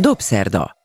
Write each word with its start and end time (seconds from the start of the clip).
Dobszerda. 0.00 0.76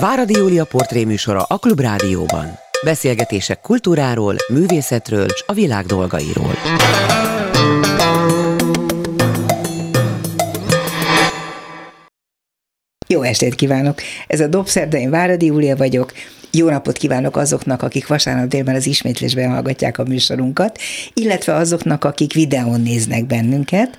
Váradi 0.00 0.32
Júlia 0.32 0.64
portréműsora 0.64 1.42
a 1.42 1.58
Klubrádióban. 1.58 2.46
Beszélgetések 2.84 3.60
kultúráról, 3.60 4.36
művészetről 4.52 5.24
és 5.24 5.44
a 5.46 5.52
világ 5.52 5.84
dolgairól. 5.84 6.52
Jó 13.08 13.22
estét 13.22 13.54
kívánok! 13.54 13.98
Ez 14.26 14.40
a 14.40 14.46
Dobszerda, 14.46 14.96
én 14.96 15.10
Váradi 15.10 15.46
Júlia 15.46 15.76
vagyok. 15.76 16.12
Jó 16.50 16.68
napot 16.68 16.96
kívánok 16.96 17.36
azoknak, 17.36 17.82
akik 17.82 18.06
vasárnap 18.06 18.48
délben 18.48 18.74
az 18.74 18.86
ismétlésben 18.86 19.50
hallgatják 19.50 19.98
a 19.98 20.04
műsorunkat, 20.04 20.78
illetve 21.14 21.54
azoknak, 21.54 22.04
akik 22.04 22.32
videón 22.32 22.80
néznek 22.80 23.26
bennünket. 23.26 23.98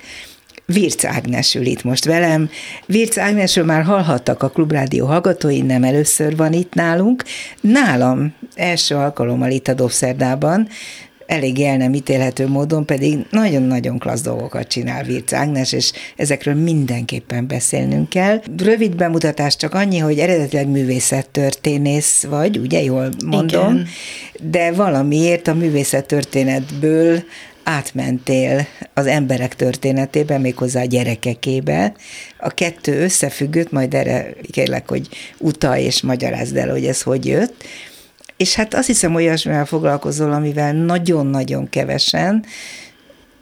Virc 0.74 1.06
Ágnes 1.06 1.56
ül 1.56 1.66
itt 1.66 1.84
most 1.84 2.06
velem. 2.06 2.50
Virc 2.86 3.18
Ágnesről 3.18 3.66
már 3.66 3.84
hallhattak 3.84 4.44
a 4.44 4.50
Klubrádió 4.50 5.06
hallgatói, 5.06 5.62
nem 5.62 5.84
először 5.84 6.36
van 6.36 6.54
itt 6.54 6.74
nálunk. 6.74 7.24
Nálam 7.62 8.34
első 8.56 8.96
alkalommal 8.96 9.52
itt 9.52 9.68
a 9.68 9.74
Dobszerdában, 9.74 10.68
elég 11.28 11.60
el 11.60 11.78
nem 11.78 11.94
ítélhető 11.94 12.48
módon, 12.48 12.86
pedig 12.86 13.18
nagyon-nagyon 13.30 14.00
klassz 14.00 14.22
dolgokat 14.22 14.68
csinál 14.68 15.04
Virc 15.04 15.34
Ágnes, 15.34 15.72
és 15.72 15.92
ezekről 16.16 16.56
mindenképpen 16.56 17.48
beszélnünk 17.48 18.10
kell. 18.10 18.42
Rövid 18.58 18.96
bemutatás 18.96 19.56
csak 19.56 19.74
annyi, 19.74 19.98
hogy 19.98 20.20
eredetileg 20.20 20.68
művészettörténész 20.68 22.24
vagy, 22.24 22.58
ugye 22.58 22.82
jól 22.82 23.10
mondom, 23.26 23.74
Igen. 23.74 23.88
de 24.42 24.72
valamiért 24.72 25.48
a 25.48 25.54
művészettörténetből 25.54 27.24
átmentél 27.68 28.68
az 28.94 29.06
emberek 29.06 29.56
történetébe, 29.56 30.38
méghozzá 30.38 30.82
a 30.82 30.86
gyerekekébe. 30.86 31.94
A 32.40 32.50
kettő 32.50 33.02
összefüggött, 33.02 33.72
majd 33.72 33.94
erre 33.94 34.34
kérlek, 34.52 34.90
hogy 34.90 35.10
utalj 35.38 35.84
és 35.84 36.02
magyarázd 36.02 36.56
el, 36.56 36.70
hogy 36.70 36.86
ez 36.86 37.02
hogy 37.02 37.26
jött. 37.26 37.64
És 38.38 38.56
hát 38.56 38.74
azt 38.74 38.88
hiszem, 38.88 39.16
olyasmivel 39.16 39.66
foglalkozol, 39.66 40.32
amivel 40.32 40.74
nagyon-nagyon 40.74 41.70
kevesen, 41.70 42.46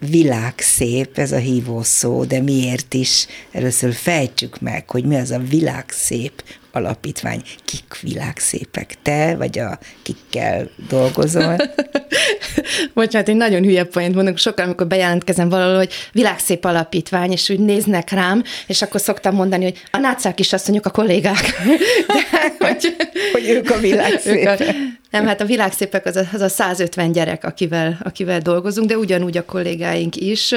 világszép, 0.10 1.18
ez 1.18 1.32
a 1.32 1.38
hívó 1.38 1.84
szó, 1.84 2.24
de 2.24 2.42
miért 2.42 2.94
is? 2.94 3.28
Először 3.52 3.94
fejtsük 3.94 4.60
meg, 4.62 4.90
hogy 4.90 5.06
mi 5.06 5.16
az 5.16 5.32
a 5.32 5.40
világszép 5.40 6.44
alapítvány. 6.76 7.42
Kik 7.66 8.00
világszépek? 8.02 8.96
Te, 9.02 9.36
vagy 9.36 9.60
a 9.60 9.80
kikkel 10.04 10.70
dolgozol? 10.90 11.56
Bocsánat, 12.94 13.30
egy 13.30 13.36
nagyon 13.36 13.64
hülye 13.64 13.84
point 13.84 14.16
mondok, 14.16 14.38
sokkal, 14.38 14.66
amikor 14.66 14.88
bejelentkezem 14.88 15.50
valahol, 15.50 15.76
hogy 15.76 15.94
világszép 16.12 16.66
alapítvány, 16.66 17.32
és 17.32 17.50
úgy 17.50 17.60
néznek 17.60 18.10
rám, 18.10 18.44
és 18.68 18.82
akkor 18.82 19.02
szoktam 19.02 19.36
mondani, 19.36 19.64
hogy 19.64 19.82
a 19.92 19.98
nácák 19.98 20.40
is 20.40 20.52
mondjuk 20.52 20.86
a 20.86 20.90
kollégák. 20.90 21.62
De, 22.08 22.56
hogy, 22.68 22.96
hogy 23.32 23.50
ők 23.50 23.70
a 23.70 23.78
világszépek. 23.78 24.60
Ők 24.60 24.70
a, 24.70 24.74
nem, 25.16 25.28
hát 25.28 25.42
a 25.42 25.46
világszépek 25.46 26.06
az 26.06 26.16
a, 26.16 26.24
az 26.34 26.42
a 26.42 26.50
150 26.50 27.12
gyerek, 27.12 27.44
akivel, 27.44 27.98
akivel 28.04 28.40
dolgozunk, 28.40 28.88
de 28.90 28.98
ugyanúgy 28.98 29.38
a 29.38 29.46
kollégáink 29.46 30.16
is, 30.16 30.54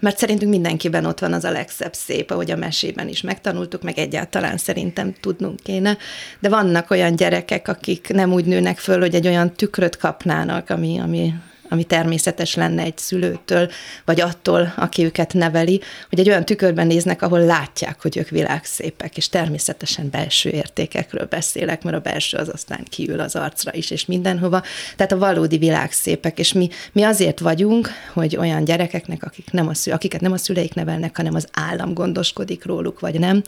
mert 0.00 0.18
szerintünk 0.18 0.50
mindenkiben 0.50 1.04
ott 1.04 1.18
van 1.18 1.32
az 1.32 1.44
a 1.44 1.50
legszebb 1.50 1.94
szép, 1.94 2.30
ahogy 2.30 2.50
a 2.50 2.56
mesében 2.56 3.08
is 3.08 3.20
megtanultuk, 3.20 3.82
meg 3.82 3.98
egyáltalán 3.98 4.56
szerintem 4.56 5.14
tudnunk 5.20 5.60
kéne. 5.62 5.96
De 6.40 6.48
vannak 6.48 6.90
olyan 6.90 7.16
gyerekek, 7.16 7.68
akik 7.68 8.08
nem 8.08 8.32
úgy 8.32 8.44
nőnek 8.44 8.78
föl, 8.78 9.00
hogy 9.00 9.14
egy 9.14 9.26
olyan 9.26 9.52
tükröt 9.52 9.96
kapnának, 9.96 10.70
ami, 10.70 10.98
ami 11.00 11.32
ami 11.68 11.84
természetes 11.84 12.54
lenne 12.54 12.82
egy 12.82 12.98
szülőtől, 12.98 13.70
vagy 14.04 14.20
attól, 14.20 14.72
aki 14.76 15.04
őket 15.04 15.34
neveli, 15.34 15.80
hogy 16.08 16.18
egy 16.18 16.28
olyan 16.28 16.44
tükörben 16.44 16.86
néznek, 16.86 17.22
ahol 17.22 17.40
látják, 17.40 18.02
hogy 18.02 18.16
ők 18.16 18.28
világszépek, 18.28 19.16
és 19.16 19.28
természetesen 19.28 20.10
belső 20.10 20.50
értékekről 20.50 21.26
beszélek, 21.26 21.82
mert 21.82 21.96
a 21.96 22.00
belső 22.00 22.36
az 22.36 22.48
aztán 22.52 22.84
kiül 22.90 23.20
az 23.20 23.36
arcra 23.36 23.74
is, 23.74 23.90
és 23.90 24.06
mindenhova. 24.06 24.62
Tehát 24.96 25.12
a 25.12 25.18
valódi 25.18 25.58
világszépek, 25.58 26.38
és 26.38 26.52
mi, 26.52 26.68
mi 26.92 27.02
azért 27.02 27.40
vagyunk, 27.40 27.90
hogy 28.12 28.36
olyan 28.36 28.64
gyerekeknek, 28.64 29.24
akik 29.24 29.50
nem 29.50 29.68
a 29.68 29.74
szü- 29.74 29.94
akiket 29.94 30.20
nem 30.20 30.32
a 30.32 30.36
szüleik 30.36 30.74
nevelnek, 30.74 31.16
hanem 31.16 31.34
az 31.34 31.46
állam 31.52 31.94
gondoskodik 31.94 32.64
róluk, 32.64 33.00
vagy 33.00 33.18
nem, 33.18 33.42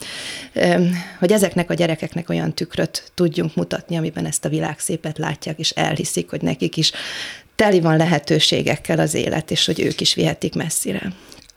hogy 1.19 1.31
ezeknek 1.31 1.69
a 1.69 1.73
gyerekeknek 1.73 2.29
olyan 2.29 2.53
tükröt 2.53 3.11
tudjunk 3.13 3.55
mutatni, 3.55 3.97
amiben 3.97 4.25
ezt 4.25 4.45
a 4.45 4.49
világszépet 4.49 5.17
látják, 5.17 5.59
és 5.59 5.69
elhiszik, 5.69 6.29
hogy 6.29 6.41
nekik 6.41 6.77
is 6.77 6.91
teli 7.61 7.79
van 7.79 7.97
lehetőségekkel 7.97 8.99
az 8.99 9.13
élet, 9.13 9.51
és 9.51 9.65
hogy 9.65 9.79
ők 9.79 10.01
is 10.01 10.13
vihetik 10.13 10.55
messzire. 10.55 11.13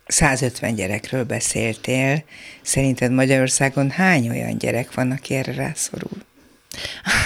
150 0.06 0.74
gyerekről 0.74 1.24
beszéltél. 1.24 2.24
Szerinted 2.62 3.12
Magyarországon 3.12 3.90
hány 3.90 4.28
olyan 4.28 4.58
gyerek 4.58 4.94
van, 4.94 5.10
aki 5.10 5.34
erre 5.34 5.54
rászorul? 5.54 6.10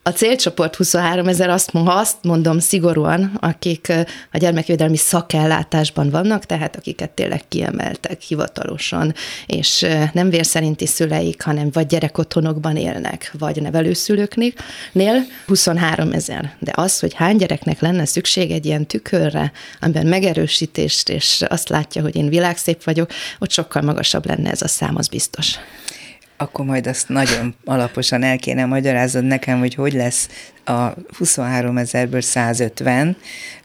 A 0.04 0.10
célcsoport 0.10 0.76
23 0.76 1.28
ezer, 1.28 1.50
azt, 1.50 1.70
ha 1.70 1.92
azt 1.92 2.16
mondom 2.22 2.60
szigorúan, 2.60 3.38
akik 3.40 3.94
a 4.32 4.38
gyermekvédelmi 4.38 4.98
szakellátásban 4.98 6.10
vannak, 6.10 6.46
tehát 6.46 6.76
akiket 6.76 7.10
tényleg 7.10 7.42
kiemeltek 7.48 8.22
hivatalosan, 8.22 9.14
és 9.46 9.86
nem 10.14 10.30
vérszerinti 10.30 10.86
szüleik, 10.86 11.42
hanem 11.42 11.70
vagy 11.74 11.86
gyerekotthonokban 11.86 12.78
élnek, 12.78 13.32
vagy 13.38 13.62
nevelőszülőknél, 13.62 14.54
23 15.46 16.12
ezer. 16.12 16.56
De 16.60 16.72
az, 16.76 17.00
hogy 17.00 17.14
hány 17.14 17.38
gyereknek 17.38 17.82
lenne 17.82 18.06
szükség 18.06 18.52
egy 18.52 18.66
ilyen 18.66 18.86
tükörre, 18.86 19.52
amiben 19.82 20.06
megerősítést, 20.08 21.10
és 21.10 21.44
azt 21.48 21.70
látja, 21.70 22.02
hogy 22.02 22.16
én 22.16 22.30
világszép 22.30 22.84
vagyok, 22.84 23.12
ott 23.40 23.52
sokkal 23.52 23.82
magasabb 23.82 24.26
lenne 24.26 24.50
ez 24.50 24.62
a 24.62 24.68
szám, 24.68 24.96
az 24.96 25.08
biztos 25.08 25.58
akkor 26.42 26.66
majd 26.66 26.88
azt 26.88 27.10
nagyon 27.10 27.56
alaposan 27.66 28.24
el 28.24 28.38
kéne 28.38 28.66
magyarázod 28.66 29.24
nekem, 29.24 29.60
hogy 29.60 29.76
hogy 29.76 29.94
lesz 29.94 30.30
a 30.66 30.88
23 31.18 31.78
ezerből 31.78 32.22
150, 32.22 33.18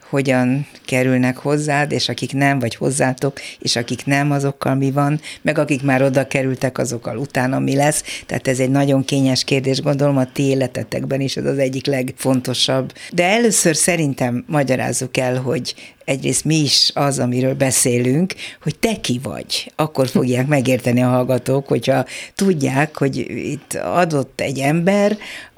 hogyan 0.09 0.67
kerülnek 0.85 1.37
hozzád, 1.37 1.93
és 1.93 2.09
akik 2.09 2.33
nem, 2.33 2.59
vagy 2.59 2.75
hozzátok, 2.75 3.41
és 3.59 3.77
akik 3.77 4.05
nem, 4.05 4.31
azokkal 4.31 4.75
mi 4.75 4.91
van, 4.91 5.21
meg 5.43 5.59
akik 5.59 5.83
már 5.83 6.03
oda 6.03 6.27
kerültek, 6.27 6.79
azokkal 6.79 7.17
utána 7.17 7.59
mi 7.59 7.77
lesz. 7.77 8.03
Tehát 8.27 8.49
ez 8.49 8.59
egy 8.59 8.71
nagyon 8.71 9.05
kényes 9.05 9.45
kérdés, 9.45 9.81
gondolom 9.81 10.17
a 10.17 10.33
ti 10.33 10.43
életetekben 10.43 11.21
is 11.21 11.37
ez 11.37 11.45
az 11.45 11.59
egyik 11.59 11.87
legfontosabb. 11.87 12.93
De 13.13 13.25
először 13.25 13.77
szerintem 13.77 14.45
magyarázzuk 14.47 15.17
el, 15.17 15.41
hogy 15.41 15.75
egyrészt 16.05 16.45
mi 16.45 16.57
is 16.57 16.91
az, 16.95 17.19
amiről 17.19 17.55
beszélünk, 17.55 18.35
hogy 18.63 18.79
te 18.79 19.01
ki 19.01 19.21
vagy. 19.23 19.73
Akkor 19.77 20.09
fogják 20.09 20.47
megérteni 20.47 21.03
a 21.03 21.09
hallgatók, 21.09 21.69
hogyha 21.69 22.05
tudják, 22.35 22.97
hogy 22.97 23.17
itt 23.29 23.75
adott 23.75 24.41
egy 24.41 24.59
ember, 24.59 25.17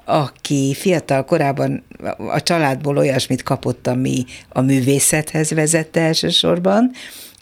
aki 0.09 0.75
fiatal 0.75 1.25
korában 1.25 1.85
a 2.17 2.43
családból 2.43 2.97
olyasmit 2.97 3.43
kapott, 3.43 3.87
ami 3.87 4.25
a 4.49 4.61
művészethez 4.61 5.51
vezette 5.51 6.01
elsősorban, 6.01 6.91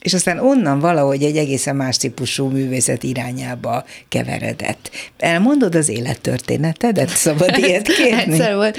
és 0.03 0.15
aztán 0.15 0.39
onnan 0.39 0.79
valahogy 0.79 1.23
egy 1.23 1.37
egészen 1.37 1.77
más 1.77 1.97
típusú 1.97 2.47
művészet 2.49 3.03
irányába 3.03 3.85
keveredett. 4.09 4.91
Elmondod 5.19 5.75
az 5.75 5.89
élettörténetedet? 5.89 7.09
Szabad 7.09 7.59
ilyet 7.67 7.89
kérni? 7.89 8.33
egyszer 8.33 8.55
volt. 8.55 8.79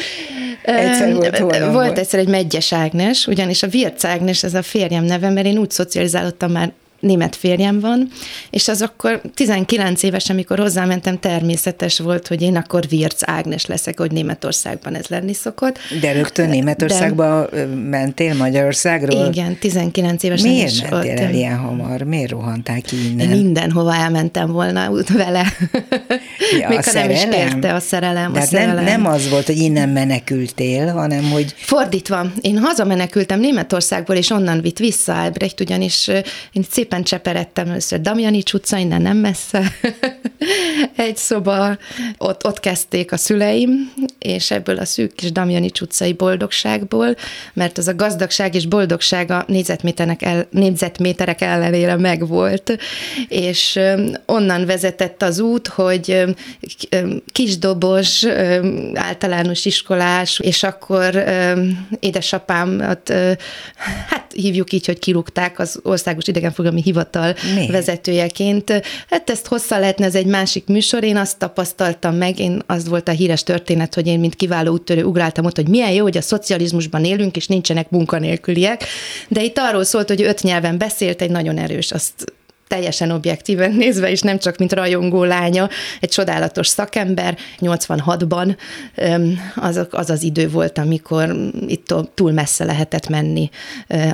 Egyszer 0.63 1.13
volt, 1.13 1.37
volt, 1.37 1.71
volt 1.71 1.97
egyszer 1.97 2.19
egy 2.19 2.27
Megyes 2.27 2.73
Ágnes, 2.73 3.27
ugyanis 3.27 3.63
a 3.63 3.67
Virc 3.67 4.03
Ágnes, 4.03 4.43
ez 4.43 4.53
a 4.53 4.61
férjem 4.61 5.03
neve, 5.03 5.29
mert 5.29 5.45
én 5.45 5.57
úgy 5.57 5.71
szocializálódtam 5.71 6.51
már 6.51 6.71
német 6.99 7.35
férjem 7.35 7.79
van, 7.79 8.09
és 8.49 8.67
az 8.67 8.81
akkor 8.81 9.21
19 9.33 10.03
éves, 10.03 10.29
amikor 10.29 10.59
hozzámentem, 10.59 11.19
természetes 11.19 11.99
volt, 11.99 12.27
hogy 12.27 12.41
én 12.41 12.55
akkor 12.55 12.87
Virc 12.89 13.21
Ágnes 13.29 13.65
leszek, 13.65 13.99
hogy 13.99 14.11
Németországban 14.11 14.95
ez 14.95 15.07
lenni 15.07 15.33
szokott. 15.33 15.77
De 16.01 16.11
rögtön 16.11 16.49
Németországba 16.49 17.47
De, 17.51 17.65
mentél 17.65 18.35
Magyarországról? 18.35 19.25
Igen, 19.25 19.57
19 19.59 20.23
évesen 20.23 20.51
Miért 20.51 20.71
is 20.71 20.81
mentél 20.81 21.11
ott, 21.11 21.19
el 21.19 21.33
ilyen 21.33 21.57
hamar? 21.57 22.01
Miért 22.01 22.31
rohantál 22.31 22.81
ki 22.81 22.95
innen? 23.09 23.27
Mindenhova 23.27 23.95
elmentem 23.95 24.51
volna 24.51 24.91
vele. 25.13 25.45
Ja, 26.59 26.69
Még 26.69 26.83
ha 26.83 26.91
nem 26.91 27.09
is 27.09 27.23
kérte 27.29 27.73
a 27.73 27.79
szerelem. 27.79 28.33
De 28.33 28.39
a 28.39 28.43
szerelem. 28.43 28.83
Nem, 28.83 29.01
nem 29.01 29.11
az 29.11 29.29
volt, 29.29 29.45
hogy 29.45 29.57
innen 29.57 29.89
menekültél, 29.89 30.91
hanem 30.91 31.23
hogy... 31.31 31.53
Fordítva. 31.57 32.31
Én 32.41 32.57
hazamenekültem 32.57 33.39
Németországból, 33.39 34.15
és 34.15 34.29
onnan 34.29 34.61
vitt 34.61 34.77
vissza 34.77 35.21
Albrecht, 35.21 35.59
ugyanis 35.59 36.07
én 36.51 36.63
szépen 36.87 37.03
cseperedtem 37.03 37.69
először 37.69 38.01
Damjanics 38.01 38.53
utca, 38.53 38.77
innen 38.77 39.01
nem 39.01 39.17
messze, 39.17 39.71
egy 40.95 41.17
szoba, 41.17 41.77
ott, 42.17 42.45
ott 42.45 42.59
kezdték 42.59 43.11
a 43.11 43.17
szüleim, 43.17 43.93
és 44.19 44.51
ebből 44.51 44.77
a 44.77 44.85
szűk 44.85 45.15
kis 45.15 45.31
Damjanics 45.31 45.81
utcai 45.81 46.13
boldogságból, 46.13 47.15
mert 47.53 47.77
az 47.77 47.87
a 47.87 47.95
gazdagság 47.95 48.55
és 48.55 48.65
boldogság 48.65 49.31
a 49.31 49.43
négyzetméterek, 49.47 50.21
el, 50.21 50.47
négyzetméterek 50.49 51.41
ellenére 51.41 51.95
megvolt, 51.95 52.77
és 53.27 53.79
onnan 54.25 54.65
vezetett 54.65 55.21
az 55.21 55.39
út, 55.39 55.67
hogy 55.67 56.23
kisdobos, 57.31 58.25
általános 58.93 59.65
iskolás, 59.65 60.39
és 60.39 60.63
akkor 60.63 61.23
édesapám 61.99 62.79
hát 64.07 64.26
hívjuk 64.41 64.71
így, 64.71 64.85
hogy 64.85 64.99
kirúgták 64.99 65.59
az 65.59 65.79
Országos 65.83 66.27
Idegenforgalmi 66.27 66.81
Hivatal 66.81 67.35
Miért? 67.55 67.71
vezetőjeként. 67.71 68.81
Hát 69.09 69.29
ezt 69.29 69.47
hosszá 69.47 69.79
lehetne, 69.79 70.05
ez 70.05 70.15
egy 70.15 70.25
másik 70.25 70.67
műsor. 70.67 71.03
Én 71.03 71.17
azt 71.17 71.37
tapasztaltam 71.37 72.15
meg, 72.15 72.39
én 72.39 72.61
az 72.65 72.87
volt 72.87 73.07
a 73.07 73.11
híres 73.11 73.43
történet, 73.43 73.93
hogy 73.93 74.07
én 74.07 74.19
mint 74.19 74.35
kiváló 74.35 74.71
úttörő 74.71 75.03
ugráltam 75.03 75.45
ott, 75.45 75.55
hogy 75.55 75.67
milyen 75.67 75.91
jó, 75.91 76.03
hogy 76.03 76.17
a 76.17 76.21
szocializmusban 76.21 77.05
élünk, 77.05 77.35
és 77.35 77.47
nincsenek 77.47 77.89
munkanélküliek. 77.89 78.83
De 79.27 79.43
itt 79.43 79.57
arról 79.57 79.83
szólt, 79.83 80.07
hogy 80.07 80.21
öt 80.21 80.43
nyelven 80.43 80.77
beszélt, 80.77 81.21
egy 81.21 81.31
nagyon 81.31 81.57
erős, 81.57 81.91
azt 81.91 82.35
teljesen 82.67 83.11
objektíven 83.11 83.71
nézve, 83.71 84.09
és 84.09 84.21
nem 84.21 84.39
csak 84.39 84.57
mint 84.57 84.73
rajongó 84.73 85.23
lánya, 85.23 85.69
egy 85.99 86.09
csodálatos 86.09 86.67
szakember. 86.67 87.37
86-ban 87.59 88.55
az, 89.55 89.87
az 89.89 90.09
az 90.09 90.23
idő 90.23 90.49
volt, 90.49 90.77
amikor 90.77 91.35
itt 91.67 91.93
túl 92.13 92.31
messze 92.31 92.65
lehetett 92.65 93.09
menni 93.09 93.49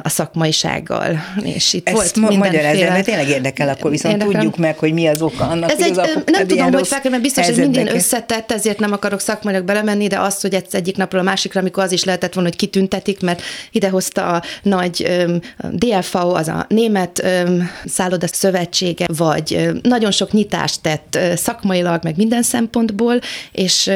a 0.01 0.09
szakmaisággal. 0.09 1.19
És 1.43 1.73
itt 1.73 1.87
Ezt 1.87 1.95
volt 1.95 2.15
ma- 2.15 2.27
mindenféle... 2.27 2.89
mert 2.89 3.05
tényleg 3.05 3.29
érdekel, 3.29 3.69
akkor 3.69 3.91
viszont 3.91 4.13
érdekel. 4.13 4.33
tudjuk 4.33 4.57
meg, 4.57 4.77
hogy 4.77 4.93
mi 4.93 5.07
az 5.07 5.21
oka 5.21 5.47
annak, 5.47 5.71
Ez 5.71 5.77
hogy 5.77 5.85
egy, 5.85 5.99
az 5.99 6.17
Nem 6.25 6.47
tudom, 6.47 6.73
hogy 6.73 6.87
fel, 6.87 7.01
mert 7.09 7.21
biztos, 7.21 7.45
hogy 7.45 7.57
minden 7.57 7.95
összetett, 7.95 8.51
ezért 8.51 8.79
nem 8.79 8.91
akarok 8.91 9.19
szakmailag 9.19 9.65
belemenni, 9.65 10.07
de 10.07 10.19
az, 10.19 10.41
hogy 10.41 10.63
egyik 10.71 10.97
napról 10.97 11.21
a 11.21 11.23
másikra, 11.23 11.59
amikor 11.59 11.83
az 11.83 11.91
is 11.91 12.03
lehetett 12.03 12.33
volna, 12.33 12.49
hogy 12.49 12.57
kitüntetik, 12.57 13.21
mert 13.21 13.41
idehozta 13.71 14.27
a 14.27 14.43
nagy 14.63 15.07
um, 15.27 15.39
DLV, 15.71 16.15
az 16.15 16.47
a 16.47 16.65
német 16.69 17.23
um, 17.45 17.69
szálloda 17.85 18.27
szövetsége, 18.43 19.05
vagy 19.17 19.69
nagyon 19.81 20.11
sok 20.11 20.31
nyitást 20.31 20.81
tett 20.81 21.17
szakmailag, 21.35 22.03
meg 22.03 22.17
minden 22.17 22.43
szempontból, 22.43 23.19
és 23.51 23.91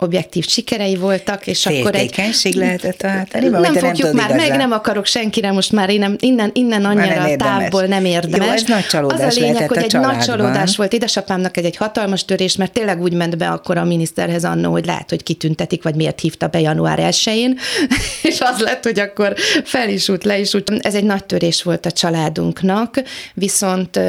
objektív 0.00 0.46
sikerei 0.46 0.96
voltak, 0.96 1.46
és 1.46 1.66
akkor 1.66 1.94
egy... 1.94 2.34
lehetett 2.54 3.02
a 3.02 3.08
háttérében? 3.08 3.60
Nem 3.60 3.74
fogjuk 3.74 4.06
nem 4.06 4.14
már, 4.14 4.28
igazán. 4.28 4.48
meg 4.48 4.58
nem 4.58 4.72
akarok 4.72 5.06
senkire 5.06 5.52
most 5.52 5.72
már, 5.72 5.90
én 5.90 5.98
nem, 5.98 6.16
innen, 6.18 6.50
innen 6.54 6.84
annyira 6.84 7.14
nem 7.14 7.36
távból 7.36 7.84
nem 7.84 8.04
érdemes. 8.04 8.46
Jó, 8.46 8.52
ez 8.52 8.62
nagy 8.62 8.86
csalódás 8.86 9.26
Az 9.26 9.36
a 9.36 9.40
lényeg, 9.40 9.68
hogy 9.68 9.78
a 9.78 9.80
egy 9.80 9.86
családban. 9.86 10.16
nagy 10.16 10.24
csalódás 10.24 10.76
volt 10.76 10.92
édesapámnak 10.92 11.56
egy, 11.56 11.64
egy 11.64 11.76
hatalmas 11.76 12.24
törés, 12.24 12.56
mert 12.56 12.72
tényleg 12.72 13.00
úgy 13.00 13.12
ment 13.12 13.36
be 13.36 13.48
akkor 13.48 13.76
a 13.76 13.84
miniszterhez 13.84 14.44
annó, 14.44 14.70
hogy 14.70 14.86
lehet, 14.86 15.10
hogy 15.10 15.22
kitüntetik, 15.22 15.82
vagy 15.82 15.94
miért 15.94 16.20
hívta 16.20 16.46
be 16.46 16.60
január 16.60 16.98
1-én, 17.00 17.58
és 18.22 18.40
az 18.40 18.60
lett, 18.60 18.84
hogy 18.84 18.98
akkor 18.98 19.34
fel 19.64 19.88
is 19.88 20.08
út, 20.08 20.24
le 20.24 20.38
is 20.38 20.54
út. 20.54 20.70
Ez 20.80 20.94
egy 20.94 21.04
nagy 21.04 21.24
törés 21.24 21.62
volt 21.62 21.86
a 21.86 21.90
családunknak, 21.90 23.02
viszont 23.34 24.00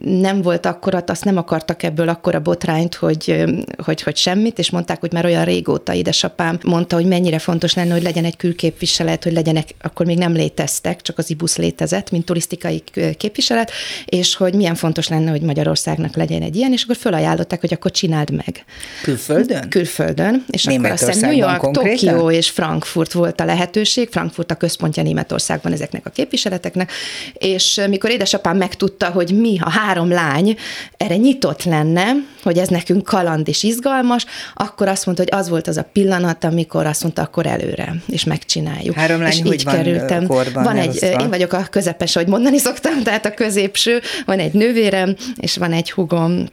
nem 0.00 0.42
volt 0.42 0.66
akkor, 0.66 1.02
azt 1.06 1.24
nem 1.24 1.36
akartak 1.36 1.82
ebből 1.82 2.08
akkora 2.08 2.40
botrányt, 2.40 2.94
hogy, 2.94 3.44
hogy, 3.84 4.02
hogy 4.02 4.16
semmit, 4.16 4.58
és 4.58 4.70
mondták, 4.70 5.00
hogy 5.00 5.12
már 5.14 5.24
olyan 5.24 5.44
régóta 5.44 5.94
édesapám 5.94 6.58
mondta, 6.62 6.96
hogy 6.96 7.06
mennyire 7.06 7.38
fontos 7.38 7.74
lenne, 7.74 7.92
hogy 7.92 8.02
legyen 8.02 8.24
egy 8.24 8.36
külképviselet, 8.36 9.22
hogy 9.22 9.32
legyenek, 9.32 9.68
akkor 9.80 10.06
még 10.06 10.18
nem 10.18 10.32
léteztek, 10.32 11.02
csak 11.02 11.18
az 11.18 11.30
IBUS 11.30 11.56
létezett, 11.56 12.10
mint 12.10 12.24
turisztikai 12.24 12.82
képviselet, 13.16 13.70
és 14.04 14.34
hogy 14.34 14.54
milyen 14.54 14.74
fontos 14.74 15.08
lenne, 15.08 15.30
hogy 15.30 15.42
Magyarországnak 15.42 16.16
legyen 16.16 16.42
egy 16.42 16.56
ilyen, 16.56 16.72
és 16.72 16.82
akkor 16.82 16.96
fölajánlották, 16.96 17.60
hogy 17.60 17.72
akkor 17.72 17.90
csináld 17.90 18.30
meg. 18.30 18.64
Külföldön? 19.02 19.68
Külföldön, 19.68 20.44
és 20.50 20.66
akkor 20.66 20.90
azt 20.90 21.06
hiszem 21.06 21.30
New 21.30 21.38
York, 21.38 21.70
Tokió 21.70 22.30
és 22.30 22.50
Frankfurt 22.50 23.12
volt 23.12 23.40
a 23.40 23.44
lehetőség, 23.44 24.08
Frankfurt 24.08 24.50
a 24.50 24.54
központja 24.54 25.02
Németországban 25.02 25.72
ezeknek 25.72 26.06
a 26.06 26.10
képviseleteknek, 26.10 26.92
és 27.34 27.80
mikor 27.88 28.10
édesapám 28.10 28.56
megtudta, 28.56 29.10
hogy 29.10 29.30
mi, 29.40 29.58
a 29.60 29.70
három 29.70 30.10
lány 30.10 30.56
erre 30.96 31.16
nyitott 31.16 31.62
lenne, 31.62 32.12
hogy 32.42 32.58
ez 32.58 32.68
nekünk 32.68 33.04
kaland 33.04 33.48
és 33.48 33.62
izgalmas, 33.62 34.26
akkor 34.54 34.88
azt 34.88 35.03
mondta, 35.06 35.24
hogy 35.24 35.40
az 35.40 35.48
volt 35.48 35.66
az 35.68 35.76
a 35.76 35.86
pillanat, 35.92 36.44
amikor 36.44 36.86
azt 36.86 37.02
mondta, 37.02 37.22
akkor 37.22 37.46
előre, 37.46 37.94
és 38.06 38.24
megcsináljuk. 38.24 38.94
Három 38.94 39.20
lány, 39.20 39.30
és 39.30 39.40
hogy 39.42 39.52
így 39.52 39.64
van 39.64 39.74
kerültem. 39.74 40.26
Korban 40.26 40.62
van 40.62 40.76
egy, 40.76 41.02
én 41.02 41.28
vagyok 41.28 41.52
a 41.52 41.66
közepes, 41.70 42.16
ahogy 42.16 42.28
mondani 42.28 42.58
szoktam, 42.68 43.02
tehát 43.02 43.26
a 43.26 43.34
középső, 43.34 44.00
van 44.24 44.38
egy 44.38 44.52
nővérem, 44.52 45.16
és 45.36 45.56
van 45.56 45.72
egy 45.72 45.90
hugom, 45.90 46.46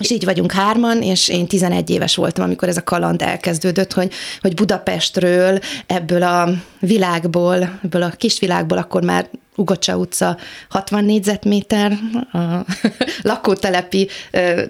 és 0.00 0.10
így 0.10 0.24
vagyunk 0.24 0.52
hárman, 0.52 1.02
és 1.02 1.28
én 1.28 1.46
11 1.46 1.90
éves 1.90 2.16
voltam, 2.16 2.44
amikor 2.44 2.68
ez 2.68 2.76
a 2.76 2.84
kaland 2.84 3.22
elkezdődött, 3.22 3.92
hogy, 3.92 4.12
hogy 4.40 4.54
Budapestről, 4.54 5.58
ebből 5.86 6.22
a 6.22 6.48
világból, 6.80 7.78
ebből 7.84 8.02
a 8.02 8.10
kisvilágból 8.10 8.78
akkor 8.78 9.02
már 9.02 9.28
Ugocsa 9.56 9.96
utca 9.96 10.36
60 10.68 11.04
négyzetméter, 11.04 11.98
a 12.32 12.38
lakótelepi 13.22 14.08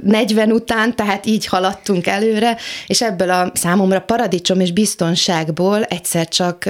40 0.02 0.52
után, 0.52 0.96
tehát 0.96 1.26
így 1.26 1.46
haladtunk 1.46 2.06
előre, 2.06 2.56
és 2.86 3.02
ebből 3.02 3.30
a 3.30 3.50
számomra 3.54 4.00
paradicsom 4.00 4.60
és 4.60 4.72
biztonságból 4.72 5.82
egyszer 5.82 6.28
csak 6.28 6.68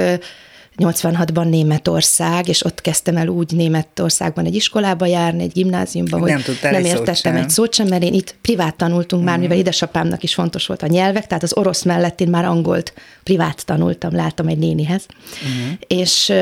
86-ban 0.77 1.49
Németország, 1.49 2.49
és 2.49 2.65
ott 2.65 2.81
kezdtem 2.81 3.17
el 3.17 3.29
úgy 3.29 3.53
Németországban 3.53 4.45
egy 4.45 4.55
iskolába 4.55 5.07
járni, 5.07 5.43
egy 5.43 5.53
gimnáziumba, 5.53 6.19
hogy 6.19 6.31
nem, 6.31 6.43
nem 6.63 6.85
értettem 6.85 7.37
egy 7.37 7.51
szót 7.51 7.75
sem, 7.75 7.89
mert 7.89 8.03
én 8.03 8.15
itt 8.15 8.35
privát 8.43 8.77
tanultunk 8.77 9.23
mm. 9.23 9.25
már, 9.27 9.39
mivel 9.39 9.57
édesapámnak 9.57 10.23
is 10.23 10.35
fontos 10.35 10.67
volt 10.67 10.83
a 10.83 10.87
nyelvek, 10.87 11.27
tehát 11.27 11.43
az 11.43 11.57
orosz 11.57 11.83
mellett 11.83 12.21
én 12.21 12.29
már 12.29 12.45
angolt 12.45 12.93
privát 13.23 13.65
tanultam, 13.65 14.15
láttam 14.15 14.47
egy 14.47 14.59
nénihez. 14.59 15.07
Mm. 15.47 15.73
És 15.87 16.33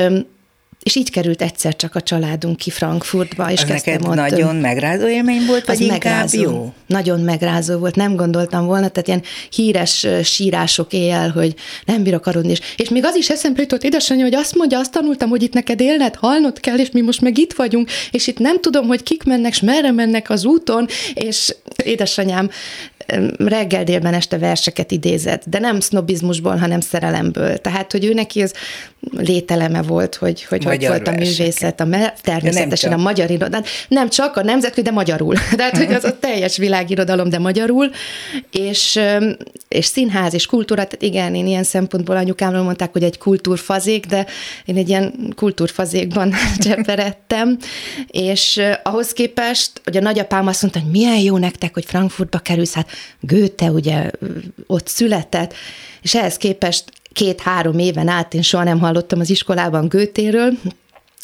és 0.83 0.95
így 0.95 1.11
került 1.11 1.41
egyszer 1.41 1.75
csak 1.75 1.95
a 1.95 2.01
családunk 2.01 2.57
ki 2.57 2.69
Frankfurtba, 2.69 3.51
és 3.51 3.65
kezdtem 3.65 3.93
neked 3.93 4.09
ott... 4.09 4.15
nagyon 4.15 4.55
megrázó 4.55 5.07
élmény 5.07 5.45
volt, 5.45 5.65
vagy 5.65 5.87
megrázó, 5.87 6.41
jó? 6.41 6.73
Nagyon 6.87 7.19
megrázó 7.19 7.77
volt, 7.77 7.95
nem 7.95 8.15
gondoltam 8.15 8.65
volna, 8.65 8.87
tehát 8.87 9.07
ilyen 9.07 9.23
híres 9.49 10.07
sírások 10.23 10.93
éjjel, 10.93 11.29
hogy 11.29 11.55
nem 11.85 12.03
bírok 12.03 12.25
aludni, 12.25 12.51
és, 12.51 12.59
és 12.77 12.89
még 12.89 13.05
az 13.05 13.15
is 13.15 13.29
eszembe 13.29 13.61
jutott 13.61 13.83
édesanyja, 13.83 14.23
hogy 14.23 14.35
azt 14.35 14.55
mondja, 14.55 14.79
azt 14.79 14.91
tanultam, 14.91 15.29
hogy 15.29 15.43
itt 15.43 15.53
neked 15.53 15.81
élned, 15.81 16.15
halnod 16.15 16.59
kell, 16.59 16.77
és 16.77 16.91
mi 16.91 17.01
most 17.01 17.21
meg 17.21 17.37
itt 17.37 17.53
vagyunk, 17.53 17.89
és 18.11 18.27
itt 18.27 18.39
nem 18.39 18.59
tudom, 18.59 18.87
hogy 18.87 19.03
kik 19.03 19.23
mennek, 19.23 19.51
és 19.51 19.59
merre 19.59 19.91
mennek 19.91 20.29
az 20.29 20.45
úton, 20.45 20.87
és 21.13 21.55
édesanyám 21.83 22.49
reggel 23.37 23.83
délben 23.83 24.13
este 24.13 24.37
verseket 24.37 24.91
idézett, 24.91 25.43
de 25.45 25.59
nem 25.59 25.79
sznobizmusból, 25.79 26.55
hanem 26.55 26.79
szerelemből. 26.79 27.57
Tehát, 27.57 27.91
hogy 27.91 28.05
ő 28.05 28.13
neki 28.13 28.41
ez 28.41 28.51
lételeme 29.11 29.81
volt, 29.81 30.15
hogy 30.15 30.43
hogy, 30.43 30.63
hogy 30.63 30.87
volt 30.87 31.07
a 31.07 31.11
művészet, 31.11 31.79
a, 31.79 31.87
természetesen 32.21 32.93
a 32.93 32.97
magyar 32.97 33.29
irodalom. 33.29 33.65
Nem 33.87 34.09
csak 34.09 34.37
a 34.37 34.43
nemzetközi, 34.43 34.81
de 34.81 34.91
magyarul. 34.91 35.35
Tehát, 35.55 35.77
hogy 35.77 35.93
az 35.93 36.03
a 36.03 36.19
teljes 36.19 36.57
világirodalom, 36.57 37.29
de 37.29 37.39
magyarul. 37.39 37.91
És, 38.51 38.99
és 39.67 39.85
színház 39.85 40.33
és 40.33 40.45
kultúra, 40.45 40.83
tehát 40.83 41.01
igen, 41.01 41.35
én 41.35 41.47
ilyen 41.47 41.63
szempontból 41.63 42.15
anyukámról 42.15 42.63
mondták, 42.63 42.91
hogy 42.91 43.03
egy 43.03 43.17
kultúrfazék, 43.17 44.05
de 44.05 44.25
én 44.65 44.77
egy 44.77 44.89
ilyen 44.89 45.33
kultúrfazékban 45.35 46.33
cseperedtem, 46.63 47.57
és 48.07 48.61
ahhoz 48.83 49.13
képest, 49.13 49.71
hogy 49.83 49.97
a 49.97 50.01
nagyapám 50.01 50.47
azt 50.47 50.61
mondta, 50.61 50.79
hogy 50.79 50.91
milyen 50.91 51.19
jó 51.19 51.37
nektek, 51.37 51.73
hogy 51.73 51.85
Frankfurtba 51.85 52.37
kerülsz, 52.37 52.73
hát 52.73 52.89
Goethe 53.19 53.71
ugye 53.71 54.11
ott 54.67 54.87
született, 54.87 55.53
és 56.01 56.15
ehhez 56.15 56.37
képest 56.37 56.83
két-három 57.13 57.79
éven 57.79 58.07
át 58.07 58.33
én 58.33 58.41
soha 58.41 58.63
nem 58.63 58.79
hallottam 58.79 59.19
az 59.19 59.29
iskolában 59.29 59.87
Gőtéről, 59.87 60.51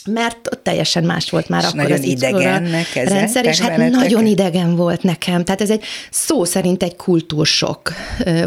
mert 0.06 0.48
ott 0.52 0.64
teljesen 0.64 1.04
más 1.04 1.30
volt 1.30 1.50
már 1.50 1.64
és 1.64 1.68
akkor 1.68 1.92
az 1.92 2.04
idegennek 2.04 2.96
ez 2.96 3.08
rendszer, 3.08 3.46
és 3.46 3.60
hát 3.60 3.70
veletek? 3.70 4.00
nagyon 4.00 4.26
idegen 4.26 4.76
volt 4.76 5.04
nekem. 5.04 5.44
Tehát 5.44 5.62
ez 5.62 5.70
egy 5.70 5.84
szó 6.12 6.44
szerint 6.44 6.84
egy 6.84 6.96
kultúrsok 6.96 7.94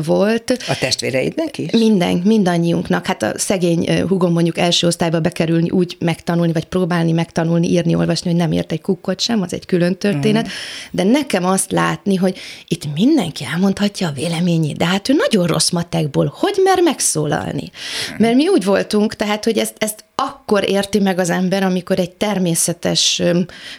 volt. 0.04 0.56
A 0.68 0.78
testvéreidnek 0.78 1.58
is? 1.58 1.70
Minden, 1.70 2.22
mindannyiunknak. 2.24 3.06
Hát 3.06 3.22
a 3.22 3.32
szegény 3.36 4.02
hugom 4.08 4.32
mondjuk 4.32 4.58
első 4.58 4.86
osztályba 4.86 5.20
bekerülni, 5.20 5.70
úgy 5.70 5.96
megtanulni, 6.00 6.52
vagy 6.52 6.64
próbálni 6.64 7.12
megtanulni, 7.12 7.68
írni, 7.68 7.94
olvasni, 7.94 8.30
hogy 8.30 8.38
nem 8.38 8.52
ért 8.52 8.72
egy 8.72 8.80
kukkot 8.80 9.20
sem, 9.20 9.42
az 9.42 9.52
egy 9.52 9.66
külön 9.66 9.98
történet. 9.98 10.46
Mm. 10.46 10.50
De 10.90 11.02
nekem 11.02 11.44
azt 11.44 11.72
látni, 11.72 12.16
hogy 12.16 12.38
itt 12.68 12.94
mindenki 12.94 13.44
elmondhatja 13.52 14.08
a 14.08 14.12
véleményét, 14.12 14.76
de 14.76 14.86
hát 14.86 15.08
ő 15.08 15.14
nagyon 15.28 15.46
rossz 15.46 15.70
matekból, 15.70 16.32
hogy 16.36 16.60
mer 16.64 16.80
megszólalni? 16.82 17.70
Mm. 18.12 18.16
Mert 18.18 18.34
mi 18.34 18.48
úgy 18.48 18.64
voltunk, 18.64 19.16
tehát, 19.16 19.44
hogy 19.44 19.58
ezt, 19.58 19.74
ezt 19.78 20.04
akkor 20.22 20.68
érti 20.68 20.98
meg 20.98 21.18
az 21.18 21.30
ember, 21.30 21.62
amikor 21.62 21.98
egy 21.98 22.10
természetes 22.10 23.22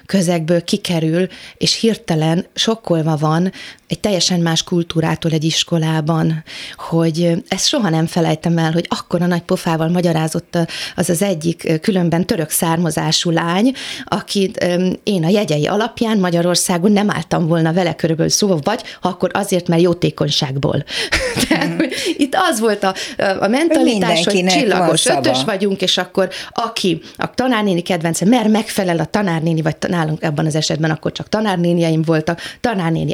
közegből 0.06 0.64
kikerül, 0.64 1.28
és 1.58 1.80
hirtelen 1.80 2.46
sokkolva 2.54 3.18
van 3.18 3.52
egy 3.94 4.00
teljesen 4.00 4.40
más 4.40 4.64
kultúrától 4.64 5.32
egy 5.32 5.44
iskolában, 5.44 6.44
hogy 6.76 7.44
ezt 7.48 7.68
soha 7.68 7.90
nem 7.90 8.06
felejtem 8.06 8.58
el, 8.58 8.72
hogy 8.72 8.86
akkor 8.90 9.22
a 9.22 9.26
nagy 9.26 9.42
pofával 9.42 9.90
magyarázott 9.90 10.58
az 10.96 11.10
az 11.10 11.22
egyik 11.22 11.80
különben 11.82 12.26
török 12.26 12.50
származású 12.50 13.30
lány, 13.30 13.74
akit 14.06 14.68
én 15.04 15.24
a 15.24 15.30
jegyei 15.30 15.68
alapján 15.68 16.18
Magyarországon 16.18 16.92
nem 16.92 17.10
álltam 17.10 17.48
volna 17.48 17.74
vele 17.74 17.96
körülbelül 17.96 18.32
szóval, 18.32 18.60
vagy 18.64 18.82
ha 19.02 19.10
akkor 19.10 19.30
azért, 19.34 19.68
mert 19.68 19.82
jótékonyságból. 19.82 20.84
Tehát, 21.48 21.68
mm. 21.68 21.88
itt 22.18 22.36
az 22.52 22.60
volt 22.60 22.84
a, 22.84 22.94
a 23.40 23.48
mentalitás, 23.48 24.26
hogy 24.26 24.46
csillagos 24.46 25.06
ötös 25.06 25.44
vagyunk, 25.44 25.82
és 25.82 25.98
akkor 25.98 26.30
aki 26.50 27.02
a 27.16 27.34
tanárnéni 27.34 27.82
kedvence, 27.82 28.26
mert 28.26 28.48
megfelel 28.48 29.00
a 29.00 29.06
tanárnéni, 29.06 29.62
vagy 29.62 29.76
nálunk 29.88 30.24
ebben 30.24 30.46
az 30.46 30.56
esetben 30.56 30.92
akkor 30.92 31.12
csak 31.12 31.30
tanárnéniaim 31.30 32.02
voltak, 32.02 32.42
tanárnéni 32.62 33.14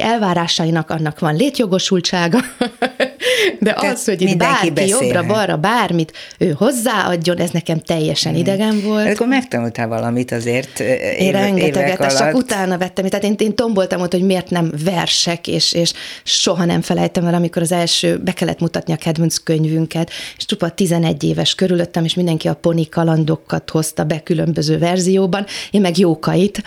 elvárásainak, 0.70 0.90
annak 0.90 1.18
van 1.18 1.36
létjogosultsága, 1.36 2.38
De 3.58 3.72
Tehát 3.72 3.94
az, 3.94 4.04
hogy 4.04 4.22
itt 4.22 4.36
bárki 4.36 4.88
jobbra-balra 4.88 5.56
bármit 5.56 6.12
ő 6.38 6.54
hozzáadjon, 6.56 7.38
ez 7.38 7.50
nekem 7.50 7.78
teljesen 7.78 8.32
hmm. 8.32 8.40
idegen 8.40 8.80
volt. 8.82 9.04
Hát 9.04 9.14
akkor 9.14 9.26
megtanultál 9.26 9.88
valamit 9.88 10.32
azért 10.32 10.80
Én 10.80 11.14
éve, 11.18 11.40
rengeteget, 11.40 12.04
és 12.04 12.14
csak 12.14 12.34
utána 12.34 12.78
vettem. 12.78 13.08
Tehát 13.08 13.24
én, 13.24 13.34
én 13.38 13.54
tomboltam 13.54 14.00
ott, 14.00 14.12
hogy 14.12 14.22
miért 14.22 14.50
nem 14.50 14.72
versek, 14.84 15.46
és, 15.46 15.72
és 15.72 15.92
soha 16.22 16.64
nem 16.64 16.80
felejtem 16.80 17.26
el, 17.26 17.34
amikor 17.34 17.62
az 17.62 17.72
első 17.72 18.18
be 18.18 18.32
kellett 18.32 18.60
mutatni 18.60 18.92
a 18.92 18.96
kedvenc 18.96 19.36
könyvünket, 19.36 20.10
és 20.36 20.44
csupa 20.44 20.68
11 20.68 21.24
éves 21.24 21.54
körülöttem, 21.54 22.04
és 22.04 22.14
mindenki 22.14 22.48
a 22.48 22.54
poni 22.54 22.88
kalandokat 22.88 23.70
hozta 23.70 24.04
be 24.04 24.20
különböző 24.20 24.78
verzióban, 24.78 25.46
én 25.70 25.80
meg 25.80 25.98
jókait. 25.98 26.62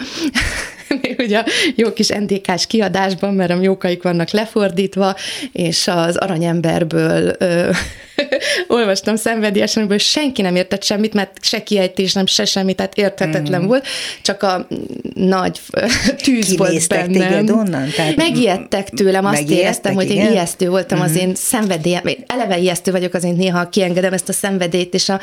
ugye 1.26 1.38
a 1.38 1.46
jó 1.76 1.94
kis 1.94 2.08
NDK-s 2.08 2.68
kiadásban, 2.68 3.34
mert 3.34 3.52
a 3.52 3.62
jókaik 3.62 4.04
vannak 4.04 4.30
lefordítva, 4.30 5.16
és 5.52 5.88
az 5.88 6.18
aranyemberből 6.18 7.36
ö, 7.40 7.70
olvastam 8.68 9.16
szenvedélyesen, 9.16 9.88
hogy 9.88 10.00
senki 10.00 10.42
nem 10.42 10.56
értett 10.56 10.84
semmit, 10.84 11.14
mert 11.14 11.38
se 11.42 11.64
kiejtés, 11.64 12.14
nem 12.14 12.26
se 12.26 12.46
semmit, 12.46 12.76
tehát 12.76 12.98
érthetetlen 12.98 13.62
mm. 13.62 13.66
volt, 13.66 13.88
csak 14.22 14.44
a 14.44 14.68
nagy 15.14 15.60
tűz 16.24 16.58
volt 16.58 16.88
bennem. 16.88 17.50
onnan? 17.50 17.90
Tehát 17.96 18.16
Megijedtek 18.16 18.90
tőlem, 18.90 19.26
azt 19.26 19.50
éreztem, 19.50 19.94
hogy 19.94 20.10
én 20.10 20.32
ijesztő 20.32 20.70
voltam 20.70 21.00
mm. 21.00 21.02
az 21.02 21.16
én 21.16 21.36
szenvedélyem, 21.36 22.04
eleve 22.28 22.58
ijesztő 22.58 22.92
vagyok, 22.92 23.14
azért 23.14 23.36
néha 23.36 23.70
kiengedem 23.70 24.14
ezt 24.14 24.30
a 24.30 24.34
szenvedélyt, 24.34 24.94
és 24.94 25.10
a, 25.10 25.20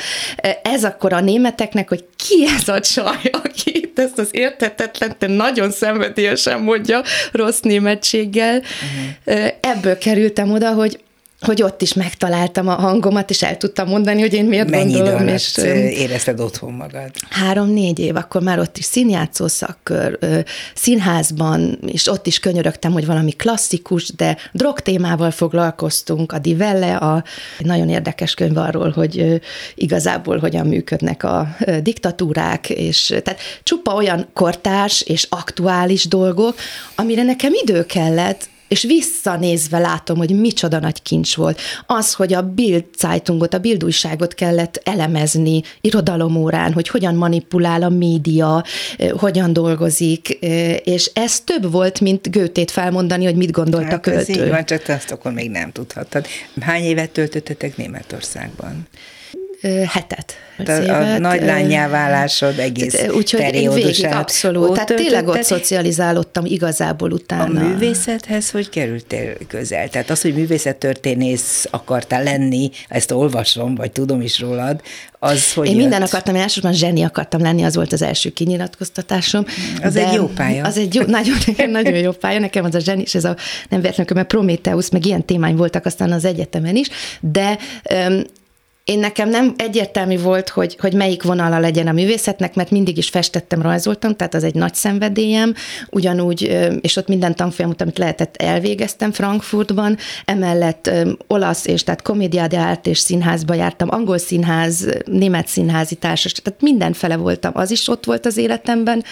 ez 0.63 0.85
akkor 0.85 1.13
a 1.13 1.21
németeknek, 1.21 1.89
hogy 1.89 2.05
ki 2.17 2.47
ez 2.57 2.69
a 2.69 2.81
csaj, 2.81 3.31
aki 3.33 3.90
ezt 4.01 4.19
az 4.19 4.29
érthetetlen, 4.31 5.15
de 5.19 5.27
nagyon 5.27 5.71
szenvedélyesen 5.71 6.61
mondja, 6.61 7.03
rossz 7.33 7.61
németséggel. 7.61 8.57
Uh-huh. 8.57 9.51
Ebből 9.61 9.99
kerültem 9.99 10.51
oda, 10.53 10.73
hogy 10.73 11.01
hogy 11.41 11.63
ott 11.63 11.83
is 11.83 11.95
megtaláltam 11.95 12.69
a 12.69 12.75
hangomat, 12.75 13.31
és 13.31 13.43
el 13.43 13.57
tudtam 13.57 13.89
mondani, 13.89 14.21
hogy 14.21 14.35
én 14.35 14.45
miért 14.45 14.71
Mennyi 14.71 14.93
gondolom. 14.93 15.25
Mennyi 15.25 15.33
és 15.33 15.57
érezted 15.99 16.41
otthon 16.41 16.73
magad? 16.73 17.11
Három-négy 17.31 17.99
év, 17.99 18.17
akkor 18.17 18.43
már 18.43 18.59
ott 18.59 18.77
is 18.79 18.85
színjátszó 18.85 19.47
szakkör, 19.47 20.19
színházban, 20.75 21.79
és 21.87 22.09
ott 22.09 22.27
is 22.27 22.39
könyörögtem, 22.39 22.93
hogy 22.93 23.07
valami 23.07 23.31
klasszikus, 23.31 24.13
de 24.17 24.37
drog 24.53 24.81
témával 24.81 25.31
foglalkoztunk, 25.31 26.33
a 26.33 26.39
Divelle, 26.39 26.97
a 26.97 27.25
nagyon 27.59 27.89
érdekes 27.89 28.35
könyv 28.35 28.57
arról, 28.57 28.91
hogy 28.91 29.41
igazából 29.75 30.39
hogyan 30.39 30.67
működnek 30.67 31.23
a 31.23 31.57
diktatúrák, 31.83 32.71
és 32.71 33.07
tehát 33.07 33.41
csupa 33.63 33.95
olyan 33.95 34.29
kortárs 34.33 35.03
és 35.03 35.27
aktuális 35.29 36.09
dolgok, 36.09 36.55
amire 36.95 37.23
nekem 37.23 37.53
idő 37.63 37.87
kellett, 37.87 38.49
és 38.71 38.83
visszanézve 38.83 39.79
látom, 39.79 40.17
hogy 40.17 40.41
micsoda 40.41 40.79
nagy 40.79 41.03
kincs 41.03 41.35
volt. 41.35 41.61
Az, 41.87 42.15
hogy 42.15 42.33
a 42.33 42.43
Bild 42.43 42.85
Zeitungot, 42.99 43.55
a 43.55 43.59
Bild 43.59 43.85
újságot 43.85 44.35
kellett 44.35 44.81
elemezni 44.85 45.63
irodalomórán, 45.81 46.73
hogy 46.73 46.89
hogyan 46.89 47.15
manipulál 47.15 47.83
a 47.83 47.89
média, 47.89 48.65
hogyan 49.13 49.53
dolgozik, 49.53 50.29
és 50.85 51.11
ez 51.15 51.41
több 51.41 51.73
volt, 51.73 52.01
mint 52.01 52.31
Götét 52.31 52.71
felmondani, 52.71 53.25
hogy 53.25 53.37
mit 53.37 53.51
gondolt 53.51 53.85
hát 53.85 53.93
a 53.93 54.01
költő. 54.01 54.21
Ez 54.21 54.29
így 54.29 54.49
van, 54.49 54.65
csak 54.65 54.89
azt 54.89 55.11
akkor 55.11 55.33
még 55.33 55.51
nem 55.51 55.73
tudhattad. 55.73 56.27
Hány 56.61 56.83
évet 56.83 57.11
töltöttetek 57.11 57.77
Németországban? 57.77 58.89
Hetet. 59.63 60.35
Tehát 60.65 60.89
a 60.89 61.19
nagy 61.19 61.43
lányjá 61.43 61.89
válásod 61.89 62.59
egész 62.59 63.09
Úgyhogy 63.15 63.55
én 63.55 63.73
végig 63.73 64.07
abszolút. 64.07 64.69
Ott 64.69 64.75
tehát 64.75 64.95
tényleg 64.95 65.29
ott 65.29 65.43
szocializálódtam 65.43 66.45
igazából 66.45 67.13
utána. 67.13 67.61
A 67.61 67.65
művészethez 67.65 68.51
hogy 68.51 68.69
kerültél 68.69 69.33
közel? 69.49 69.89
Tehát 69.89 70.11
az, 70.11 70.21
hogy 70.21 70.35
művészettörténész 70.35 71.67
akartál 71.71 72.23
lenni, 72.23 72.71
ezt 72.89 73.11
olvasom, 73.11 73.75
vagy 73.75 73.91
tudom 73.91 74.21
is 74.21 74.41
rólad, 74.41 74.81
az, 75.19 75.53
hogy 75.53 75.67
Én 75.67 75.73
jött? 75.73 75.81
minden 75.81 76.03
akartam, 76.03 76.35
én 76.35 76.41
elsősorban 76.41 76.73
zseni 76.79 77.03
akartam 77.03 77.41
lenni, 77.41 77.63
az 77.63 77.75
volt 77.75 77.93
az 77.93 78.03
első 78.03 78.31
kinyilatkoztatásom. 78.31 79.45
Az 79.83 79.97
egy 79.97 80.13
jó 80.13 80.27
pálya. 80.27 80.65
Az 80.65 80.79
egy 80.79 80.95
jó, 80.95 81.03
nagyon, 81.07 81.37
nagyon 81.71 81.97
jó 81.97 82.11
pálya, 82.11 82.39
nekem 82.39 82.65
az 82.65 82.75
a 82.75 82.79
zseni, 82.79 83.03
és 83.03 83.15
ez 83.15 83.25
a 83.25 83.37
nem 83.69 83.81
véletlenül, 83.81 84.15
mert 84.15 84.29
Prometheus, 84.29 84.91
meg 84.91 85.07
ilyen 85.07 85.25
témány 85.25 85.57
voltak 85.57 85.87
aztán 85.87 86.13
az 86.13 86.25
egyetemen 86.25 86.77
is, 86.77 86.89
de 87.21 87.59
én 88.85 88.99
nekem 88.99 89.29
nem 89.29 89.55
egyértelmű 89.57 90.19
volt, 90.19 90.49
hogy, 90.49 90.77
hogy 90.81 90.93
melyik 90.93 91.23
vonala 91.23 91.59
legyen 91.59 91.87
a 91.87 91.93
művészetnek, 91.93 92.55
mert 92.55 92.71
mindig 92.71 92.97
is 92.97 93.09
festettem, 93.09 93.63
rajzoltam, 93.63 94.17
tehát 94.17 94.35
az 94.35 94.45
egy 94.45 94.55
nagy 94.55 94.75
szenvedélyem, 94.75 95.55
ugyanúgy, 95.91 96.43
és 96.81 96.97
ott 96.97 97.09
minden 97.09 97.35
tanfolyamot, 97.35 97.81
amit 97.81 97.99
lehetett, 97.99 98.37
elvégeztem 98.37 99.13
Frankfurtban, 99.13 99.97
emellett 100.25 100.91
olasz 101.27 101.67
és 101.67 101.85
tehát 101.85 102.03
komédiádiárt 102.03 102.87
és 102.87 102.99
színházba 102.99 103.55
jártam, 103.55 103.89
angol 103.91 104.19
színház, 104.19 104.89
német 105.05 105.47
színházi 105.47 105.95
társas, 105.95 106.33
tehát 106.33 106.61
mindenfele 106.61 107.17
voltam, 107.17 107.53
az 107.55 107.71
is 107.71 107.89
ott 107.89 108.05
volt 108.05 108.27
az 108.27 108.37
életemben, 108.37 109.05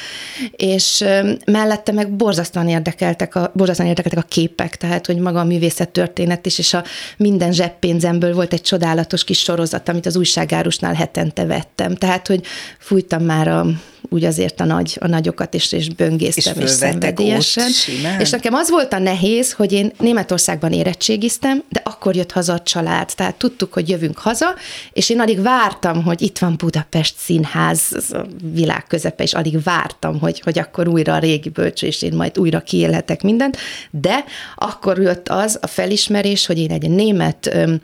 és 0.50 1.04
mellette 1.44 1.92
meg 1.92 2.16
borzasztóan 2.16 2.68
érdekeltek 2.68 3.34
a, 3.34 3.52
borzasztóan 3.54 3.88
érdekeltek 3.88 4.25
a 4.25 4.28
képek, 4.28 4.76
tehát 4.76 5.06
hogy 5.06 5.18
maga 5.18 5.40
a 5.40 5.44
művészet 5.44 5.88
történet 5.88 6.46
is, 6.46 6.58
és 6.58 6.75
a 6.75 6.84
minden 7.16 7.52
zseppénzemből 7.52 8.34
volt 8.34 8.52
egy 8.52 8.62
csodálatos 8.62 9.25
kis 9.25 9.38
sorozat, 9.38 9.66
sorozat, 9.68 9.88
amit 9.88 10.06
az 10.06 10.16
újságárusnál 10.16 10.94
hetente 10.94 11.46
vettem. 11.46 11.94
Tehát, 11.94 12.26
hogy 12.26 12.44
fújtam 12.78 13.25
már 13.25 13.48
a, 13.48 13.66
úgy 14.08 14.24
azért 14.24 14.60
a, 14.60 14.64
nagy, 14.64 14.96
a 15.00 15.06
nagyokat, 15.06 15.54
és, 15.54 15.72
és 15.72 15.88
böngésztem, 15.88 16.54
és, 16.56 16.62
és 16.62 16.70
szenvedélyesen. 16.70 17.70
És 18.18 18.30
nekem 18.30 18.54
az 18.54 18.70
volt 18.70 18.92
a 18.92 18.98
nehéz, 18.98 19.52
hogy 19.52 19.72
én 19.72 19.92
Németországban 19.98 20.72
érettségiztem, 20.72 21.62
de 21.68 21.82
akkor 21.84 22.16
jött 22.16 22.32
haza 22.32 22.52
a 22.52 22.60
család, 22.60 23.10
tehát 23.14 23.34
tudtuk, 23.34 23.72
hogy 23.72 23.88
jövünk 23.88 24.18
haza, 24.18 24.54
és 24.92 25.10
én 25.10 25.20
alig 25.20 25.42
vártam, 25.42 26.02
hogy 26.02 26.22
itt 26.22 26.38
van 26.38 26.54
Budapest 26.56 27.14
színház, 27.18 27.80
a 28.10 28.26
világ 28.52 28.86
közepe, 28.86 29.22
és 29.22 29.32
alig 29.32 29.62
vártam, 29.62 30.18
hogy, 30.20 30.40
hogy 30.40 30.58
akkor 30.58 30.88
újra 30.88 31.14
a 31.14 31.18
régi 31.18 31.48
bölcső, 31.48 31.86
és 31.86 32.02
én 32.02 32.12
majd 32.12 32.38
újra 32.38 32.60
kiélhetek 32.60 33.22
mindent, 33.22 33.56
de 33.90 34.24
akkor 34.56 34.98
jött 34.98 35.28
az 35.28 35.58
a 35.60 35.66
felismerés, 35.66 36.46
hogy 36.46 36.58
én 36.58 36.70
egy 36.70 36.90
német 36.90 37.48
öm, 37.52 37.80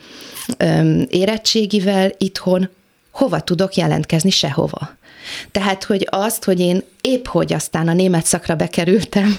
öm, 0.56 1.06
érettségivel 1.10 2.12
itthon 2.18 2.68
hova 3.10 3.40
tudok 3.40 3.74
jelentkezni, 3.74 4.30
sehova. 4.30 4.96
Tehát, 5.50 5.84
hogy 5.84 6.06
azt, 6.10 6.44
hogy 6.44 6.60
én 6.60 6.82
épp 7.00 7.26
hogy 7.26 7.52
aztán 7.52 7.88
a 7.88 7.92
német 7.92 8.24
szakra 8.24 8.54
bekerültem, 8.54 9.38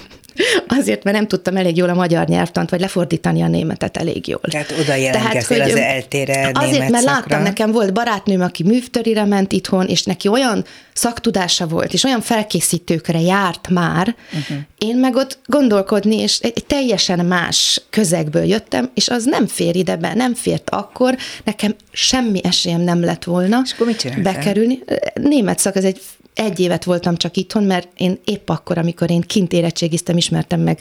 Azért, 0.66 1.04
mert 1.04 1.16
nem 1.16 1.26
tudtam 1.26 1.56
elég 1.56 1.76
jól 1.76 1.88
a 1.88 1.94
magyar 1.94 2.26
nyelvtant, 2.26 2.70
vagy 2.70 2.80
lefordítani 2.80 3.42
a 3.42 3.48
németet 3.48 3.96
elég 3.96 4.28
jól. 4.28 4.40
Tehát 4.40 4.74
oda 4.80 4.94
jelentkeztél 4.94 5.62
az 5.62 5.74
eltére 5.74 6.50
Azért, 6.54 6.78
mert 6.90 7.04
szakra. 7.04 7.12
láttam, 7.12 7.42
nekem 7.42 7.72
volt 7.72 7.92
barátnőm, 7.92 8.40
aki 8.40 8.62
művtörire 8.62 9.24
ment 9.24 9.52
itthon, 9.52 9.86
és 9.86 10.02
neki 10.02 10.28
olyan 10.28 10.64
szaktudása 10.92 11.66
volt, 11.66 11.92
és 11.92 12.04
olyan 12.04 12.20
felkészítőkre 12.20 13.20
járt 13.20 13.68
már, 13.68 14.14
uh-huh. 14.32 14.56
én 14.78 14.96
meg 14.96 15.16
ott 15.16 15.38
gondolkodni, 15.46 16.20
és 16.20 16.38
egy, 16.38 16.52
egy 16.54 16.66
teljesen 16.66 17.26
más 17.26 17.82
közegből 17.90 18.44
jöttem, 18.44 18.90
és 18.94 19.08
az 19.08 19.24
nem 19.24 19.46
fér 19.46 19.76
ide 19.76 19.96
be, 19.96 20.14
nem 20.14 20.34
fért 20.34 20.70
akkor, 20.70 21.16
nekem 21.44 21.74
semmi 21.92 22.40
esélyem 22.44 22.80
nem 22.80 23.04
lett 23.04 23.24
volna 23.24 23.60
és 23.64 23.72
akkor 23.72 23.86
mit 23.86 24.22
bekerülni. 24.22 24.78
Német 25.14 25.58
szak, 25.58 25.76
ez 25.76 25.84
egy 25.84 26.00
egy 26.36 26.60
évet 26.60 26.84
voltam 26.84 27.16
csak 27.16 27.36
itthon, 27.36 27.64
mert 27.64 27.88
én 27.96 28.18
épp 28.24 28.48
akkor, 28.48 28.78
amikor 28.78 29.10
én 29.10 29.20
kint 29.20 29.52
érettségiztem, 29.52 30.16
ismertem 30.26 30.60
meg 30.60 30.78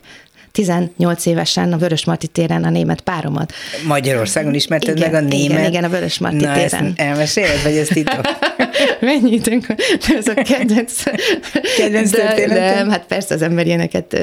18 0.55 1.25
évesen 1.25 1.73
a 1.73 1.77
Vörösmarty 1.77 2.25
téren 2.31 2.63
a 2.63 2.69
német 2.69 3.01
páromat. 3.01 3.53
Magyarországon 3.87 4.53
ismerted 4.53 4.97
igen, 4.97 5.11
meg 5.11 5.23
a 5.23 5.27
német? 5.27 5.57
Igen, 5.57 5.71
igen, 5.71 5.83
a 5.83 5.89
Vörösmarty 5.89 6.35
Na, 6.43 6.53
téren. 6.53 6.85
Ezt 6.85 6.99
elmeséled, 6.99 7.63
vagy 7.63 7.77
ezt 7.77 7.93
titok? 7.93 8.21
Mennyi 9.01 9.33
időnk 9.33 9.65
Ez 10.17 10.27
a 10.27 10.33
kedvenc. 10.33 11.03
kedvenc 11.77 12.09
de, 12.09 12.47
de, 12.47 12.61
hát 12.89 13.05
persze 13.07 13.33
az 13.33 13.41
ember 13.41 13.65
ilyeneket 13.65 14.19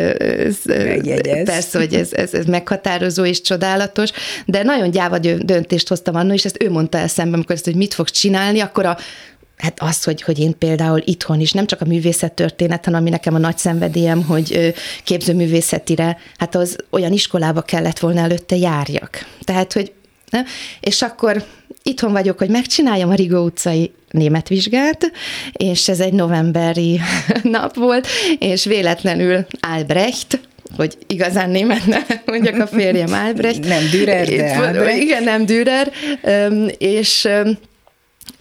Megjegyez. 0.65 1.45
persze, 1.45 1.79
hogy 1.79 1.95
ez, 1.95 2.13
ez, 2.13 2.35
ez, 2.35 2.45
meghatározó 2.45 3.25
és 3.25 3.41
csodálatos, 3.41 4.11
de 4.47 4.63
nagyon 4.63 4.91
gyáva 4.91 5.19
döntést 5.19 5.89
hoztam 5.89 6.15
annól, 6.15 6.35
és 6.35 6.45
ezt 6.45 6.63
ő 6.63 6.71
mondta 6.71 6.99
el 6.99 7.09
szemben, 7.09 7.35
amikor 7.35 7.55
ezt, 7.55 7.65
hogy 7.65 7.77
mit 7.77 7.95
fogsz 7.95 8.13
csinálni, 8.13 8.61
akkor 8.61 8.87
a 8.87 8.99
Hát 9.63 9.83
az, 9.83 10.05
hogy, 10.05 10.23
hogy 10.23 10.39
én 10.39 10.59
például 10.59 11.03
itthon 11.05 11.41
is, 11.41 11.53
nem 11.53 11.67
csak 11.67 11.81
a 11.81 11.85
művészettörténet, 11.85 12.85
hanem 12.85 13.01
ami 13.01 13.11
nekem 13.11 13.35
a 13.35 13.39
nagy 13.39 13.59
szenvedélyem, 13.59 14.23
hogy 14.25 14.75
képzőművészetire, 15.05 16.19
hát 16.39 16.55
az 16.55 16.77
olyan 16.91 17.13
iskolába 17.13 17.61
kellett 17.61 17.99
volna 17.99 18.21
előtte 18.21 18.57
járjak. 18.57 19.27
Tehát, 19.45 19.73
hogy 19.73 19.93
nem? 20.31 20.45
És 20.81 21.03
akkor 21.03 21.45
itthon 21.83 22.13
vagyok, 22.13 22.39
hogy 22.39 22.49
megcsináljam 22.49 23.11
a 23.11 23.15
Rigó 23.15 23.45
utcai 23.45 23.93
német 24.11 24.49
vizsgát, 24.49 25.13
és 25.53 25.89
ez 25.89 26.01
egy 26.01 26.13
novemberi 26.13 27.01
nap 27.43 27.75
volt, 27.75 28.07
és 28.39 28.65
véletlenül 28.65 29.47
Albrecht, 29.61 30.41
hogy 30.77 30.99
igazán 31.07 31.51
német 31.51 31.87
nem 31.87 32.05
mondjak 32.27 32.59
a 32.59 32.67
férjem 32.67 33.13
Albrecht. 33.13 33.69
Nem 33.69 33.91
Dürer, 33.91 34.27
de 34.29 34.57
Albrecht. 34.57 35.03
Igen, 35.03 35.23
nem 35.23 35.47
Dürer, 35.47 35.93
és 36.79 37.29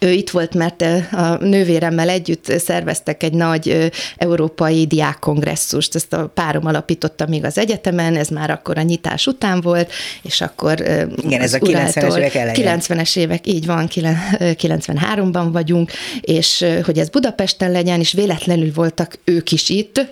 ő 0.03 0.11
itt 0.11 0.29
volt, 0.29 0.53
mert 0.53 0.81
a 1.11 1.37
nővéremmel 1.39 2.09
együtt 2.09 2.59
szerveztek 2.59 3.23
egy 3.23 3.33
nagy 3.33 3.91
európai 4.17 4.87
diákkongresszust, 4.87 5.95
ezt 5.95 6.13
a 6.13 6.27
párom 6.27 6.65
alapította 6.65 7.25
még 7.27 7.45
az 7.45 7.57
egyetemen, 7.57 8.15
ez 8.15 8.27
már 8.27 8.49
akkor 8.49 8.77
a 8.77 8.81
nyitás 8.81 9.27
után 9.27 9.61
volt, 9.61 9.91
és 10.21 10.41
akkor 10.41 10.79
Igen, 11.15 11.41
ez 11.41 11.53
a 11.53 11.57
90-es 11.57 12.17
évek 12.17 12.35
elején. 12.35 12.79
90-es 12.79 13.17
évek, 13.17 13.47
így 13.47 13.65
van, 13.65 13.87
93-ban 13.89 15.47
vagyunk, 15.51 15.91
és 16.21 16.65
hogy 16.83 16.99
ez 16.99 17.09
Budapesten 17.09 17.71
legyen, 17.71 17.99
és 17.99 18.11
véletlenül 18.11 18.71
voltak 18.73 19.19
ők 19.23 19.51
is 19.51 19.69
itt, 19.69 20.09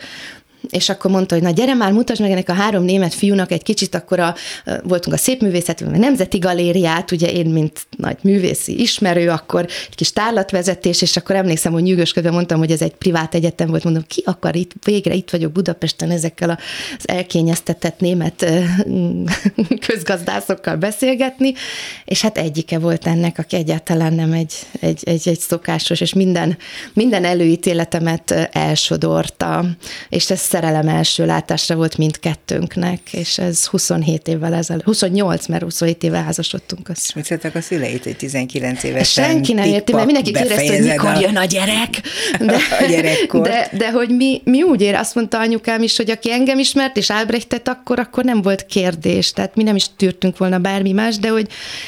és 0.69 0.89
akkor 0.89 1.11
mondta, 1.11 1.35
hogy 1.35 1.43
na 1.43 1.49
gyere 1.49 1.73
már, 1.73 1.91
mutasd 1.91 2.21
meg 2.21 2.31
ennek 2.31 2.49
a 2.49 2.53
három 2.53 2.83
német 2.83 3.13
fiúnak 3.13 3.51
egy 3.51 3.63
kicsit, 3.63 3.95
akkor 3.95 4.19
a, 4.19 4.35
voltunk 4.83 5.15
a 5.15 5.19
Szépművészeti, 5.19 5.83
a 5.83 5.97
Nemzeti 5.97 6.37
Galériát, 6.37 7.11
ugye 7.11 7.31
én, 7.31 7.45
mint 7.45 7.87
nagy 7.97 8.17
művészi 8.21 8.81
ismerő, 8.81 9.29
akkor 9.29 9.65
egy 9.87 9.95
kis 9.95 10.13
tárlatvezetés, 10.13 11.01
és 11.01 11.17
akkor 11.17 11.35
emlékszem, 11.35 11.71
hogy 11.71 11.83
nyűgösködve 11.83 12.31
mondtam, 12.31 12.59
hogy 12.59 12.71
ez 12.71 12.81
egy 12.81 12.95
privát 12.95 13.35
egyetem 13.35 13.67
volt, 13.67 13.83
mondom, 13.83 14.03
ki 14.07 14.23
akar 14.25 14.55
itt, 14.55 14.71
végre 14.83 15.13
itt 15.13 15.29
vagyok 15.29 15.51
Budapesten 15.51 16.11
ezekkel 16.11 16.49
az 16.97 17.07
elkényeztetett 17.07 17.99
német 17.99 18.45
közgazdászokkal 19.87 20.75
beszélgetni, 20.75 21.53
és 22.05 22.21
hát 22.21 22.37
egyike 22.37 22.79
volt 22.79 23.07
ennek, 23.07 23.37
aki 23.37 23.55
egyáltalán 23.55 24.13
nem 24.13 24.31
egy, 24.31 24.53
egy, 24.79 25.01
egy, 25.03 25.27
egy 25.27 25.39
szokásos, 25.39 26.01
és 26.01 26.13
minden, 26.13 26.57
minden 26.93 27.25
előítéletemet 27.25 28.49
elsodorta, 28.51 29.65
és 30.09 30.29
ez 30.29 30.39
szerelem 30.49 30.87
első 30.87 31.25
látásra 31.25 31.75
volt 31.75 31.97
mindkettőnknek, 31.97 33.13
és 33.13 33.37
ez 33.37 33.65
27 33.65 34.27
évvel 34.27 34.53
ezelőtt, 34.53 34.83
28, 34.83 35.47
mert 35.47 35.63
27 35.63 36.03
éve 36.03 36.21
házasodtunk. 36.21 36.89
Azt. 36.89 37.15
Mit 37.15 37.25
szedtek 37.25 37.55
a 37.55 37.61
szüleit, 37.61 38.03
hogy 38.03 38.15
19 38.15 38.83
évesen? 38.83 39.25
Senki 39.25 39.53
nem 39.53 39.65
érti, 39.65 39.93
mert 39.93 40.05
mindenki 40.05 40.31
kérdezte, 40.31 40.75
hogy 40.75 40.87
mikor 40.87 41.09
a... 41.09 41.19
jön 41.19 41.35
a 41.37 41.45
gyerek. 41.45 41.89
De, 42.39 42.57
a 42.79 42.85
gyerekkor. 42.89 43.41
De, 43.41 43.69
de 43.77 43.91
hogy 43.91 44.09
mi, 44.09 44.41
mi 44.43 44.63
úgy 44.63 44.81
ér, 44.81 44.95
azt 44.95 45.15
mondta 45.15 45.39
anyukám 45.39 45.81
is, 45.81 45.97
hogy 45.97 46.11
aki 46.11 46.31
engem 46.31 46.59
ismert, 46.59 46.97
és 46.97 47.09
Albrechtet 47.09 47.67
akkor, 47.67 47.99
akkor 47.99 48.23
nem 48.23 48.41
volt 48.41 48.65
kérdés, 48.65 49.31
tehát 49.31 49.55
mi 49.55 49.63
nem 49.63 49.75
is 49.75 49.85
tűrtünk 49.97 50.37
volna 50.37 50.59
bármi 50.59 50.91
más, 50.91 51.17
de 51.17 51.29
hogy 51.29 51.47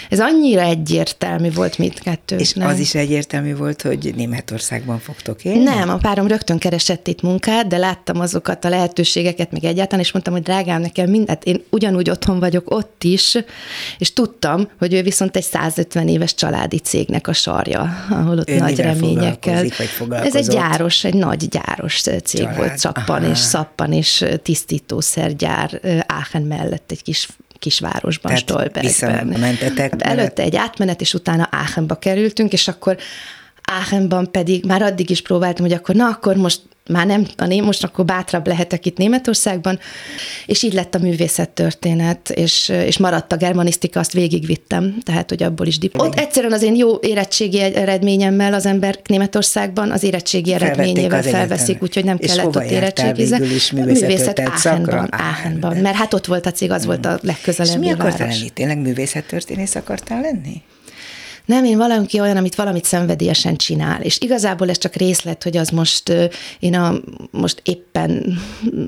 ez 0.10 0.20
annyira 0.20 0.62
egyértelmű 0.62 1.52
volt 1.52 1.78
mindkettő. 1.78 2.36
És 2.38 2.54
az 2.60 2.80
is 2.80 2.96
egyértelmű 2.96 3.56
volt, 3.56 3.82
hogy 3.82 4.14
Németországban 4.16 5.00
fogtok 5.00 5.44
élni? 5.44 5.64
Nem, 5.64 5.90
a 5.90 5.98
párom 5.98 6.28
rögtön 6.28 6.58
keresett 6.58 7.08
itt 7.08 7.22
munkát, 7.22 7.68
de 7.68 7.78
láttam 7.78 8.20
azokat 8.20 8.51
azokat 8.52 8.66
a 8.66 8.70
lehetőségeket, 8.70 9.52
meg 9.52 9.64
egyáltalán, 9.64 10.04
és 10.04 10.12
mondtam, 10.12 10.34
hogy 10.34 10.44
drágám, 10.44 10.82
nekem 10.82 11.10
mindent, 11.10 11.44
én 11.44 11.64
ugyanúgy 11.70 12.10
otthon 12.10 12.40
vagyok 12.40 12.72
ott 12.72 13.04
is, 13.04 13.38
és 13.98 14.14
tudtam, 14.14 14.70
hogy 14.78 14.94
ő 14.94 15.02
viszont 15.02 15.36
egy 15.36 15.44
150 15.44 16.08
éves 16.08 16.36
családi 16.36 16.78
cégnek 16.78 17.28
a 17.28 17.34
sarja, 17.34 18.06
ahol 18.10 18.38
ott 18.38 18.50
ő 18.50 18.58
nagy 18.58 18.80
reményekkel. 18.80 19.66
Ez 20.10 20.36
egy 20.36 20.48
gyáros, 20.48 21.04
egy 21.04 21.14
nagy 21.14 21.48
gyáros 21.48 22.02
cég 22.02 22.22
Család. 22.24 22.58
volt, 22.58 22.78
szappan 22.78 23.24
és 23.24 23.38
szappan 23.38 23.94
és 23.94 24.26
tisztítószergyár 24.44 25.80
Aachen 26.08 26.42
mellett 26.42 26.92
egy 26.92 27.04
kis 27.04 27.28
kisvárosban, 27.60 28.36
Stolbergben. 28.36 29.40
Mentetek, 29.40 29.94
Előtte 29.98 30.44
egy 30.44 30.56
átmenet, 30.56 31.02
és 31.02 31.14
utána 31.14 31.50
Aachenba 31.52 31.96
kerültünk, 31.96 32.54
és 32.54 32.68
akkor 32.68 32.98
Aachenban 33.80 34.32
pedig 34.32 34.66
már 34.66 34.82
addig 34.82 35.10
is 35.10 35.22
próbáltam, 35.22 35.66
hogy 35.66 35.76
akkor 35.76 35.96
na, 35.96 36.08
akkor 36.08 36.36
most 36.36 36.62
már 36.88 37.06
nem 37.06 37.28
a 37.38 37.46
ném, 37.46 37.64
most 37.64 37.84
akkor 37.84 38.06
bátrabb 38.06 38.48
lehetek 38.48 38.86
itt 38.86 38.98
Németországban, 38.98 39.80
és 40.46 40.64
így 40.64 40.74
lett 40.74 40.96
a 40.96 41.00
művészettörténet, 41.00 42.30
és, 42.30 42.70
és 42.70 42.98
maradt 42.98 43.32
a 43.32 43.36
germanisztika, 43.36 44.00
azt 44.00 44.14
végigvittem, 44.14 44.98
tehát, 45.04 45.30
hogy 45.30 45.44
abból 45.44 45.68
is 45.68 45.78
diplom. 45.78 46.08
Ott 46.08 46.16
egyszerűen 46.16 46.54
az 46.54 46.62
én 46.62 46.76
jó 46.76 46.96
érettségi 47.02 47.60
eredményemmel 47.60 48.54
az 48.54 48.66
ember 48.66 49.00
Németországban 49.06 49.92
az 49.92 50.04
érettségi 50.04 50.54
eredményével 50.54 51.22
felveszik, 51.22 51.84
úgyhogy 51.84 52.04
nem 52.04 52.18
és 52.20 52.34
kellett 52.34 52.56
ott 52.56 52.64
érettségizni. 52.64 53.48
Művészet 53.72 54.40
Áhenban, 54.40 55.08
Áhenban, 55.12 55.78
mert 55.78 55.96
hát 55.96 56.14
ott 56.14 56.26
volt 56.26 56.46
a 56.46 56.52
cég, 56.52 56.72
az 56.72 56.86
volt 56.86 57.06
a 57.06 57.20
legközelebbi 57.22 57.80
És 57.80 57.86
mi 57.86 57.92
akartál 57.92 58.28
lenni? 58.28 58.50
Tényleg 58.50 58.78
művészettörténész 58.78 59.76
akartál 59.76 60.22
lenni? 60.22 60.62
Nem, 61.52 61.66
én 61.66 61.78
valaki 61.78 62.20
olyan, 62.20 62.38
amit 62.38 62.56
valamit 62.56 62.84
szenvedélyesen 62.84 63.56
csinál, 63.56 64.02
és 64.02 64.20
igazából 64.20 64.70
ez 64.70 64.78
csak 64.78 64.96
részlet, 64.96 65.44
hogy 65.44 65.58
az 65.58 65.70
most 65.70 66.14
én 66.60 66.76
a, 66.76 66.94
most 67.32 67.62
éppen 67.64 68.40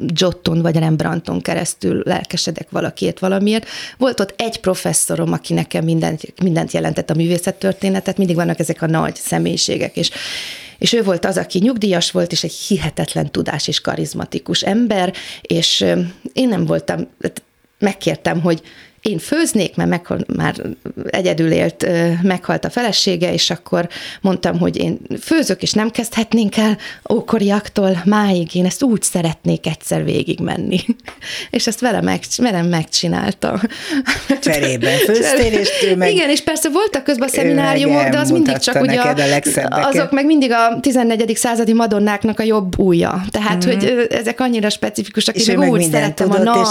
Giotton 0.06 0.62
vagy 0.62 0.76
Rembrandton 0.76 1.42
keresztül 1.42 2.02
lelkesedek 2.06 2.70
valakiért 2.70 3.20
valamiért. 3.20 3.68
Volt 3.98 4.20
ott 4.20 4.34
egy 4.38 4.60
professzorom, 4.60 5.32
aki 5.32 5.54
nekem 5.54 5.84
mindent, 5.84 6.42
mindent 6.42 6.72
jelentett 6.72 7.10
a 7.10 7.16
művészettörténetet, 7.16 8.18
mindig 8.18 8.36
vannak 8.36 8.60
ezek 8.60 8.82
a 8.82 8.88
nagy 8.88 9.16
személyiségek, 9.16 9.98
és 9.98 10.10
és 10.78 10.94
ő 10.94 11.04
volt 11.04 11.26
az, 11.26 11.38
aki 11.38 11.60
nyugdíjas 11.60 12.12
volt, 12.12 12.32
és 12.32 12.44
egy 12.44 12.54
hihetetlen 12.54 13.32
tudás 13.32 13.68
és 13.68 13.82
karizmatikus 13.82 14.62
ember, 14.62 15.14
és 15.42 15.86
én 16.34 16.48
nem 16.48 16.66
voltam, 16.66 17.08
megkértem, 17.80 18.42
hogy 18.42 18.62
én 19.04 19.18
főznék, 19.18 19.76
mert 19.76 19.90
meghal, 19.90 20.20
már 20.36 20.56
egyedül 21.10 21.52
élt, 21.52 21.88
meghalt 22.22 22.66
a 22.66 22.70
felesége, 22.70 23.34
és 23.34 23.50
akkor 23.50 23.88
mondtam, 24.22 24.60
hogy 24.60 24.78
én 24.78 24.98
főzök, 25.22 25.62
és 25.62 25.72
nem 25.72 25.90
kezdhetnénk 25.90 26.58
el 26.58 26.78
ókoriaktól 27.14 28.02
máig, 28.06 28.56
én 28.56 28.66
ezt 28.66 28.84
úgy 28.84 29.02
szeretnék 29.02 29.68
egyszer 29.68 30.04
végigmenni. 30.04 30.80
És 31.50 31.68
ezt 31.68 31.80
vele 31.80 32.02
meg, 32.02 32.20
velem 32.38 32.66
megcsinálta. 32.66 33.62
Cserében 34.42 34.98
főztél, 34.98 35.54
és 35.60 35.70
ő 35.86 35.96
meg... 35.96 36.12
Igen, 36.12 36.30
és 36.30 36.42
persze 36.42 36.70
voltak 36.70 37.04
közben 37.04 37.28
a 37.28 37.32
szemináriumok, 37.32 38.08
de 38.10 38.18
az 38.18 38.32
mindig 38.32 38.58
csak 38.58 38.82
ugye 38.82 39.00
a, 39.00 39.88
azok 39.88 40.12
meg 40.12 40.26
mindig 40.26 40.52
a 40.52 40.80
14. 40.80 41.36
századi 41.36 41.74
madonnáknak 41.74 42.40
a 42.40 42.44
jobb 42.44 42.80
újja. 42.80 43.26
Tehát, 43.32 43.66
mm-hmm. 43.66 43.80
hogy 43.80 44.08
ezek 44.10 44.40
annyira 44.40 44.70
specifikusak, 44.70 45.36
és, 45.36 45.48
és 45.48 45.56
úgy 45.56 45.82
szerettem 45.92 46.32
a 46.32 46.38
nagy, 46.38 46.68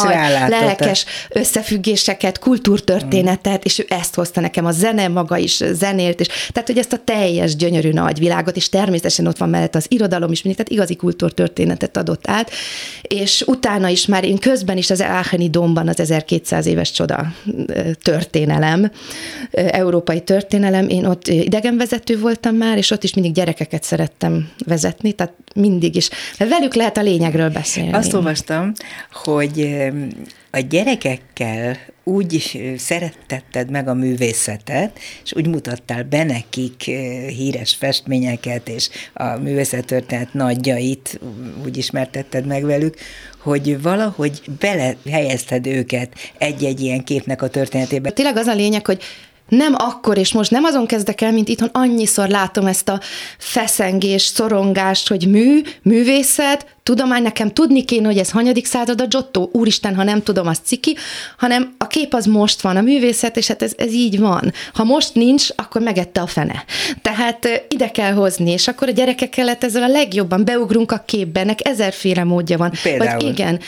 lelkes 0.48 1.04
összefüggések 1.28 2.21
filmeket, 2.22 2.38
kultúrtörténetet, 2.38 3.64
és 3.64 3.78
ő 3.78 3.84
ezt 3.88 4.14
hozta 4.14 4.40
nekem, 4.40 4.64
a 4.64 4.72
zene 4.72 5.08
maga 5.08 5.36
is 5.36 5.60
zenélt, 5.72 6.20
és 6.20 6.26
tehát, 6.26 6.68
hogy 6.68 6.78
ezt 6.78 6.92
a 6.92 6.98
teljes 7.04 7.56
gyönyörű 7.56 7.90
nagy 7.90 8.18
világot, 8.18 8.56
és 8.56 8.68
természetesen 8.68 9.26
ott 9.26 9.36
van 9.36 9.48
mellett 9.48 9.74
az 9.74 9.86
irodalom 9.88 10.32
is, 10.32 10.42
mindig, 10.42 10.62
tehát 10.64 10.72
igazi 10.78 10.96
kultúrtörténetet 10.96 11.96
adott 11.96 12.28
át, 12.28 12.50
és 13.02 13.42
utána 13.46 13.88
is 13.88 14.06
már 14.06 14.24
én 14.24 14.38
közben 14.38 14.76
is 14.76 14.90
az 14.90 15.02
Áheni 15.02 15.50
domban 15.50 15.88
az 15.88 16.00
1200 16.00 16.66
éves 16.66 16.90
csoda 16.92 17.32
történelem, 18.02 18.90
európai 19.50 20.20
történelem, 20.20 20.88
én 20.88 21.04
ott 21.06 21.28
idegenvezető 21.28 22.18
voltam 22.18 22.54
már, 22.54 22.76
és 22.76 22.90
ott 22.90 23.04
is 23.04 23.14
mindig 23.14 23.32
gyerekeket 23.32 23.82
szerettem 23.82 24.48
vezetni, 24.66 25.12
tehát 25.12 25.32
mindig 25.54 25.96
is. 25.96 26.08
Mert 26.38 26.50
velük 26.50 26.74
lehet 26.74 26.96
a 26.96 27.02
lényegről 27.02 27.50
beszélni. 27.50 27.92
Azt 27.92 28.14
olvastam, 28.14 28.72
hogy 29.12 29.76
a 30.50 30.58
gyerekekkel 30.58 31.76
úgy 32.04 32.62
szerettetted 32.78 33.70
meg 33.70 33.88
a 33.88 33.94
művészetet, 33.94 34.98
és 35.24 35.34
úgy 35.34 35.46
mutattál 35.46 36.02
be 36.02 36.24
nekik 36.24 36.82
híres 37.36 37.74
festményeket, 37.74 38.68
és 38.68 38.88
a 39.12 39.24
művészettörténet 39.24 40.34
nagyjait 40.34 41.20
úgy 41.64 41.76
ismertetted 41.76 42.46
meg 42.46 42.64
velük, 42.64 42.96
hogy 43.38 43.82
valahogy 43.82 44.42
belehelyezted 44.58 45.66
őket 45.66 46.12
egy-egy 46.38 46.80
ilyen 46.80 47.04
képnek 47.04 47.42
a 47.42 47.48
történetébe. 47.48 48.10
Tényleg 48.10 48.36
az 48.36 48.46
a 48.46 48.54
lényeg, 48.54 48.86
hogy 48.86 49.02
nem 49.48 49.74
akkor, 49.76 50.18
és 50.18 50.32
most 50.32 50.50
nem 50.50 50.64
azon 50.64 50.86
kezdek 50.86 51.20
el, 51.20 51.32
mint 51.32 51.48
itthon, 51.48 51.70
annyiszor 51.72 52.28
látom 52.28 52.66
ezt 52.66 52.88
a 52.88 53.00
feszengés, 53.38 54.22
szorongást, 54.22 55.08
hogy 55.08 55.28
mű, 55.28 55.60
művészet, 55.82 56.71
tudomány, 56.82 57.22
nekem 57.22 57.50
tudni 57.50 57.84
kéne, 57.84 58.06
hogy 58.06 58.18
ez 58.18 58.30
hanyadik 58.30 58.66
század 58.66 59.00
a 59.00 59.06
Giotto, 59.06 59.48
úristen, 59.52 59.94
ha 59.94 60.02
nem 60.02 60.22
tudom, 60.22 60.46
az 60.46 60.58
ciki, 60.64 60.96
hanem 61.36 61.74
a 61.78 61.86
kép 61.86 62.14
az 62.14 62.26
most 62.26 62.60
van, 62.60 62.76
a 62.76 62.80
művészet, 62.80 63.36
és 63.36 63.46
hát 63.46 63.62
ez, 63.62 63.72
ez 63.76 63.92
így 63.92 64.18
van. 64.18 64.52
Ha 64.72 64.84
most 64.84 65.14
nincs, 65.14 65.48
akkor 65.56 65.80
megette 65.80 66.20
a 66.20 66.26
fene. 66.26 66.64
Tehát 67.02 67.66
ide 67.68 67.90
kell 67.90 68.12
hozni, 68.12 68.50
és 68.50 68.68
akkor 68.68 68.88
a 68.88 68.92
gyerekekkel 68.92 69.44
lehet 69.44 69.64
ezzel 69.64 69.82
a 69.82 69.88
legjobban 69.88 70.44
beugrunk 70.44 70.92
a 70.92 71.02
képbe, 71.06 71.40
ennek 71.40 71.66
ezerféle 71.66 72.24
módja 72.24 72.58
van. 72.58 72.72
Például. 72.82 73.20
Vagy 73.20 73.30
igen, 73.30 73.60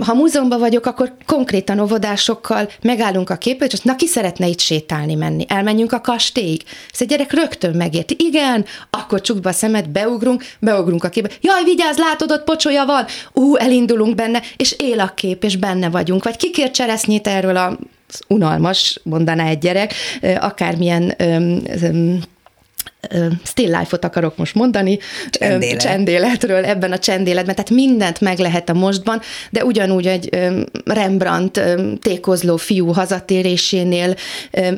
ha 0.00 0.14
múzeumban 0.14 0.58
vagyok, 0.58 0.86
akkor 0.86 1.14
konkrétan 1.26 1.80
óvodásokkal 1.80 2.68
megállunk 2.82 3.30
a 3.30 3.36
képet, 3.36 3.72
és 3.72 3.80
na 3.80 3.96
ki 3.96 4.06
szeretne 4.06 4.46
itt 4.46 4.60
sétálni 4.60 5.14
menni? 5.14 5.44
Elmenjünk 5.48 5.92
a 5.92 6.00
kastélyig. 6.00 6.62
Ez 6.92 7.00
egy 7.00 7.08
gyerek 7.08 7.32
rögtön 7.32 7.74
megérti. 7.74 8.16
Igen, 8.18 8.64
akkor 8.90 9.20
csukd 9.20 9.42
be 9.42 9.48
a 9.48 9.52
szemet, 9.52 9.90
beugrunk, 9.90 10.44
beugrunk 10.60 11.04
a 11.04 11.08
képbe. 11.08 11.30
Jaj, 11.40 11.64
vigyázz, 11.64 11.98
látod, 11.98 12.30
ott 12.30 12.44
pocsolya 12.44 12.84
van. 12.84 13.04
Ú, 13.32 13.56
elindulunk 13.56 14.14
benne, 14.14 14.42
és 14.56 14.74
él 14.78 15.00
a 15.00 15.12
kép, 15.14 15.44
és 15.44 15.56
benne 15.56 15.90
vagyunk. 15.90 16.24
Vagy 16.24 16.36
kikér 16.36 16.70
cseresznyét 16.70 17.26
erről 17.26 17.56
a 17.56 17.78
unalmas, 18.28 19.00
mondaná 19.02 19.46
egy 19.46 19.58
gyerek, 19.58 19.94
akármilyen 20.40 21.14
öm, 21.18 21.62
öm, 21.82 22.20
still 23.44 23.78
life-ot 23.78 24.04
akarok 24.04 24.36
most 24.36 24.54
mondani, 24.54 24.98
Csendélet. 25.30 25.80
csendéletről 25.80 26.64
ebben 26.64 26.92
a 26.92 26.98
csendéletben, 26.98 27.54
tehát 27.54 27.70
mindent 27.70 28.20
meg 28.20 28.38
lehet 28.38 28.68
a 28.68 28.72
mostban, 28.72 29.20
de 29.50 29.64
ugyanúgy 29.64 30.06
egy 30.06 30.28
Rembrandt 30.84 31.60
tékozló 32.00 32.56
fiú 32.56 32.92
hazatérésénél 32.92 34.14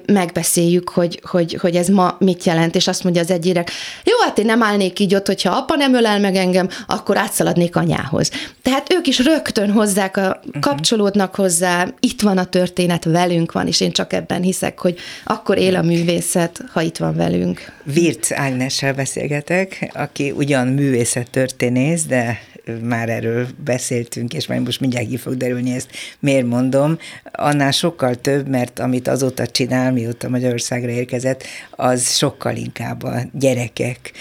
megbeszéljük, 0.07 0.89
hogy, 0.89 1.21
hogy, 1.25 1.59
hogy 1.61 1.77
ez 1.77 1.89
ma 1.89 2.17
mit 2.19 2.45
jelent, 2.45 2.75
és 2.75 2.89
azt 2.89 3.05
mondja 3.05 3.23
az 3.23 3.31
egy 3.31 3.41
gyerek, 3.41 3.71
jó, 4.05 4.15
hát 4.25 4.39
én 4.39 4.45
nem 4.45 4.63
állnék 4.63 4.99
így 4.99 5.15
ott, 5.15 5.27
hogyha 5.27 5.51
apa 5.51 5.77
nem 5.77 5.95
ölel 5.95 6.21
meg 6.21 6.35
engem, 6.35 6.69
akkor 6.87 7.17
átszaladnék 7.17 7.77
anyához. 7.77 8.31
Tehát 8.63 8.93
ők 8.93 9.07
is 9.07 9.19
rögtön 9.19 9.71
hozzák, 9.71 10.17
a, 10.17 10.21
uh-huh. 10.21 10.61
kapcsolódnak 10.61 11.35
hozzá, 11.35 11.89
itt 12.01 12.21
van 12.21 12.39
a 12.39 12.45
történet, 12.45 13.05
velünk 13.05 13.53
van, 13.53 13.67
és 13.67 13.81
én 13.81 13.93
csak 13.93 14.13
ebben 14.13 14.43
hiszek, 14.43 14.81
hogy 14.81 14.99
akkor 15.25 15.59
él 15.59 15.77
a 15.77 15.83
művészet, 15.83 16.65
ha 16.73 16.81
itt 16.81 16.97
van 16.97 17.17
velünk. 17.17 17.73
Virc 18.17 18.33
Ágnessel 18.33 18.95
beszélgetek, 18.95 19.91
aki 19.95 20.31
ugyan 20.31 20.69
művészettörténész, 20.69 22.05
de 22.05 22.39
már 22.83 23.09
erről 23.09 23.47
beszéltünk, 23.65 24.35
és 24.35 24.47
majd 24.47 24.63
most 24.65 24.81
mindjárt 24.81 25.09
ki 25.09 25.17
fog 25.17 25.37
derülni 25.37 25.71
ezt, 25.75 25.91
miért 26.19 26.47
mondom, 26.47 26.99
annál 27.33 27.71
sokkal 27.71 28.15
több, 28.15 28.49
mert 28.49 28.79
amit 28.79 29.09
azóta 29.09 29.47
csinál, 29.47 29.93
mióta 29.93 30.29
Magyarországra 30.29 30.91
érkezett, 30.91 31.45
az 31.71 32.17
sokkal 32.17 32.57
inkább 32.57 33.03
a 33.03 33.19
gyerekek 33.33 34.13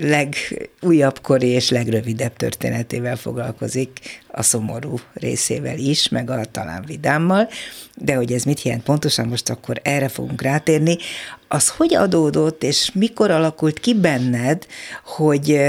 legújabb 0.00 1.20
kori 1.20 1.46
és 1.46 1.70
legrövidebb 1.70 2.36
történetével 2.36 3.16
foglalkozik, 3.16 3.90
a 4.28 4.42
szomorú 4.42 4.98
részével 5.12 5.78
is, 5.78 6.08
meg 6.08 6.30
a 6.30 6.44
talán 6.44 6.84
vidámmal, 6.86 7.48
de 7.94 8.14
hogy 8.14 8.32
ez 8.32 8.42
mit 8.42 8.62
jelent 8.62 8.82
pontosan, 8.82 9.28
most 9.28 9.50
akkor 9.50 9.80
erre 9.82 10.08
fogunk 10.08 10.42
rátérni. 10.42 10.96
Az 11.48 11.68
hogy 11.68 11.94
adódott, 11.94 12.62
és 12.62 12.90
mikor 12.94 13.30
alakult 13.30 13.80
ki 13.80 13.94
benned, 13.94 14.66
hogy 15.04 15.60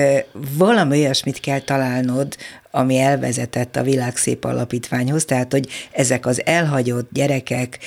valami 0.58 0.98
olyasmit 0.98 1.40
kell 1.40 1.60
találnod, 1.60 2.36
ami 2.72 2.98
elvezetett 2.98 3.76
a 3.76 3.84
Világszép 3.84 4.44
Alapítványhoz, 4.44 5.26
tehát 5.26 5.52
hogy 5.52 5.70
ezek 5.92 6.26
az 6.26 6.46
elhagyott 6.46 7.10
gyerekek, 7.12 7.80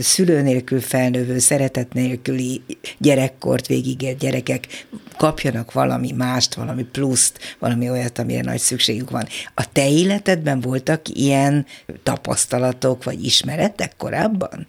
szülő 0.00 0.42
nélkül 0.42 0.80
felnövő, 0.80 1.38
szeretet 1.38 1.92
nélküli 1.92 2.62
gyerekkort 2.98 3.66
végigért 3.66 4.18
gyerekek 4.18 4.86
kapjanak 5.16 5.72
valami 5.72 6.12
mást, 6.12 6.54
valami 6.54 6.82
pluszt, 6.82 7.56
valami 7.58 7.90
olyat, 7.90 8.18
amire 8.18 8.40
nagy 8.40 8.60
szükségük 8.60 9.10
van. 9.10 9.26
A 9.54 9.72
te 9.72 9.90
életedben 9.90 10.60
voltak 10.60 11.08
ilyen 11.08 11.66
tapasztalatok, 12.02 13.04
vagy 13.04 13.24
ismeretek 13.24 13.92
korábban? 13.96 14.66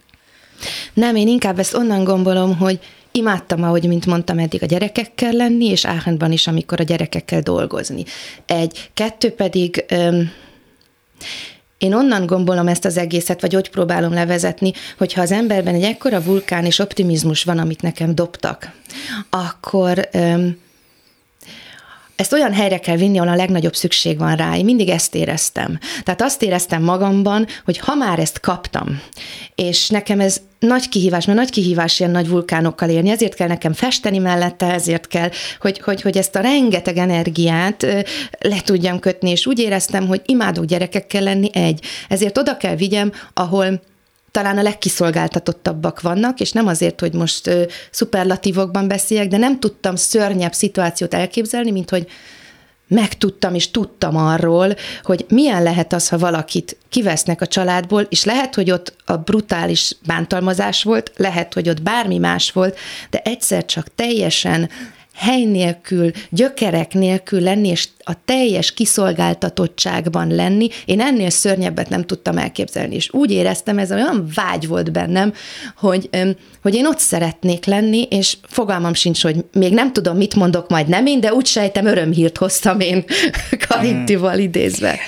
Nem, 0.94 1.16
én 1.16 1.28
inkább 1.28 1.58
ezt 1.58 1.74
onnan 1.74 2.04
gondolom, 2.04 2.56
hogy 2.56 2.78
imádtam, 3.12 3.62
ahogy, 3.62 3.88
mint 3.88 4.06
mondtam, 4.06 4.38
eddig 4.38 4.62
a 4.62 4.66
gyerekekkel 4.66 5.32
lenni, 5.32 5.66
és 5.66 5.84
Áhendban 5.86 6.32
is, 6.32 6.46
amikor 6.46 6.80
a 6.80 6.84
gyerekekkel 6.84 7.40
dolgozni. 7.40 8.04
Egy, 8.46 8.90
kettő 8.94 9.30
pedig... 9.30 9.84
Öm, 9.88 10.30
én 11.78 11.94
onnan 11.94 12.26
gombolom 12.26 12.68
ezt 12.68 12.84
az 12.84 12.96
egészet, 12.96 13.40
vagy 13.40 13.56
úgy 13.56 13.70
próbálom 13.70 14.12
levezetni, 14.12 14.72
hogyha 14.98 15.20
az 15.20 15.32
emberben 15.32 15.74
egy 15.74 15.82
ekkora 15.82 16.22
vulkán 16.22 16.64
és 16.64 16.78
optimizmus 16.78 17.44
van, 17.44 17.58
amit 17.58 17.82
nekem 17.82 18.14
dobtak, 18.14 18.72
akkor 19.30 20.08
öm, 20.12 20.56
ezt 22.16 22.32
olyan 22.32 22.52
helyre 22.52 22.78
kell 22.78 22.96
vinni, 22.96 23.18
ahol 23.18 23.32
a 23.32 23.36
legnagyobb 23.36 23.74
szükség 23.74 24.18
van 24.18 24.36
rá. 24.36 24.56
Én 24.56 24.64
mindig 24.64 24.88
ezt 24.88 25.14
éreztem. 25.14 25.78
Tehát 26.02 26.22
azt 26.22 26.42
éreztem 26.42 26.82
magamban, 26.82 27.46
hogy 27.64 27.78
ha 27.78 27.94
már 27.94 28.18
ezt 28.18 28.40
kaptam, 28.40 29.00
és 29.54 29.88
nekem 29.88 30.20
ez 30.20 30.40
nagy 30.60 30.88
kihívás, 30.88 31.26
mert 31.26 31.38
nagy 31.38 31.50
kihívás 31.50 32.00
ilyen 32.00 32.10
nagy 32.12 32.28
vulkánokkal 32.28 32.88
élni, 32.88 33.10
ezért 33.10 33.34
kell 33.34 33.48
nekem 33.48 33.72
festeni 33.72 34.18
mellette, 34.18 34.72
ezért 34.72 35.06
kell, 35.06 35.30
hogy, 35.60 35.80
hogy, 35.80 36.00
hogy 36.00 36.16
ezt 36.16 36.36
a 36.36 36.40
rengeteg 36.40 36.96
energiát 36.96 37.82
le 38.38 38.60
tudjam 38.64 38.98
kötni, 38.98 39.30
és 39.30 39.46
úgy 39.46 39.58
éreztem, 39.58 40.06
hogy 40.06 40.22
imádok 40.24 40.64
gyerekekkel 40.64 41.22
lenni 41.22 41.50
egy. 41.52 41.84
Ezért 42.08 42.38
oda 42.38 42.56
kell 42.56 42.76
vigyem, 42.76 43.12
ahol 43.34 43.80
talán 44.30 44.58
a 44.58 44.62
legkiszolgáltatottabbak 44.62 46.00
vannak, 46.00 46.40
és 46.40 46.52
nem 46.52 46.66
azért, 46.66 47.00
hogy 47.00 47.12
most 47.12 47.46
ö, 47.46 47.62
szuperlatívokban 47.90 48.88
beszéljek, 48.88 49.28
de 49.28 49.36
nem 49.36 49.60
tudtam 49.60 49.96
szörnyebb 49.96 50.52
szituációt 50.52 51.14
elképzelni, 51.14 51.70
mint 51.70 51.90
hogy 51.90 52.06
megtudtam 52.90 53.54
és 53.54 53.70
tudtam 53.70 54.16
arról, 54.16 54.74
hogy 55.02 55.24
milyen 55.28 55.62
lehet 55.62 55.92
az, 55.92 56.08
ha 56.08 56.18
valakit 56.18 56.76
kivesznek 56.88 57.40
a 57.40 57.46
családból, 57.46 58.02
és 58.08 58.24
lehet, 58.24 58.54
hogy 58.54 58.70
ott 58.70 58.94
a 59.04 59.16
brutális 59.16 59.96
bántalmazás 60.06 60.82
volt, 60.82 61.12
lehet, 61.16 61.54
hogy 61.54 61.68
ott 61.68 61.82
bármi 61.82 62.18
más 62.18 62.52
volt, 62.52 62.78
de 63.10 63.20
egyszer 63.24 63.64
csak 63.64 63.94
teljesen 63.94 64.70
hely 65.20 65.44
nélkül, 65.44 66.10
gyökerek 66.30 66.94
nélkül 66.94 67.40
lenni, 67.40 67.68
és 67.68 67.88
a 68.04 68.12
teljes 68.24 68.72
kiszolgáltatottságban 68.72 70.34
lenni, 70.34 70.68
én 70.84 71.00
ennél 71.00 71.30
szörnyebbet 71.30 71.88
nem 71.88 72.04
tudtam 72.04 72.38
elképzelni, 72.38 72.94
és 72.94 73.12
úgy 73.12 73.30
éreztem, 73.30 73.78
ez 73.78 73.92
olyan 73.92 74.28
vágy 74.34 74.66
volt 74.66 74.92
bennem, 74.92 75.32
hogy, 75.76 76.10
hogy 76.62 76.74
én 76.74 76.86
ott 76.86 76.98
szeretnék 76.98 77.64
lenni, 77.64 78.02
és 78.10 78.36
fogalmam 78.42 78.94
sincs, 78.94 79.22
hogy 79.22 79.44
még 79.52 79.72
nem 79.72 79.92
tudom, 79.92 80.16
mit 80.16 80.34
mondok 80.34 80.68
majd 80.68 80.88
nem 80.88 81.06
én, 81.06 81.20
de 81.20 81.32
úgy 81.32 81.46
sejtem, 81.46 81.86
örömhírt 81.86 82.36
hoztam 82.36 82.80
én 82.80 83.04
Karintival 83.68 84.38
idézve. 84.38 84.98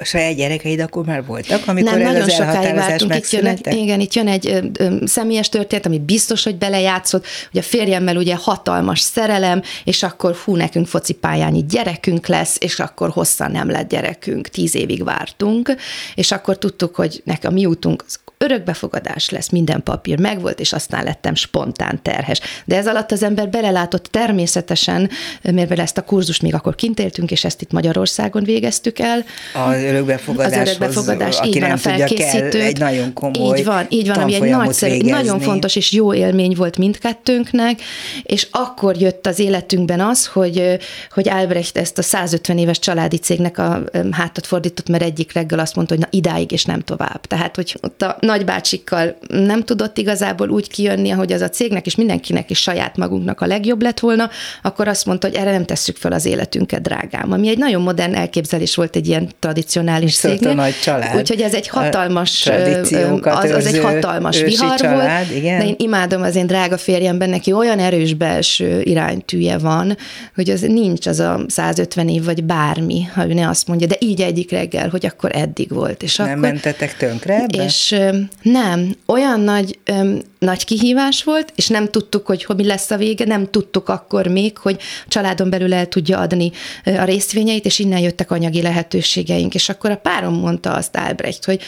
A 0.00 0.04
saját 0.04 0.36
gyerekeid 0.36 0.80
akkor 0.80 1.04
már 1.04 1.24
voltak, 1.24 1.62
amikor 1.66 1.90
nem, 1.90 2.00
ez 2.00 2.06
nagyon 2.06 2.22
az 2.22 2.32
sokáig 2.32 2.74
vártunk. 2.74 3.16
Itt 3.16 3.30
jön 3.30 3.46
egy, 3.46 3.74
igen, 3.74 4.00
itt 4.00 4.14
jön 4.14 4.28
egy 4.28 4.46
ö, 4.46 4.58
ö, 4.78 5.06
személyes 5.06 5.48
történet, 5.48 5.86
ami 5.86 5.98
biztos, 5.98 6.44
hogy 6.44 6.56
belejátszott, 6.56 7.26
hogy 7.50 7.60
a 7.60 7.64
férjemmel 7.64 8.16
ugye 8.16 8.34
hatalmas 8.34 9.00
szerelem, 9.00 9.57
és 9.84 10.02
akkor 10.02 10.34
hú, 10.34 10.56
nekünk 10.56 10.86
focipályányi 10.86 11.64
gyerekünk 11.68 12.26
lesz, 12.26 12.56
és 12.60 12.80
akkor 12.80 13.10
hosszan 13.10 13.50
nem 13.50 13.70
lett 13.70 13.88
gyerekünk, 13.88 14.48
tíz 14.48 14.74
évig 14.74 15.04
vártunk, 15.04 15.72
és 16.14 16.32
akkor 16.32 16.58
tudtuk, 16.58 16.94
hogy 16.94 17.22
nekem 17.24 17.52
mi 17.52 17.66
útunk 17.66 18.04
az 18.06 18.18
örökbefogadás 18.38 19.30
lesz, 19.30 19.48
minden 19.48 19.82
papír 19.82 20.18
megvolt, 20.18 20.60
és 20.60 20.72
aztán 20.72 21.04
lettem 21.04 21.34
spontán 21.34 22.02
terhes. 22.02 22.40
De 22.64 22.76
ez 22.76 22.86
alatt 22.86 23.12
az 23.12 23.22
ember 23.22 23.48
belelátott 23.48 24.04
természetesen, 24.04 25.10
mivel 25.42 25.80
ezt 25.80 25.98
a 25.98 26.02
kurzust 26.02 26.42
még 26.42 26.54
akkor 26.54 26.74
kint 26.74 26.98
éltünk, 26.98 27.30
és 27.30 27.44
ezt 27.44 27.62
itt 27.62 27.72
Magyarországon 27.72 28.44
végeztük 28.44 28.98
el. 28.98 29.24
Az 29.54 29.82
örökbefogadáshoz, 29.82 30.60
az 30.60 30.66
örökbefogadás, 30.66 31.38
aki 31.38 31.48
így 31.48 31.60
van, 31.60 31.70
a 31.70 31.76
tudja, 31.76 32.06
kell 32.06 32.50
egy 32.50 32.78
nagyon 32.78 33.12
komoly 33.12 33.58
Így 33.58 33.64
van, 33.64 33.86
így 33.88 34.08
van, 34.08 34.18
ami 34.18 34.34
egy 34.34 34.40
nagyszerű, 34.40 34.92
végezni. 34.92 35.10
nagyon 35.10 35.40
fontos 35.40 35.76
és 35.76 35.92
jó 35.92 36.14
élmény 36.14 36.54
volt 36.56 36.78
mindkettőnknek, 36.78 37.80
és 38.22 38.46
akkor 38.50 38.96
jött 38.96 39.26
az 39.26 39.38
életünkben 39.38 40.00
az, 40.00 40.26
hogy, 40.26 40.78
hogy 41.10 41.28
Albrecht 41.28 41.78
ezt 41.78 41.98
a 41.98 42.02
150 42.02 42.58
éves 42.58 42.78
családi 42.78 43.16
cégnek 43.16 43.58
a 43.58 43.82
hátat 44.10 44.46
fordított, 44.46 44.88
mert 44.88 45.02
egyik 45.02 45.32
reggel 45.32 45.58
azt 45.58 45.74
mondta, 45.74 45.94
hogy 45.94 46.02
na 46.02 46.08
idáig 46.10 46.52
és 46.52 46.64
nem 46.64 46.80
tovább. 46.80 47.26
Tehát, 47.26 47.56
hogy 47.56 47.76
ott 47.80 48.02
a 48.02 48.16
nagybácsikkal 48.28 49.16
nem 49.28 49.62
tudott 49.62 49.98
igazából 49.98 50.48
úgy 50.48 50.68
kijönni, 50.68 51.08
hogy 51.08 51.32
az 51.32 51.40
a 51.40 51.48
cégnek 51.48 51.86
és 51.86 51.94
mindenkinek 51.94 52.50
is 52.50 52.58
saját 52.58 52.96
magunknak 52.96 53.40
a 53.40 53.46
legjobb 53.46 53.82
lett 53.82 54.00
volna, 54.00 54.30
akkor 54.62 54.88
azt 54.88 55.06
mondta, 55.06 55.26
hogy 55.26 55.36
erre 55.36 55.50
nem 55.50 55.64
tesszük 55.64 55.96
fel 55.96 56.12
az 56.12 56.24
életünket, 56.24 56.82
drágám. 56.82 57.32
Ami 57.32 57.48
egy 57.48 57.58
nagyon 57.58 57.82
modern 57.82 58.14
elképzelés 58.14 58.74
volt 58.74 58.96
egy 58.96 59.08
ilyen 59.08 59.28
tradicionális 59.38 60.12
Szóval 60.12 60.36
cégnél. 60.36 60.58
a 60.58 60.62
nagy 60.62 60.74
család. 60.82 61.16
Úgyhogy 61.16 61.40
ez 61.40 61.54
egy 61.54 61.68
hatalmas, 61.68 62.46
az, 62.46 63.50
az 63.50 63.66
egy 63.66 63.78
hatalmas 63.78 64.40
vihar 64.40 64.74
család, 64.78 65.26
volt, 65.26 65.38
igen. 65.38 65.58
de 65.58 65.66
én 65.66 65.74
imádom 65.78 66.22
az 66.22 66.36
én 66.36 66.46
drága 66.46 66.78
férjemben, 66.78 67.30
neki 67.30 67.52
olyan 67.52 67.78
erős 67.78 68.14
belső 68.14 68.80
iránytűje 68.82 69.58
van, 69.58 69.96
hogy 70.34 70.50
az 70.50 70.60
nincs 70.60 71.06
az 71.06 71.20
a 71.20 71.40
150 71.46 72.08
év, 72.08 72.24
vagy 72.24 72.44
bármi, 72.44 73.08
ha 73.14 73.28
ő 73.28 73.32
ne 73.32 73.48
azt 73.48 73.68
mondja, 73.68 73.86
de 73.86 73.96
így 73.98 74.20
egyik 74.20 74.50
reggel, 74.50 74.88
hogy 74.88 75.06
akkor 75.06 75.30
eddig 75.34 75.70
volt. 75.70 76.02
És 76.02 76.16
Nem 76.16 76.26
akkor, 76.26 76.40
mentetek 76.40 76.96
tönkre 76.96 77.34
ebbe? 77.34 77.64
és 77.64 77.96
nem, 78.42 78.94
olyan 79.06 79.40
nagy, 79.40 79.78
ö, 79.84 80.16
nagy 80.38 80.64
kihívás 80.64 81.24
volt, 81.24 81.52
és 81.54 81.68
nem 81.68 81.88
tudtuk, 81.88 82.26
hogy 82.26 82.46
mi 82.56 82.66
lesz 82.66 82.90
a 82.90 82.96
vége, 82.96 83.24
nem 83.24 83.50
tudtuk 83.50 83.88
akkor 83.88 84.26
még, 84.26 84.58
hogy 84.58 84.80
családon 85.08 85.50
belül 85.50 85.74
el 85.74 85.86
tudja 85.86 86.18
adni 86.18 86.50
a 86.84 87.04
részvényeit, 87.04 87.64
és 87.64 87.78
innen 87.78 88.00
jöttek 88.00 88.30
anyagi 88.30 88.62
lehetőségeink. 88.62 89.54
És 89.54 89.68
akkor 89.68 89.90
a 89.90 89.96
párom 89.96 90.34
mondta 90.34 90.72
azt 90.72 90.96
Albrecht, 90.96 91.44
hogy 91.44 91.62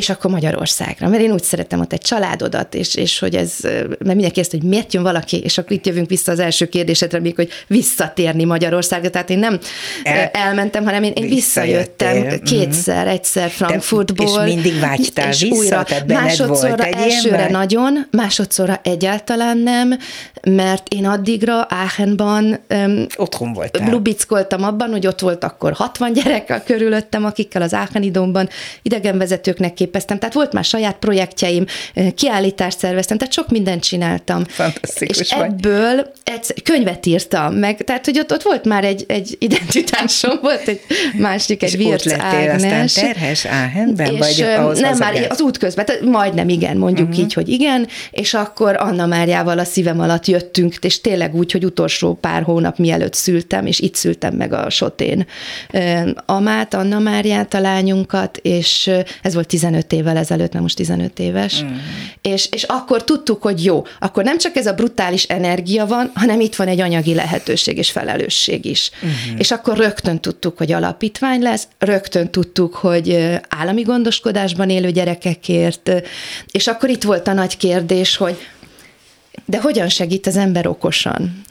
és 0.00 0.08
akkor 0.08 0.30
Magyarországra, 0.30 1.08
mert 1.08 1.22
én 1.22 1.32
úgy 1.32 1.42
szeretem 1.42 1.80
ott 1.80 1.92
egy 1.92 2.00
családodat, 2.00 2.74
és, 2.74 2.94
és 2.94 3.18
hogy 3.18 3.34
ez, 3.34 3.52
mert 3.62 3.98
mindenki 3.98 4.32
kérdezte, 4.32 4.56
hogy 4.56 4.66
miért 4.66 4.94
jön 4.94 5.02
valaki, 5.02 5.40
és 5.40 5.58
akkor 5.58 5.72
itt 5.72 5.86
jövünk 5.86 6.08
vissza 6.08 6.32
az 6.32 6.38
első 6.38 6.66
kérdésedre, 6.66 7.20
még 7.20 7.34
hogy 7.34 7.48
visszatérni 7.66 8.44
Magyarországra, 8.44 9.10
tehát 9.10 9.30
én 9.30 9.38
nem 9.38 9.58
El- 10.02 10.30
elmentem, 10.32 10.84
hanem 10.84 11.02
én, 11.02 11.12
én 11.14 11.28
visszajöttem 11.28 12.12
Visszajöttél, 12.12 12.58
kétszer, 12.58 13.06
egyszer 13.06 13.50
Frankfurtból. 13.50 14.46
és 14.46 14.54
mindig 14.54 14.80
vágytál 14.80 15.28
és 15.28 15.42
vissza? 15.42 15.54
Újra. 15.56 15.82
Tehát 15.82 16.06
benned 16.06 16.36
volt 16.36 16.38
Másodszorra 16.38 16.84
egy 16.84 16.94
elsőre 16.94 17.36
vágy? 17.36 17.50
nagyon, 17.50 18.06
másodszorra 18.10 18.80
egyáltalán 18.82 19.58
nem, 19.58 19.98
mert 20.42 20.88
én 20.88 21.06
addigra 21.06 21.62
Aachenban 21.62 22.58
um, 22.70 23.06
otthon 23.16 23.52
voltál. 23.52 23.90
Lubickoltam 23.90 24.64
abban, 24.64 24.90
hogy 24.90 25.06
ott 25.06 25.20
volt 25.20 25.44
akkor 25.44 25.72
60 25.72 26.12
gyerek 26.12 26.62
körülöttem, 26.64 27.24
akikkel 27.24 27.62
az 27.62 27.72
Aachen 27.72 28.02
idegenvezetőknek 28.82 29.74
képeztem, 29.86 30.18
tehát 30.18 30.34
volt 30.34 30.52
már 30.52 30.64
saját 30.64 30.96
projektjeim, 30.96 31.64
kiállítást 32.14 32.78
szerveztem, 32.78 33.18
tehát 33.18 33.32
sok 33.32 33.48
mindent 33.48 33.82
csináltam. 33.82 34.44
Fantasztikus 34.44 35.20
És 35.20 35.32
vagy. 35.32 35.40
ebből 35.40 36.12
egy 36.24 36.62
könyvet 36.62 37.06
írtam 37.06 37.54
meg, 37.54 37.84
tehát 37.84 38.04
hogy 38.04 38.18
ott, 38.18 38.32
ott 38.32 38.42
volt 38.42 38.64
már 38.64 38.84
egy, 38.84 39.04
egy 39.08 39.36
identitásom, 39.38 40.38
volt 40.42 40.68
egy 40.68 40.80
másik, 41.18 41.62
egy 41.62 41.76
Virc 41.76 42.12
Ágnes. 42.12 42.62
aztán 42.62 42.86
terhes 43.06 43.44
Áhenben, 43.44 44.12
És 44.14 44.18
vagy 44.18 44.42
ahhoz 44.42 44.78
nem, 44.78 44.96
már 44.96 45.26
az 45.28 45.40
út 45.40 45.58
közben, 45.58 45.84
tehát 45.84 46.02
majdnem 46.02 46.48
igen, 46.48 46.76
mondjuk 46.76 47.08
uh-huh. 47.08 47.24
így, 47.24 47.32
hogy 47.32 47.48
igen, 47.48 47.88
és 48.10 48.34
akkor 48.34 48.76
Anna 48.78 49.06
Máriával 49.06 49.58
a 49.58 49.64
szívem 49.64 50.00
alatt 50.00 50.26
jöttünk, 50.26 50.74
és 50.80 51.00
tényleg 51.00 51.34
úgy, 51.34 51.52
hogy 51.52 51.64
utolsó 51.64 52.14
pár 52.14 52.42
hónap 52.42 52.78
mielőtt 52.78 53.14
szültem, 53.14 53.66
és 53.66 53.80
itt 53.80 53.94
szültem 53.94 54.34
meg 54.34 54.52
a 54.52 54.70
Sotén 54.70 55.26
Amát, 56.26 56.74
Anna 56.74 56.98
Máriát, 56.98 57.54
a 57.54 57.60
lányunkat, 57.60 58.38
és 58.42 58.90
ez 59.22 59.34
volt 59.34 59.46
15 59.46 59.75
évvel 59.92 60.16
ezelőtt, 60.16 60.52
nem 60.52 60.62
most 60.62 60.76
15 60.76 61.18
éves, 61.18 61.60
uh-huh. 61.60 61.76
és, 62.22 62.48
és 62.50 62.62
akkor 62.62 63.04
tudtuk, 63.04 63.42
hogy 63.42 63.64
jó, 63.64 63.84
akkor 63.98 64.24
nem 64.24 64.38
csak 64.38 64.56
ez 64.56 64.66
a 64.66 64.72
brutális 64.72 65.24
energia 65.24 65.86
van, 65.86 66.10
hanem 66.14 66.40
itt 66.40 66.54
van 66.56 66.68
egy 66.68 66.80
anyagi 66.80 67.14
lehetőség 67.14 67.76
és 67.76 67.90
felelősség 67.90 68.64
is. 68.64 68.90
Uh-huh. 68.94 69.40
És 69.40 69.50
akkor 69.50 69.76
rögtön 69.76 70.20
tudtuk, 70.20 70.58
hogy 70.58 70.72
alapítvány 70.72 71.42
lesz, 71.42 71.68
rögtön 71.78 72.30
tudtuk, 72.30 72.74
hogy 72.74 73.38
állami 73.48 73.82
gondoskodásban 73.82 74.70
élő 74.70 74.90
gyerekekért, 74.90 75.92
és 76.50 76.66
akkor 76.66 76.88
itt 76.88 77.02
volt 77.02 77.28
a 77.28 77.32
nagy 77.32 77.56
kérdés, 77.56 78.16
hogy 78.16 78.36
de 79.44 79.60
hogyan 79.60 79.88
segít 79.88 80.26
az 80.26 80.36
ember 80.36 80.66
okosan? 80.66 81.42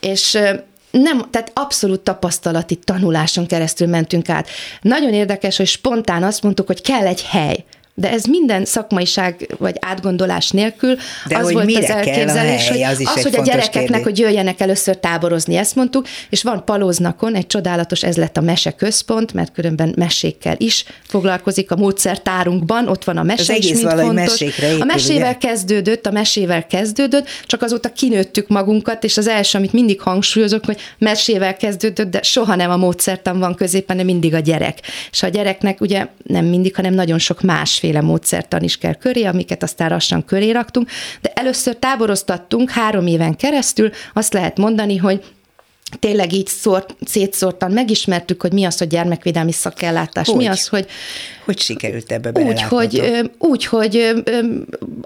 És 0.00 0.38
nem, 0.92 1.30
tehát 1.30 1.50
abszolút 1.54 2.00
tapasztalati 2.00 2.76
tanuláson 2.76 3.46
keresztül 3.46 3.86
mentünk 3.86 4.28
át. 4.28 4.48
Nagyon 4.80 5.12
érdekes, 5.12 5.56
hogy 5.56 5.66
spontán 5.66 6.22
azt 6.22 6.42
mondtuk, 6.42 6.66
hogy 6.66 6.82
kell 6.82 7.06
egy 7.06 7.22
hely. 7.22 7.64
De 7.94 8.10
ez 8.10 8.24
minden 8.24 8.64
szakmaiság 8.64 9.54
vagy 9.58 9.76
átgondolás 9.80 10.50
nélkül 10.50 10.96
De 11.28 11.36
az 11.36 11.44
hogy 11.44 11.52
volt 11.52 11.76
az 11.76 11.90
elképzelés, 11.90 12.68
hely, 12.68 12.82
hogy 12.82 12.92
az 12.92 13.00
is 13.00 13.06
az, 13.08 13.16
egy 13.16 13.22
hogy 13.22 13.36
a 13.36 13.42
gyerekeknek, 13.42 13.84
kérdés. 13.84 14.02
hogy 14.02 14.18
jöjjenek 14.18 14.60
először 14.60 14.96
táborozni, 14.96 15.56
ezt 15.56 15.74
mondtuk, 15.74 16.06
és 16.30 16.42
van 16.42 16.64
Palóznakon 16.64 17.34
egy 17.34 17.46
csodálatos, 17.46 18.02
ez 18.02 18.16
lett 18.16 18.36
a 18.36 18.40
mese 18.40 18.70
központ, 18.70 19.32
mert 19.32 19.52
különben 19.52 19.94
mesékkel 19.96 20.54
is 20.58 20.84
foglalkozik 21.06 21.70
a 21.70 21.76
módszertárunkban, 21.76 22.88
ott 22.88 23.04
van 23.04 23.16
a 23.16 23.22
mese 23.22 23.52
Az 23.52 23.58
is, 23.58 23.70
egész 23.70 23.82
mint 23.82 24.00
fontos. 24.00 24.40
épül, 24.40 24.80
a 24.80 24.84
mesével 24.84 25.36
ugye? 25.36 25.48
kezdődött, 25.48 26.06
a 26.06 26.10
mesével 26.10 26.66
kezdődött, 26.66 27.28
csak 27.46 27.62
azóta 27.62 27.92
kinőttük 27.92 28.48
magunkat, 28.48 29.04
és 29.04 29.16
az 29.16 29.26
első, 29.26 29.58
amit 29.58 29.72
mindig 29.72 30.00
hangsúlyozok, 30.00 30.64
hogy 30.64 30.80
mesével 30.98 31.56
kezdődött, 31.56 32.10
de 32.10 32.22
soha 32.22 32.54
nem 32.54 32.70
a 32.70 32.76
módszertan 32.76 33.38
van 33.38 33.54
középen, 33.54 33.96
de 33.96 34.02
mindig 34.02 34.34
a 34.34 34.38
gyerek. 34.38 34.78
És 35.10 35.22
a 35.22 35.28
gyereknek 35.28 35.80
ugye 35.80 36.06
nem 36.22 36.44
mindig, 36.44 36.74
hanem 36.74 36.94
nagyon 36.94 37.18
sok 37.18 37.42
másféle 37.82 38.00
módszertan 38.00 38.62
is 38.62 38.76
kell 38.78 38.94
köré, 38.94 39.24
amiket 39.24 39.62
aztán 39.62 39.90
lassan 39.90 40.24
köré 40.24 40.50
raktunk, 40.50 40.88
de 41.20 41.32
először 41.34 41.76
táboroztattunk 41.76 42.70
három 42.70 43.06
éven 43.06 43.36
keresztül, 43.36 43.90
azt 44.12 44.32
lehet 44.32 44.56
mondani, 44.56 44.96
hogy 44.96 45.24
tényleg 45.98 46.32
így 46.32 46.46
szórt, 46.46 46.96
szétszórtan 47.04 47.70
megismertük, 47.70 48.42
hogy 48.42 48.52
mi 48.52 48.64
az, 48.64 48.78
hogy 48.78 48.86
gyermekvédelmi 48.86 49.52
szakellátás, 49.52 50.28
Hogy? 50.28 50.36
mi 50.36 50.46
az, 50.46 50.68
hogy 50.68 50.86
Hogy 51.44 51.58
sikerült 51.58 52.12
ebbe 52.12 52.30
úgy, 52.42 52.62
hogy, 52.62 53.02
úgy, 53.38 53.64
hogy 53.64 54.12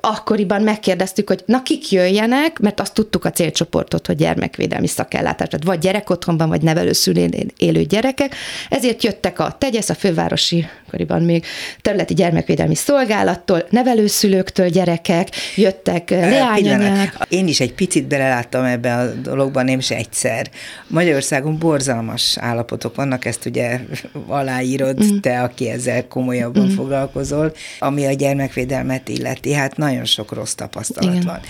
akkoriban 0.00 0.62
megkérdeztük, 0.62 1.28
hogy 1.28 1.42
na 1.46 1.62
kik 1.62 1.90
jöjjenek, 1.90 2.58
mert 2.58 2.80
azt 2.80 2.94
tudtuk 2.94 3.24
a 3.24 3.30
célcsoportot, 3.30 4.06
hogy 4.06 4.16
gyermekvédelmi 4.16 4.86
szakellátás, 4.86 5.48
tehát 5.48 5.66
vagy 5.66 5.78
gyerekotthonban, 5.78 6.48
vagy 6.48 6.62
nevelőszülén 6.62 7.52
élő 7.56 7.82
gyerekek, 7.82 8.34
ezért 8.70 9.04
jöttek 9.04 9.38
a 9.38 9.56
TEGYESZ, 9.58 9.88
a 9.88 9.94
fővárosi, 9.94 10.66
akkoriban 10.86 11.22
még 11.22 11.44
területi 11.82 12.14
gyermekvédelmi 12.14 12.74
szolgálattól, 12.74 13.66
nevelőszülőktől 13.70 14.68
gyerekek, 14.68 15.28
jöttek 15.56 16.10
leányanyák. 16.10 17.16
Én 17.28 17.46
is 17.48 17.60
egy 17.60 17.72
picit 17.72 18.06
beleláttam 18.06 18.64
ebbe 18.64 18.94
a 18.96 19.12
dologban, 19.12 19.64
nem 19.64 19.78
is 19.78 19.90
egyszer. 19.90 20.50
Magyarországon 20.86 21.58
borzalmas 21.58 22.36
állapotok 22.38 22.94
vannak, 22.94 23.24
ezt 23.24 23.46
ugye 23.46 23.80
aláírod 24.26 25.04
mm. 25.04 25.16
te, 25.16 25.42
aki 25.42 25.68
ezzel 25.68 26.08
komolyabban 26.08 26.66
mm. 26.66 26.74
foglalkozol, 26.74 27.52
ami 27.78 28.06
a 28.06 28.12
gyermekvédelmet 28.12 29.08
illeti. 29.08 29.52
Hát 29.52 29.76
nagyon 29.76 30.04
sok 30.04 30.32
rossz 30.32 30.52
tapasztalat 30.52 31.14
Igen. 31.14 31.26
van. 31.26 31.40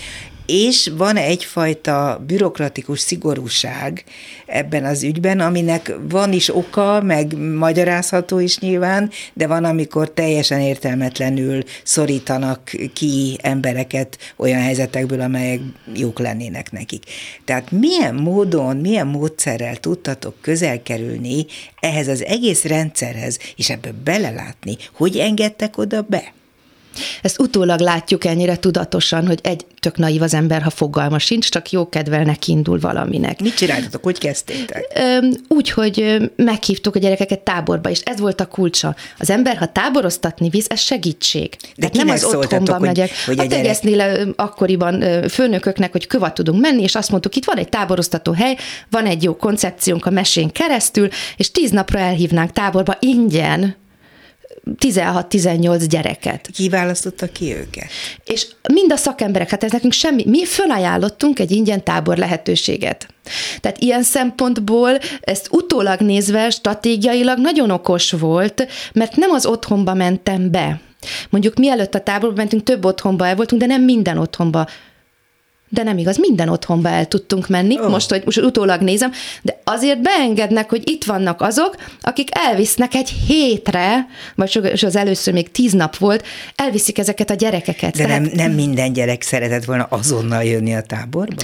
És 0.47 0.91
van 0.97 1.17
egyfajta 1.17 2.23
bürokratikus 2.27 2.99
szigorúság 2.99 4.03
ebben 4.45 4.85
az 4.85 5.03
ügyben, 5.03 5.39
aminek 5.39 5.95
van 6.09 6.33
is 6.33 6.55
oka, 6.55 7.01
meg 7.01 7.37
magyarázható 7.37 8.39
is 8.39 8.59
nyilván, 8.59 9.09
de 9.33 9.47
van, 9.47 9.63
amikor 9.63 10.11
teljesen 10.11 10.59
értelmetlenül 10.59 11.63
szorítanak 11.83 12.71
ki 12.93 13.37
embereket 13.41 14.17
olyan 14.35 14.61
helyzetekből, 14.61 15.21
amelyek 15.21 15.59
jók 15.93 16.19
lennének 16.19 16.71
nekik. 16.71 17.03
Tehát 17.45 17.71
milyen 17.71 18.15
módon, 18.15 18.77
milyen 18.77 19.07
módszerrel 19.07 19.75
tudtatok 19.75 20.35
közel 20.41 20.81
kerülni 20.83 21.45
ehhez 21.79 22.07
az 22.07 22.23
egész 22.23 22.63
rendszerhez, 22.63 23.39
és 23.55 23.69
ebből 23.69 23.93
belelátni, 24.03 24.77
hogy 24.93 25.17
engedtek 25.17 25.77
oda 25.77 26.01
be? 26.01 26.35
Ezt 27.21 27.39
utólag 27.39 27.79
látjuk 27.79 28.25
ennyire 28.25 28.57
tudatosan, 28.57 29.27
hogy 29.27 29.39
egy 29.43 29.65
tök 29.79 29.97
naív 29.97 30.21
az 30.21 30.33
ember, 30.33 30.61
ha 30.61 30.69
fogalma 30.69 31.19
sincs, 31.19 31.49
csak 31.49 31.71
jó 31.71 31.89
kedvelnek 31.89 32.47
indul 32.47 32.79
valaminek. 32.79 33.41
Mit 33.41 33.55
csináltatok, 33.55 34.03
hogy 34.03 34.17
kezdtétek? 34.17 34.85
Úgy, 35.47 35.69
hogy 35.69 36.17
meghívtuk 36.35 36.95
a 36.95 36.99
gyerekeket 36.99 37.39
táborba, 37.39 37.89
és 37.89 37.99
ez 38.03 38.19
volt 38.19 38.41
a 38.41 38.45
kulcsa. 38.45 38.95
Az 39.19 39.29
ember, 39.29 39.57
ha 39.57 39.65
táboroztatni 39.71 40.49
visz, 40.49 40.65
ez 40.69 40.79
segítség. 40.79 41.55
Tehát 41.75 41.93
nem 41.95 42.09
az 42.09 42.19
szóltatok, 42.19 42.43
otthonba 42.43 42.73
hogy- 42.77 42.87
megyek. 42.87 43.09
hogy 43.25 43.39
a 43.39 43.41
a 43.41 43.45
gyerek- 43.45 44.27
akkoriban 44.35 45.03
főnököknek, 45.29 45.91
hogy 45.91 46.07
kövat 46.07 46.33
tudunk 46.33 46.61
menni, 46.61 46.81
és 46.81 46.95
azt 46.95 47.09
mondtuk, 47.09 47.35
itt 47.35 47.45
van 47.45 47.57
egy 47.57 47.69
táboroztató 47.69 48.31
hely, 48.31 48.57
van 48.89 49.05
egy 49.05 49.23
jó 49.23 49.35
koncepciónk 49.35 50.05
a 50.05 50.09
mesén 50.09 50.51
keresztül, 50.51 51.07
és 51.37 51.51
tíz 51.51 51.71
napra 51.71 51.99
elhívnánk 51.99 52.51
táborba 52.51 52.97
ingyen 52.99 53.75
16-18 54.79 55.85
gyereket. 55.89 56.49
Ki 56.53 56.69
választotta 56.69 57.27
ki 57.27 57.55
őket? 57.55 57.89
És 58.23 58.47
mind 58.73 58.91
a 58.91 58.95
szakemberek, 58.95 59.49
hát 59.49 59.63
ez 59.63 59.71
nekünk 59.71 59.93
semmi, 59.93 60.23
mi 60.27 60.45
fölajánlottunk 60.45 61.39
egy 61.39 61.51
ingyen 61.51 61.83
tábor 61.83 62.17
lehetőséget. 62.17 63.07
Tehát 63.59 63.77
ilyen 63.77 64.03
szempontból 64.03 64.97
ezt 65.21 65.47
utólag 65.51 65.99
nézve 65.99 66.49
stratégiailag 66.49 67.37
nagyon 67.37 67.69
okos 67.69 68.11
volt, 68.11 68.67
mert 68.93 69.15
nem 69.15 69.31
az 69.31 69.45
otthonba 69.45 69.93
mentem 69.93 70.51
be. 70.51 70.79
Mondjuk 71.29 71.57
mielőtt 71.57 71.95
a 71.95 72.03
táborba 72.03 72.35
mentünk, 72.35 72.63
több 72.63 72.85
otthonba 72.85 73.27
el 73.27 73.35
voltunk, 73.35 73.61
de 73.61 73.67
nem 73.67 73.83
minden 73.83 74.17
otthonba 74.17 74.67
de 75.69 75.83
nem 75.83 75.97
igaz, 75.97 76.17
minden 76.17 76.49
otthonba 76.49 76.89
el 76.89 77.05
tudtunk 77.05 77.47
menni, 77.47 77.79
oh. 77.79 77.89
most, 77.89 78.09
hogy 78.09 78.21
most 78.25 78.41
utólag 78.41 78.81
nézem, 78.81 79.11
de 79.41 79.59
azért 79.63 80.01
beengednek, 80.01 80.69
hogy 80.69 80.89
itt 80.89 81.03
vannak 81.03 81.41
azok, 81.41 81.75
akik 82.01 82.29
elvisznek 82.31 82.93
egy 82.93 83.09
hétre, 83.27 84.07
vagy 84.35 84.59
és 84.71 84.83
az 84.83 84.95
először 84.95 85.33
még 85.33 85.51
tíz 85.51 85.73
nap 85.73 85.97
volt, 85.97 86.25
elviszik 86.55 86.97
ezeket 86.97 87.29
a 87.29 87.33
gyerekeket. 87.33 87.95
De 87.95 88.03
Tehát 88.03 88.21
nem, 88.21 88.31
nem 88.33 88.51
minden 88.51 88.93
gyerek 88.93 89.21
szeretett 89.21 89.65
volna 89.65 89.87
azonnal 89.89 90.43
jönni 90.43 90.73
a 90.73 90.81
táborba? 90.81 91.41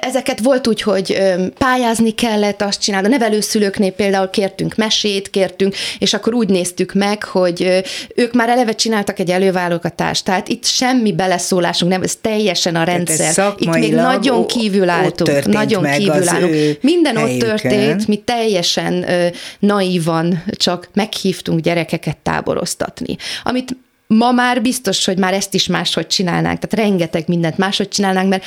ezeket 0.00 0.40
volt 0.40 0.66
úgy, 0.66 0.82
hogy 0.82 1.22
pályázni 1.58 2.10
kellett, 2.10 2.62
azt 2.62 2.80
csinálni. 2.80 3.06
A 3.06 3.10
nevelőszülőknél 3.10 3.92
például 3.92 4.30
kértünk 4.30 4.74
mesét, 4.74 5.30
kértünk, 5.30 5.74
és 5.98 6.14
akkor 6.14 6.34
úgy 6.34 6.48
néztük 6.48 6.92
meg, 6.92 7.24
hogy 7.24 7.82
ők 8.14 8.32
már 8.32 8.48
eleve 8.48 8.72
csináltak 8.72 9.18
egy 9.18 9.30
előválogatást, 9.30 10.24
tehát 10.24 10.48
itt 10.48 10.64
semmi 10.64 11.12
beleszólásunk 11.12 11.92
nem, 11.92 12.02
ez 12.02 12.16
teljesen 12.20 12.76
a 12.76 12.84
rendszer. 12.84 13.53
Itt 13.60 13.74
még 13.74 13.94
nagyon 13.94 14.46
kívül 14.46 14.82
ott 14.82 14.88
álltunk. 14.88 15.44
Nagyon 15.46 15.84
kívül 15.84 16.28
állunk. 16.28 16.54
Minden 16.80 17.16
ott 17.16 17.22
helyükön. 17.22 17.48
történt, 17.48 18.06
mi 18.06 18.16
teljesen 18.16 19.10
ö, 19.10 19.26
naívan 19.58 20.44
csak 20.56 20.88
meghívtunk 20.94 21.60
gyerekeket 21.60 22.16
táboroztatni. 22.16 23.16
Amit 23.42 23.76
ma 24.06 24.32
már 24.32 24.62
biztos, 24.62 25.04
hogy 25.04 25.18
már 25.18 25.34
ezt 25.34 25.54
is 25.54 25.66
máshogy 25.66 26.06
csinálnánk, 26.06 26.58
tehát 26.58 26.86
rengeteg 26.86 27.24
mindent 27.26 27.58
máshogy 27.58 27.88
csinálnánk, 27.88 28.28
mert 28.28 28.44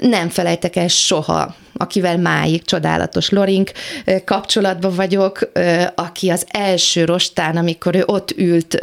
nem 0.00 0.28
felejtek 0.28 0.76
el 0.76 0.88
soha, 0.88 1.54
akivel 1.74 2.18
máig 2.18 2.64
csodálatos 2.64 3.30
Lorink 3.30 3.70
kapcsolatban 4.24 4.94
vagyok, 4.94 5.52
aki 5.94 6.28
az 6.28 6.46
első 6.50 7.04
rostán, 7.04 7.56
amikor 7.56 7.94
ő 7.94 8.02
ott 8.06 8.30
ült 8.36 8.78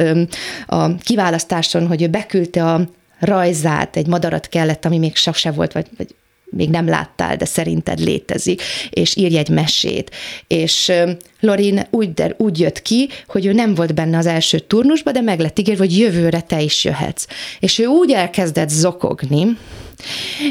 a 0.66 0.96
kiválasztáson, 0.96 1.86
hogy 1.86 2.02
ő 2.02 2.06
beküldte 2.06 2.64
a 2.64 2.80
rajzát, 3.20 3.96
egy 3.96 4.06
madarat 4.06 4.48
kellett, 4.48 4.84
ami 4.84 4.98
még 4.98 5.16
sose 5.16 5.50
volt, 5.50 5.72
vagy, 5.72 5.86
vagy 5.96 6.14
még 6.50 6.70
nem 6.70 6.88
láttál, 6.88 7.36
de 7.36 7.44
szerinted 7.44 7.98
létezik, 7.98 8.62
és 8.90 9.16
írj 9.16 9.36
egy 9.38 9.48
mesét. 9.48 10.10
És 10.46 10.92
Lorin 11.40 11.86
úgy, 11.90 12.14
de, 12.14 12.34
úgy 12.36 12.58
jött 12.58 12.82
ki, 12.82 13.08
hogy 13.26 13.46
ő 13.46 13.52
nem 13.52 13.74
volt 13.74 13.94
benne 13.94 14.18
az 14.18 14.26
első 14.26 14.58
turnusba, 14.58 15.12
de 15.12 15.20
meg 15.20 15.40
lett 15.40 15.58
ígérve, 15.58 15.84
hogy 15.84 15.98
jövőre 15.98 16.40
te 16.40 16.60
is 16.60 16.84
jöhetsz. 16.84 17.26
És 17.60 17.78
ő 17.78 17.86
úgy 17.86 18.12
elkezdett 18.12 18.68
zokogni, 18.68 19.56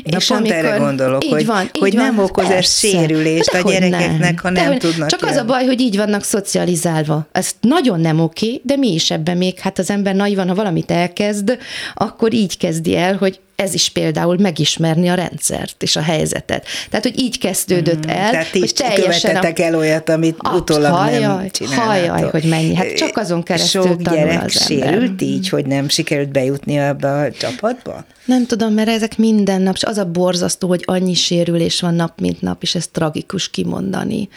Na 0.03 0.17
és 0.17 0.27
pont 0.27 0.39
amikor, 0.39 0.65
erre 0.65 0.77
gondolok, 0.77 1.23
hogy, 1.23 1.45
van, 1.45 1.69
hogy 1.79 1.95
van, 1.95 2.03
nem 2.03 2.19
okoz 2.19 2.49
ez 2.49 2.77
sérülést 2.77 3.53
a 3.53 3.69
gyerekeknek, 3.69 4.19
nem. 4.19 4.35
ha 4.41 4.49
nem 4.49 4.77
tudnak. 4.77 5.09
Csak 5.09 5.21
jönni. 5.21 5.33
az 5.33 5.39
a 5.39 5.45
baj, 5.45 5.65
hogy 5.65 5.81
így 5.81 5.97
vannak 5.97 6.23
szocializálva. 6.23 7.27
Ez 7.31 7.51
nagyon 7.61 7.99
nem 7.99 8.19
oké, 8.19 8.61
de 8.63 8.75
mi 8.75 8.93
is 8.93 9.11
ebben 9.11 9.37
még, 9.37 9.59
hát 9.59 9.79
az 9.79 9.89
ember 9.89 10.15
naivan, 10.15 10.47
ha 10.47 10.55
valamit 10.55 10.91
elkezd, 10.91 11.57
akkor 11.93 12.33
így 12.33 12.57
kezdi 12.57 12.95
el, 12.95 13.15
hogy 13.15 13.39
ez 13.59 13.73
is 13.73 13.89
például 13.89 14.37
megismerni 14.37 15.07
a 15.07 15.13
rendszert 15.13 15.83
és 15.83 15.95
a 15.95 16.01
helyzetet. 16.01 16.65
Tehát, 16.89 17.05
hogy 17.05 17.19
így 17.19 17.37
kezdődött 17.37 18.05
mm, 18.05 18.09
el. 18.09 18.31
Tehát 18.31 18.49
hogy 18.49 18.73
teljesen 18.73 19.35
a... 19.35 19.51
el 19.55 19.75
olyat, 19.75 20.09
amit 20.09 20.35
absz, 20.37 20.59
utólag 20.59 20.91
hajaj, 20.91 21.51
nem. 21.59 21.79
Hajaj, 21.79 22.21
hogy 22.21 22.43
mennyi. 22.43 22.75
Hát 22.75 22.93
csak 22.93 23.17
azon 23.17 23.43
keresztül 23.43 23.81
Sok 23.81 24.01
tanul 24.01 24.19
gyerek 24.19 24.43
az 24.43 24.65
sérült 24.65 25.21
így, 25.21 25.49
hogy 25.49 25.65
nem 25.65 25.89
sikerült 25.89 26.31
bejutni 26.31 26.79
abba 26.79 27.21
a 27.21 27.31
csapatba? 27.31 28.05
Nem 28.25 28.45
tudom, 28.45 28.73
mert 28.73 28.89
ezek 28.89 29.17
minden 29.39 29.61
nap, 29.61 29.75
és 29.75 29.83
az 29.83 29.97
a 29.97 30.05
borzasztó, 30.05 30.67
hogy 30.67 30.83
annyi 30.85 31.13
sérülés 31.13 31.81
van 31.81 31.93
nap, 31.93 32.19
mint 32.19 32.41
nap, 32.41 32.61
és 32.61 32.75
ez 32.75 32.87
tragikus 32.87 33.49
kimondani. 33.49 34.29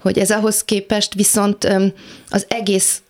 Hogy 0.00 0.18
ez 0.18 0.30
ahhoz 0.30 0.64
képest 0.64 1.14
viszont 1.14 1.64
az 2.28 2.46
egész 2.48 3.02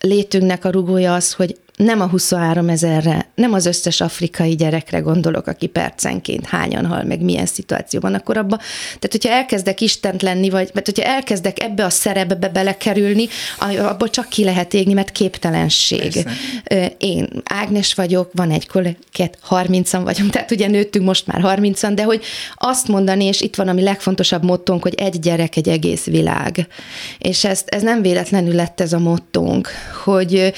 létünknek 0.00 0.64
a 0.64 0.70
rugója 0.70 1.14
az, 1.14 1.32
hogy 1.32 1.56
nem 1.76 2.00
a 2.00 2.06
23 2.06 2.68
ezerre, 2.68 3.28
nem 3.34 3.52
az 3.52 3.66
összes 3.66 4.00
afrikai 4.00 4.54
gyerekre 4.54 4.98
gondolok, 4.98 5.46
aki 5.46 5.66
percenként 5.66 6.46
hányan 6.46 6.86
hal, 6.86 7.02
meg 7.02 7.20
milyen 7.20 7.46
szituációban, 7.46 8.14
akkor 8.14 8.36
abba, 8.36 8.56
tehát 8.56 9.08
hogyha 9.10 9.30
elkezdek 9.30 9.80
Istent 9.80 10.22
lenni, 10.22 10.50
vagy 10.50 10.70
mert 10.72 10.86
hogyha 10.86 11.10
elkezdek 11.10 11.62
ebbe 11.62 11.84
a 11.84 11.90
szerepbe 11.90 12.48
belekerülni, 12.48 13.28
abból 13.78 14.10
csak 14.10 14.28
ki 14.28 14.44
lehet 14.44 14.74
égni, 14.74 14.92
mert 14.92 15.12
képtelenség. 15.12 16.22
Persze. 16.22 16.94
Én 16.98 17.28
Ágnes 17.44 17.94
vagyok, 17.94 18.30
van 18.34 18.50
egy 18.50 18.66
kollégát, 18.66 19.38
30-an 19.48 20.00
vagyunk, 20.04 20.30
tehát 20.30 20.50
ugye 20.50 20.68
nőttünk 20.68 21.04
most 21.04 21.26
már 21.26 21.58
30-an, 21.58 21.92
de 21.94 22.02
hogy 22.02 22.24
azt 22.54 22.88
mondani, 22.88 23.24
és 23.24 23.40
itt 23.40 23.56
van 23.56 23.68
a 23.68 23.72
mi 23.72 23.82
legfontosabb 23.82 24.44
mottónk, 24.44 24.82
hogy 24.82 24.94
egy 24.94 25.18
gyerek, 25.18 25.56
egy 25.56 25.68
egész 25.68 26.04
világ. 26.04 26.66
És 27.18 27.44
ezt, 27.44 27.68
ez 27.68 27.82
nem 27.82 28.02
véletlenül 28.02 28.54
lett 28.54 28.80
ez 28.80 28.92
a 28.92 28.98
mottónk, 28.98 29.68
hogy 30.04 30.52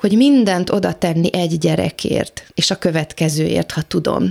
hogy 0.00 0.16
mindent 0.16 0.70
oda 0.70 0.92
tenni 0.92 1.32
egy 1.32 1.58
gyerekért, 1.58 2.44
és 2.54 2.70
a 2.70 2.76
következőért, 2.76 3.72
ha 3.72 3.82
tudom. 3.82 4.22
Mm. 4.22 4.30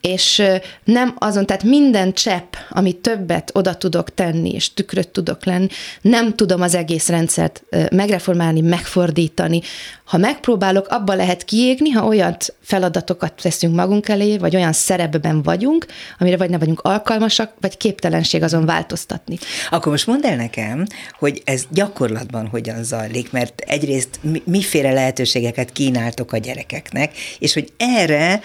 És 0.00 0.42
nem 0.84 1.14
azon, 1.18 1.46
tehát 1.46 1.62
minden 1.62 2.12
csepp, 2.12 2.54
amit 2.70 2.96
többet 2.96 3.50
oda 3.54 3.74
tudok 3.74 4.14
tenni, 4.14 4.50
és 4.50 4.74
tükröt 4.74 5.08
tudok 5.08 5.44
lenni, 5.44 5.66
nem 6.00 6.34
tudom 6.34 6.60
az 6.60 6.74
egész 6.74 7.08
rendszert 7.08 7.62
megreformálni, 7.90 8.60
megfordítani. 8.60 9.60
Ha 10.04 10.16
megpróbálok, 10.16 10.86
abba 10.88 11.14
lehet 11.14 11.44
kiégni, 11.44 11.90
ha 11.90 12.06
olyan 12.06 12.36
feladatokat 12.60 13.32
teszünk 13.42 13.74
magunk 13.74 14.08
elé, 14.08 14.38
vagy 14.38 14.56
olyan 14.56 14.72
szerepben 14.72 15.42
vagyunk, 15.42 15.86
amire 16.18 16.36
vagy 16.36 16.50
nem 16.50 16.58
vagyunk 16.58 16.80
alkalmasak, 16.80 17.52
vagy 17.60 17.76
képtelenség 17.76 18.42
azon 18.42 18.64
változtatni. 18.64 19.38
Akkor 19.70 19.92
most 19.92 20.06
mondd 20.06 20.26
el 20.26 20.36
nekem, 20.36 20.86
hogy 21.18 21.42
ez 21.44 21.62
gyakorlatban 21.70 22.46
hogyan 22.46 22.84
zajlik, 22.84 23.32
mert 23.32 23.60
egyrészt 23.66 24.20
miféle 24.44 24.92
lehetőségeket 25.10 25.72
kínáltok 25.72 26.32
a 26.32 26.38
gyerekeknek, 26.38 27.16
és 27.38 27.52
hogy 27.52 27.72
erre 27.76 28.40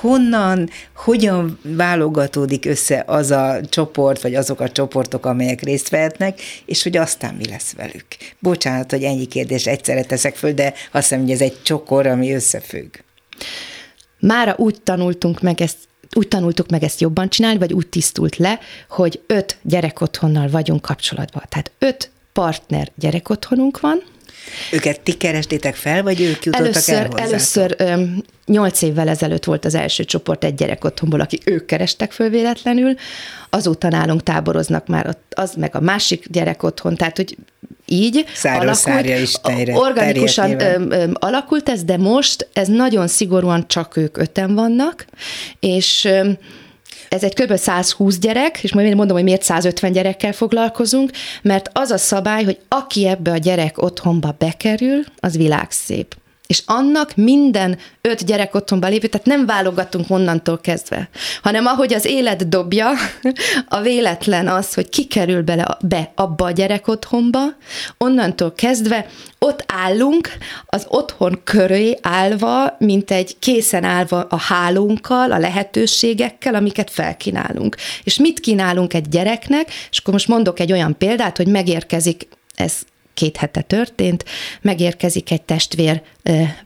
honnan, 0.00 0.70
hogyan 0.94 1.58
válogatódik 1.62 2.64
össze 2.64 3.04
az 3.06 3.30
a 3.30 3.60
csoport, 3.68 4.22
vagy 4.22 4.34
azok 4.34 4.60
a 4.60 4.70
csoportok, 4.70 5.26
amelyek 5.26 5.62
részt 5.62 5.88
vehetnek, 5.88 6.40
és 6.64 6.82
hogy 6.82 6.96
aztán 6.96 7.34
mi 7.34 7.48
lesz 7.48 7.72
velük. 7.72 8.06
Bocsánat, 8.38 8.90
hogy 8.90 9.02
ennyi 9.02 9.26
kérdés 9.26 9.66
egyszerre 9.66 10.04
teszek 10.04 10.36
föl, 10.36 10.52
de 10.52 10.74
azt 10.92 11.08
hiszem, 11.08 11.20
hogy 11.20 11.30
ez 11.30 11.40
egy 11.40 11.62
csokor, 11.62 12.06
ami 12.06 12.32
összefügg. 12.34 12.94
Mára 14.18 14.54
úgy 14.56 14.82
tanultunk 14.82 15.40
meg 15.40 15.60
ezt 15.60 15.76
úgy 16.14 16.28
tanultuk 16.28 16.70
meg 16.70 16.82
ezt 16.82 17.00
jobban 17.00 17.28
csinálni, 17.28 17.58
vagy 17.58 17.72
úgy 17.72 17.88
tisztult 17.88 18.36
le, 18.36 18.58
hogy 18.88 19.20
öt 19.26 19.56
gyerekotthonnal 19.62 20.48
vagyunk 20.48 20.82
kapcsolatban. 20.82 21.42
Tehát 21.48 21.70
öt 21.78 22.10
partner 22.32 22.92
gyerekotthonunk 22.94 23.80
van, 23.80 24.02
őket 24.72 25.00
ti 25.00 25.12
kerestétek 25.12 25.74
fel, 25.74 26.02
vagy 26.02 26.20
ők 26.20 26.44
jutottak 26.44 26.66
először, 26.66 26.94
el 26.94 27.06
hozzátok? 27.06 27.20
Először 27.20 27.76
nyolc 28.46 28.82
évvel 28.82 29.08
ezelőtt 29.08 29.44
volt 29.44 29.64
az 29.64 29.74
első 29.74 30.04
csoport 30.04 30.44
egy 30.44 30.54
gyerek 30.54 30.84
otthonból, 30.84 31.20
aki 31.20 31.40
ők 31.44 31.64
kerestek 31.64 32.12
föl 32.12 32.28
véletlenül, 32.28 32.94
azóta 33.50 33.88
nálunk 33.88 34.22
táboroznak 34.22 34.86
már 34.86 35.16
az, 35.30 35.54
meg 35.54 35.74
a 35.74 35.80
másik 35.80 36.26
gyerek 36.30 36.62
otthon, 36.62 36.96
tehát 36.96 37.16
hogy 37.16 37.36
így 37.86 38.24
alakult, 38.42 39.06
is 39.06 39.32
tejre, 39.32 39.74
organikusan 39.74 40.60
ö, 40.60 40.86
ö, 40.88 41.10
alakult 41.12 41.68
ez, 41.68 41.84
de 41.84 41.96
most 41.96 42.48
ez 42.52 42.68
nagyon 42.68 43.08
szigorúan 43.08 43.68
csak 43.68 43.96
ők 43.96 44.16
öten 44.16 44.54
vannak, 44.54 45.06
és 45.60 46.04
ö, 46.04 46.30
ez 47.08 47.22
egy 47.22 47.34
kb. 47.34 47.56
120 47.56 48.18
gyerek, 48.18 48.62
és 48.62 48.72
majd 48.72 48.94
mondom, 48.94 49.16
hogy 49.16 49.24
miért 49.24 49.42
150 49.42 49.92
gyerekkel 49.92 50.32
foglalkozunk, 50.32 51.10
mert 51.42 51.70
az 51.72 51.90
a 51.90 51.98
szabály, 51.98 52.44
hogy 52.44 52.58
aki 52.68 53.06
ebbe 53.06 53.30
a 53.30 53.36
gyerek 53.36 53.82
otthonba 53.82 54.34
bekerül, 54.38 55.02
az 55.20 55.36
világszép 55.36 56.16
és 56.46 56.62
annak 56.66 57.16
minden 57.16 57.78
öt 58.00 58.24
gyerek 58.24 58.54
otthonba 58.54 58.86
lépő, 58.86 59.06
tehát 59.06 59.26
nem 59.26 59.46
válogatunk 59.46 60.10
onnantól 60.10 60.58
kezdve, 60.58 61.08
hanem 61.42 61.66
ahogy 61.66 61.94
az 61.94 62.04
élet 62.04 62.48
dobja, 62.48 62.90
a 63.68 63.80
véletlen 63.80 64.48
az, 64.48 64.74
hogy 64.74 64.88
kikerül 64.88 65.42
bele 65.42 65.76
be 65.80 66.12
abba 66.14 66.44
a 66.44 66.50
gyerek 66.50 66.88
otthonba, 66.88 67.40
onnantól 67.98 68.52
kezdve 68.52 69.06
ott 69.38 69.64
állunk, 69.66 70.30
az 70.66 70.86
otthon 70.88 71.40
köré 71.44 71.98
állva, 72.02 72.76
mint 72.78 73.10
egy 73.10 73.38
készen 73.38 73.84
állva 73.84 74.26
a 74.28 74.38
hálónkkal, 74.38 75.32
a 75.32 75.38
lehetőségekkel, 75.38 76.54
amiket 76.54 76.90
felkínálunk. 76.90 77.76
És 78.04 78.18
mit 78.18 78.40
kínálunk 78.40 78.94
egy 78.94 79.08
gyereknek, 79.08 79.68
és 79.90 79.98
akkor 79.98 80.12
most 80.12 80.28
mondok 80.28 80.60
egy 80.60 80.72
olyan 80.72 80.98
példát, 80.98 81.36
hogy 81.36 81.48
megérkezik 81.48 82.28
ez 82.54 82.74
két 83.16 83.36
hete 83.36 83.60
történt, 83.60 84.24
megérkezik 84.60 85.30
egy 85.30 85.42
testvér 85.42 86.02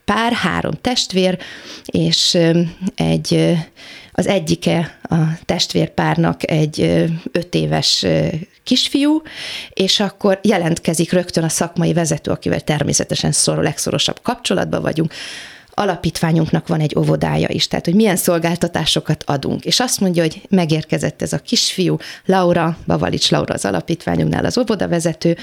pár, 0.05 0.33
három 0.33 0.73
testvér, 0.81 1.39
és 1.85 2.39
egy, 2.95 3.57
az 4.13 4.27
egyike 4.27 4.99
a 5.03 5.17
testvérpárnak 5.45 6.51
egy 6.51 6.81
öt 7.33 7.55
éves 7.55 8.07
kisfiú, 8.63 9.23
és 9.73 10.01
akkor 10.01 10.41
jelentkezik 10.43 11.13
rögtön 11.13 11.45
a 11.45 11.49
szakmai 11.49 11.93
vezető, 11.93 12.31
akivel 12.31 12.61
természetesen 12.61 13.33
szorul, 13.33 13.63
legszorosabb 13.63 14.21
kapcsolatban 14.23 14.83
vagyunk, 14.83 15.13
alapítványunknak 15.81 16.69
van 16.69 16.81
egy 16.81 16.95
óvodája 16.99 17.49
is, 17.49 17.69
tehát 17.69 17.85
hogy 17.85 17.95
milyen 17.95 18.17
szolgáltatásokat 18.17 19.25
adunk. 19.27 19.65
És 19.65 19.81
azt 19.81 20.01
mondja, 20.01 20.23
hogy 20.23 20.43
megérkezett 20.49 21.23
ez 21.23 21.33
a 21.33 21.39
kisfiú, 21.39 21.97
Laura, 22.25 22.79
Bavalics 22.87 23.31
Laura 23.31 23.55
az 23.55 23.65
alapítványunknál 23.65 24.45
az 24.45 24.59
óvodavezető, 24.59 25.37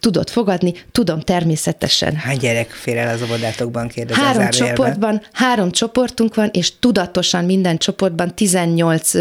tudott 0.00 0.30
fogadni, 0.30 0.74
tudom 0.92 1.20
természetesen. 1.20 2.16
Hány 2.16 2.36
gyerek 2.36 2.70
fér 2.70 2.96
el 2.96 3.14
az 3.14 3.22
óvodátokban, 3.22 3.88
kérdezem 3.88 4.24
Három 4.24 4.50
csoportban, 4.50 5.22
három 5.32 5.70
csoportunk 5.70 6.34
van, 6.34 6.50
és 6.52 6.72
tudatosan 6.78 7.44
minden 7.44 7.78
csoportban 7.78 8.34
18 8.34 9.12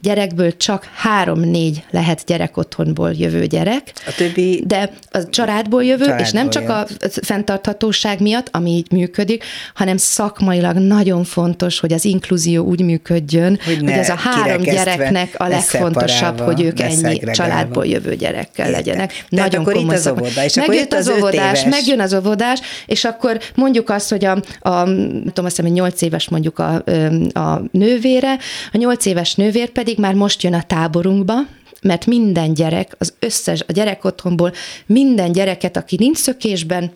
gyerekből 0.00 0.56
csak 0.56 0.88
három-négy 0.94 1.84
lehet 1.90 2.24
gyerek 2.26 2.56
otthonból 2.56 3.12
jövő 3.12 3.46
gyerek. 3.46 3.92
A 4.06 4.14
többi? 4.16 4.62
De 4.66 4.90
a 5.10 5.28
családból 5.28 5.84
jövő, 5.84 6.04
családból 6.04 6.26
és 6.26 6.32
nem 6.32 6.50
csak 6.50 6.68
a 6.68 6.86
fenntarthatóság 7.22 8.20
miatt, 8.20 8.48
ami 8.50 8.70
így 8.70 8.92
működik, 8.92 9.44
hanem 9.74 9.96
szakmailag 9.96 10.76
nagyon 10.76 11.24
fontos, 11.24 11.78
hogy 11.78 11.92
az 11.92 12.04
inkluzió 12.04 12.64
úgy 12.64 12.80
működjön, 12.80 13.58
hogy, 13.64 13.78
hogy 13.78 13.88
ez 13.88 14.08
a 14.08 14.14
három 14.14 14.62
gyereknek 14.62 15.34
a 15.36 15.48
legfontosabb, 15.48 16.40
hogy 16.40 16.62
ők 16.62 16.80
ennyi 16.80 17.20
családból 17.32 17.86
jövő 17.86 18.16
gyerekkel 18.16 18.70
legyenek. 18.70 19.24
Tehát 19.28 19.50
nagyon 19.50 19.64
komoly 19.64 19.94
az 19.94 20.05
óvoda, 20.06 20.44
és 20.44 20.56
akkor 20.56 20.74
itt 20.74 20.92
az, 20.92 21.08
az 21.08 21.16
óvodás, 21.16 21.60
éves. 21.60 21.74
megjön 21.74 22.00
az 22.00 22.14
óvodás, 22.14 22.60
és 22.86 23.04
akkor 23.04 23.40
mondjuk 23.54 23.90
azt, 23.90 24.10
hogy 24.10 24.24
a, 24.24 24.32
a 24.60 24.84
tudom 24.84 25.44
azt 25.44 25.56
hiszem, 25.56 25.64
hogy 25.64 25.74
8 25.74 26.02
éves 26.02 26.28
mondjuk 26.28 26.58
a, 26.58 26.84
a 27.32 27.62
nővére, 27.70 28.38
a 28.72 28.76
8 28.76 29.06
éves 29.06 29.34
nővér 29.34 29.68
pedig 29.70 29.98
már 29.98 30.14
most 30.14 30.42
jön 30.42 30.54
a 30.54 30.62
táborunkba, 30.62 31.34
mert 31.82 32.06
minden 32.06 32.54
gyerek, 32.54 32.94
az 32.98 33.14
összes, 33.18 33.60
a 33.66 33.72
gyerek 33.72 34.04
otthonból 34.04 34.52
minden 34.86 35.32
gyereket, 35.32 35.76
aki 35.76 35.96
nincs 35.98 36.16
szökésben, 36.16 36.90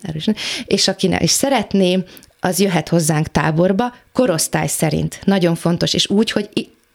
és 0.65 0.89
aki 0.89 1.17
is 1.19 1.31
szeretné, 1.31 2.05
az 2.41 2.61
jöhet 2.61 2.89
hozzánk 2.89 3.27
táborba, 3.27 3.95
korosztály 4.13 4.67
szerint. 4.67 5.21
Nagyon 5.25 5.55
fontos, 5.55 5.95
és 5.95 6.11
úgy, 6.11 6.31
hogy 6.31 6.49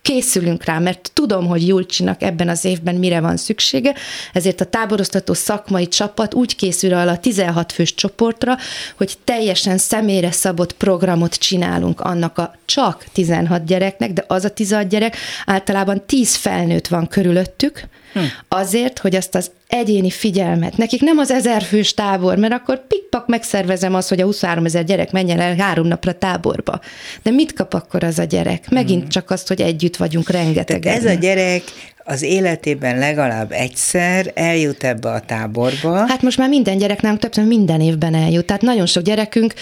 készülünk 0.05 0.63
rá, 0.63 0.79
mert 0.79 1.11
tudom, 1.13 1.47
hogy 1.47 1.67
Julcsinak 1.67 2.21
ebben 2.21 2.49
az 2.49 2.65
évben 2.65 2.95
mire 2.95 3.19
van 3.19 3.37
szüksége, 3.37 3.95
ezért 4.33 4.61
a 4.61 4.65
táboroztató 4.65 5.33
szakmai 5.33 5.87
csapat 5.87 6.33
úgy 6.33 6.55
készül 6.55 6.93
el 6.93 7.07
a 7.07 7.17
16 7.17 7.71
fős 7.71 7.93
csoportra, 7.93 8.57
hogy 8.97 9.13
teljesen 9.23 9.77
személyre 9.77 10.31
szabott 10.31 10.73
programot 10.73 11.33
csinálunk 11.33 11.99
annak 12.01 12.37
a 12.37 12.55
csak 12.65 13.05
16 13.13 13.65
gyereknek, 13.65 14.13
de 14.13 14.23
az 14.27 14.43
a 14.43 14.49
16 14.49 14.87
gyerek 14.87 15.17
általában 15.45 16.05
10 16.05 16.35
felnőtt 16.35 16.87
van 16.87 17.07
körülöttük, 17.07 17.87
hm. 18.15 18.23
azért, 18.47 18.99
hogy 18.99 19.15
azt 19.15 19.35
az 19.35 19.51
egyéni 19.67 20.09
figyelmet. 20.09 20.77
Nekik 20.77 21.01
nem 21.01 21.17
az 21.17 21.31
ezer 21.31 21.61
fős 21.61 21.93
tábor, 21.93 22.37
mert 22.37 22.53
akkor 22.53 22.87
pikpak 22.87 23.27
megszervezem 23.27 23.95
azt, 23.95 24.09
hogy 24.09 24.21
a 24.21 24.25
23 24.25 24.65
ezer 24.65 24.83
gyerek 24.83 25.11
menjen 25.11 25.39
el 25.39 25.55
három 25.55 25.87
napra 25.87 26.13
táborba. 26.13 26.79
De 27.23 27.31
mit 27.31 27.53
kap 27.53 27.73
akkor 27.73 28.03
az 28.03 28.19
a 28.19 28.23
gyerek? 28.23 28.69
Megint 28.69 29.01
hmm. 29.01 29.09
csak 29.09 29.31
azt, 29.31 29.47
hogy 29.47 29.61
együtt 29.61 29.95
vagyunk 29.95 30.29
rengeteg. 30.29 30.85
Ez 30.85 31.05
a 31.05 31.13
gyerek 31.13 31.63
az 32.07 32.21
életében 32.21 32.97
legalább 32.97 33.51
egyszer 33.51 34.31
eljut 34.33 34.83
ebbe 34.83 35.09
a 35.09 35.19
táborba. 35.19 36.07
Hát 36.07 36.21
most 36.21 36.37
már 36.37 36.49
minden 36.49 36.77
gyerek 36.77 37.01
nem 37.01 37.17
többször 37.17 37.45
minden 37.45 37.81
évben 37.81 38.15
eljut. 38.15 38.45
Tehát 38.45 38.61
nagyon 38.61 38.85
sok 38.85 39.03
gyerekünk 39.03 39.53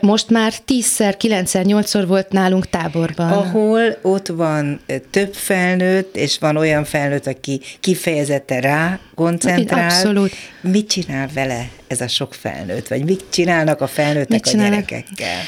most 0.00 0.30
már 0.30 0.52
tízszer, 0.64 1.16
kilencszer, 1.16 1.64
nyolcszor 1.64 2.06
volt 2.06 2.32
nálunk 2.32 2.68
táborban. 2.68 3.32
Ahol 3.32 3.98
ott 4.02 4.26
van 4.26 4.80
több 5.10 5.34
felnőtt, 5.34 6.16
és 6.16 6.38
van 6.38 6.56
olyan 6.56 6.84
felnőtt, 6.84 7.26
aki 7.26 7.60
kifejezetten 7.80 8.60
rá 8.60 8.98
koncentrál. 9.14 9.84
Abszolút. 9.84 10.32
Mit 10.60 10.88
csinál 10.88 11.28
vele 11.34 11.68
ez 11.86 12.00
a 12.00 12.08
sok 12.08 12.34
felnőtt? 12.34 12.88
Vagy 12.88 13.04
mit 13.04 13.24
csinálnak 13.30 13.80
a 13.80 13.86
felnőttek 13.86 14.28
mit 14.28 14.44
csinálnak? 14.44 14.78
a 14.78 14.84
gyerekekkel? 14.88 15.40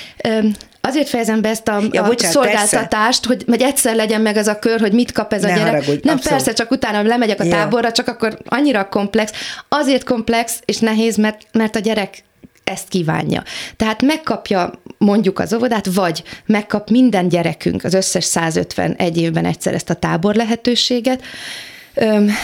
Azért 0.87 1.09
fejezem 1.09 1.41
be 1.41 1.49
ezt 1.49 1.68
a, 1.68 1.82
ja, 1.91 2.03
a 2.03 2.07
bocsánat, 2.07 2.35
szolgáltatást, 2.35 3.24
hogy, 3.24 3.45
hogy 3.47 3.62
egyszer 3.62 3.95
legyen 3.95 4.20
meg 4.20 4.37
ez 4.37 4.49
a 4.49 4.59
kör, 4.59 4.80
hogy 4.80 4.93
mit 4.93 5.12
kap 5.12 5.32
ez 5.32 5.43
ne 5.43 5.53
a 5.53 5.57
gyerek. 5.57 5.72
Haragudj, 5.72 6.01
nem 6.03 6.14
abszolút. 6.14 6.28
persze, 6.28 6.53
csak 6.53 6.70
utána 6.70 7.03
lemegyek 7.03 7.41
a 7.41 7.49
táborra, 7.49 7.87
ja. 7.87 7.93
csak 7.93 8.09
akkor 8.09 8.39
annyira 8.45 8.89
komplex. 8.89 9.32
Azért 9.68 10.05
komplex 10.05 10.59
és 10.64 10.78
nehéz, 10.78 11.16
mert, 11.16 11.47
mert 11.53 11.76
a 11.76 11.78
gyerek 11.78 12.24
ezt 12.64 12.89
kívánja. 12.89 13.43
Tehát 13.76 14.03
megkapja 14.03 14.72
mondjuk 14.99 15.39
az 15.39 15.55
óvodát, 15.55 15.87
vagy 15.95 16.22
megkap 16.47 16.91
minden 16.91 17.28
gyerekünk 17.28 17.85
az 17.85 17.95
összes 17.95 18.24
150 18.24 18.95
egy 18.95 19.16
évben 19.16 19.45
egyszer 19.45 19.74
ezt 19.74 19.91
a 19.91 19.95
tábor 19.95 20.35
lehetőséget, 20.35 21.22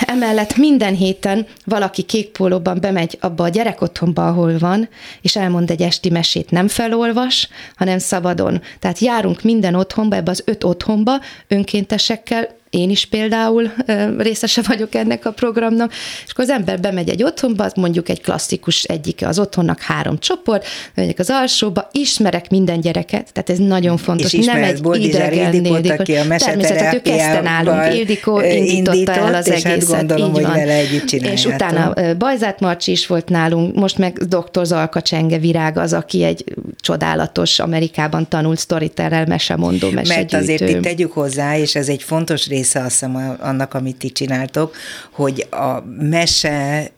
Emellett 0.00 0.56
minden 0.56 0.94
héten 0.94 1.46
valaki 1.64 2.02
kékpólóban 2.02 2.78
bemegy 2.80 3.18
abba 3.20 3.44
a 3.44 3.48
gyerekotthonba, 3.48 4.26
ahol 4.26 4.58
van, 4.58 4.88
és 5.22 5.36
elmond 5.36 5.70
egy 5.70 5.82
esti 5.82 6.10
mesét, 6.10 6.50
nem 6.50 6.68
felolvas, 6.68 7.48
hanem 7.76 7.98
szabadon. 7.98 8.62
Tehát 8.78 8.98
járunk 8.98 9.42
minden 9.42 9.74
otthonba, 9.74 10.16
ebbe 10.16 10.30
az 10.30 10.42
öt 10.46 10.64
otthonba 10.64 11.20
önkéntesekkel, 11.48 12.58
én 12.70 12.90
is 12.90 13.06
például 13.06 13.72
részese 14.18 14.62
vagyok 14.66 14.94
ennek 14.94 15.26
a 15.26 15.30
programnak, 15.30 15.92
és 16.24 16.30
akkor 16.30 16.44
az 16.44 16.50
ember 16.50 16.80
bemegy 16.80 17.08
egy 17.08 17.22
otthonba, 17.22 17.70
mondjuk 17.74 18.08
egy 18.08 18.20
klasszikus 18.20 18.82
egyike 18.82 19.28
az 19.28 19.38
otthonnak 19.38 19.80
három 19.80 20.18
csoport, 20.18 20.66
megyek 20.94 21.18
az 21.18 21.30
alsóba, 21.30 21.88
ismerek 21.92 22.50
minden 22.50 22.80
gyereket, 22.80 23.32
tehát 23.32 23.50
ez 23.50 23.58
nagyon 23.58 23.96
fontos. 23.96 24.32
És 24.32 24.46
nem 24.46 24.62
egy 24.62 24.80
idegen 24.92 25.54
Ildikót, 25.54 25.90
aki 25.90 26.14
a 26.14 26.26
Természetesen 26.36 26.94
ő 26.94 27.00
kezdte 27.02 27.40
nálunk, 27.40 27.94
Ildikó 27.94 28.40
indította 28.40 28.94
indított, 28.94 29.16
el 29.16 29.34
az 29.34 29.48
és 29.48 29.62
hát 29.62 29.72
egészet. 29.72 29.94
Hát 29.94 30.06
gondolom, 30.06 30.34
így 30.34 30.42
van. 30.42 30.50
hogy 30.50 30.60
vele 30.60 30.72
együtt 30.72 31.12
És 31.12 31.44
utána 31.44 32.14
Bajzát 32.18 32.60
Marcsi 32.60 32.90
is 32.90 33.06
volt 33.06 33.28
nálunk, 33.28 33.74
most 33.74 33.98
meg 33.98 34.18
dr. 34.18 34.64
Zalka 34.64 35.02
Csenge 35.02 35.38
Virág 35.38 35.78
az, 35.78 35.92
aki 35.92 36.22
egy 36.22 36.44
csodálatos 36.80 37.58
Amerikában 37.58 38.28
tanult 38.28 38.58
sztoriterrel 38.58 39.26
mesemondó 39.26 39.90
mesegyűjtő. 39.90 40.36
Mert 40.36 40.42
azért 40.42 40.70
itt 40.70 40.82
tegyük 40.82 41.12
hozzá, 41.12 41.58
és 41.58 41.74
ez 41.74 41.88
egy 41.88 42.02
fontos 42.02 42.46
rész 42.46 42.58
része 42.60 42.80
azt 42.80 42.90
hiszem 42.90 43.36
annak, 43.40 43.74
amit 43.74 43.96
ti 43.96 44.10
csináltok, 44.10 44.76
hogy 45.10 45.46
a 45.50 45.80
mese 45.98 46.90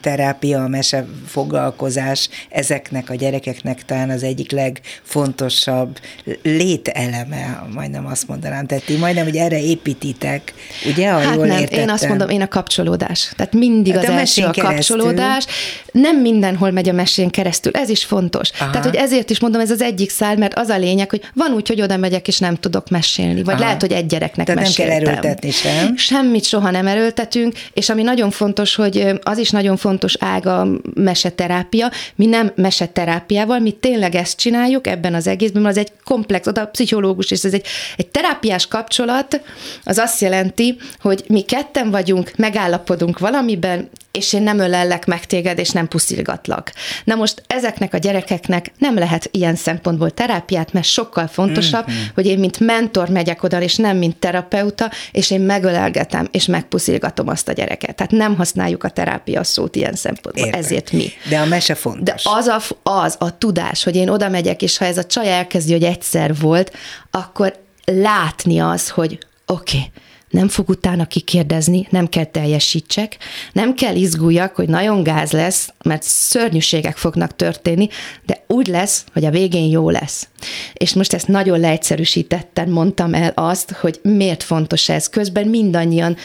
terápia, 0.00 0.62
a 0.62 0.68
mese 0.68 1.06
foglalkozás 1.26 2.28
ezeknek 2.48 3.10
a 3.10 3.14
gyerekeknek 3.14 3.84
talán 3.84 4.10
az 4.10 4.22
egyik 4.22 4.50
legfontosabb 4.50 5.98
lételeme, 6.42 7.66
majdnem 7.74 8.06
azt 8.06 8.28
mondanám. 8.28 8.66
Tehát 8.66 8.84
ti 8.84 8.96
majdnem, 8.96 9.24
hogy 9.24 9.36
erre 9.36 9.62
építitek, 9.62 10.54
ugye? 10.86 11.10
Ha 11.10 11.18
hát 11.18 11.34
jól 11.34 11.46
nem, 11.46 11.58
értettem. 11.58 11.80
én 11.80 11.90
azt 11.90 12.08
mondom, 12.08 12.28
én 12.28 12.42
a 12.42 12.48
kapcsolódás. 12.48 13.32
Tehát 13.36 13.52
mindig 13.52 13.94
hát 13.94 14.04
az 14.04 14.10
első 14.10 14.44
a 14.44 14.52
kapcsolódás. 14.52 15.46
Nem 15.92 16.20
mindenhol 16.20 16.70
megy 16.70 16.88
a 16.88 16.92
mesén 16.92 17.30
keresztül, 17.30 17.72
ez 17.72 17.88
is 17.88 18.04
fontos. 18.04 18.50
Aha. 18.58 18.70
Tehát, 18.70 18.86
hogy 18.86 18.96
ezért 18.96 19.30
is 19.30 19.40
mondom, 19.40 19.60
ez 19.60 19.70
az 19.70 19.82
egyik 19.82 20.10
szál, 20.10 20.36
mert 20.36 20.54
az 20.54 20.68
a 20.68 20.78
lényeg, 20.78 21.10
hogy 21.10 21.30
van 21.34 21.52
úgy, 21.52 21.68
hogy 21.68 21.80
oda 21.80 21.96
megyek, 21.96 22.28
és 22.28 22.38
nem 22.38 22.54
tudok 22.54 22.88
mesélni, 22.88 23.42
vagy 23.42 23.54
Aha. 23.54 23.62
lehet, 23.62 23.80
hogy 23.80 23.92
egy 23.92 24.06
gyereknek 24.06 24.46
Tehát 24.46 24.62
meséltem. 24.62 24.97
Erőltetni 25.06 25.50
sem. 25.50 25.96
Semmit 25.96 26.44
soha 26.44 26.70
nem 26.70 26.86
erőltetünk, 26.86 27.54
és 27.72 27.88
ami 27.88 28.02
nagyon 28.02 28.30
fontos, 28.30 28.74
hogy 28.74 29.12
az 29.22 29.38
is 29.38 29.50
nagyon 29.50 29.76
fontos 29.76 30.16
ág 30.18 30.46
a 30.46 30.66
meseterápia, 30.94 31.90
mi 32.14 32.26
nem 32.26 32.52
meseterápiával, 32.54 33.58
mi 33.58 33.70
tényleg 33.70 34.14
ezt 34.14 34.38
csináljuk 34.38 34.86
ebben 34.86 35.14
az 35.14 35.26
egészben, 35.26 35.62
mert 35.62 35.76
az 35.76 35.82
egy 35.82 35.92
komplex, 36.04 36.46
oda 36.46 36.60
a 36.60 36.66
pszichológus, 36.66 37.30
és 37.30 37.44
ez 37.44 37.54
egy, 37.54 37.66
egy 37.96 38.08
terápiás 38.08 38.66
kapcsolat, 38.66 39.40
az 39.84 39.98
azt 39.98 40.20
jelenti, 40.20 40.76
hogy 41.00 41.24
mi 41.28 41.40
ketten 41.40 41.90
vagyunk, 41.90 42.32
megállapodunk 42.36 43.18
valamiben, 43.18 43.88
és 44.12 44.32
én 44.32 44.42
nem 44.42 44.58
ölellek 44.58 45.06
meg 45.06 45.26
téged, 45.26 45.58
és 45.58 45.70
nem 45.70 45.88
puszilgatlak. 45.88 46.72
Na 47.04 47.14
most 47.14 47.42
ezeknek 47.46 47.94
a 47.94 47.98
gyerekeknek 47.98 48.72
nem 48.78 48.98
lehet 48.98 49.28
ilyen 49.32 49.54
szempontból 49.54 50.10
terápiát, 50.10 50.72
mert 50.72 50.86
sokkal 50.86 51.26
fontosabb, 51.26 51.90
mm-hmm. 51.90 52.00
hogy 52.14 52.26
én 52.26 52.38
mint 52.38 52.60
mentor 52.60 53.08
megyek 53.08 53.42
oda, 53.42 53.60
és 53.60 53.76
nem 53.76 53.96
mint 53.96 54.16
terapeuta, 54.16 54.90
és 55.12 55.30
én 55.30 55.40
megölelgetem, 55.40 56.28
és 56.30 56.46
megpuszilgatom 56.46 57.28
azt 57.28 57.48
a 57.48 57.52
gyereket. 57.52 57.96
Tehát 57.96 58.12
nem 58.12 58.36
használjuk 58.36 58.84
a 58.84 58.88
terápia 58.88 59.44
szót 59.44 59.76
ilyen 59.76 59.94
szempontból, 59.94 60.44
Értem. 60.44 60.60
ezért 60.60 60.92
mi. 60.92 61.10
De 61.28 61.38
a 61.38 61.46
mese 61.46 61.74
fontos. 61.74 62.22
De 62.22 62.30
az 62.30 62.46
a, 62.46 62.60
az 62.82 63.16
a 63.18 63.38
tudás, 63.38 63.84
hogy 63.84 63.96
én 63.96 64.08
oda 64.08 64.28
megyek, 64.28 64.62
és 64.62 64.76
ha 64.76 64.84
ez 64.84 64.98
a 64.98 65.04
csaj 65.04 65.32
elkezdi, 65.32 65.72
hogy 65.72 65.84
egyszer 65.84 66.36
volt, 66.36 66.72
akkor 67.10 67.66
látni 67.84 68.58
az, 68.60 68.88
hogy 68.88 69.18
oké, 69.46 69.76
okay, 69.76 69.90
nem 70.30 70.48
fog 70.48 70.68
utána 70.68 71.06
kikérdezni, 71.06 71.86
nem 71.90 72.08
kell 72.08 72.24
teljesítsek, 72.24 73.16
nem 73.52 73.74
kell 73.74 73.94
izguljak, 73.94 74.54
hogy 74.54 74.68
nagyon 74.68 75.02
gáz 75.02 75.32
lesz, 75.32 75.72
mert 75.84 76.02
szörnyűségek 76.02 76.96
fognak 76.96 77.36
történni, 77.36 77.88
de 78.26 78.44
úgy 78.46 78.66
lesz, 78.66 79.04
hogy 79.12 79.24
a 79.24 79.30
végén 79.30 79.70
jó 79.70 79.90
lesz. 79.90 80.28
És 80.72 80.94
most 80.94 81.12
ezt 81.12 81.28
nagyon 81.28 81.60
leegyszerűsítetten 81.60 82.68
mondtam 82.68 83.14
el 83.14 83.32
azt, 83.34 83.70
hogy 83.70 84.00
miért 84.02 84.42
fontos 84.42 84.88
ez. 84.88 85.08
Közben 85.08 85.46
mindannyian 85.46 86.16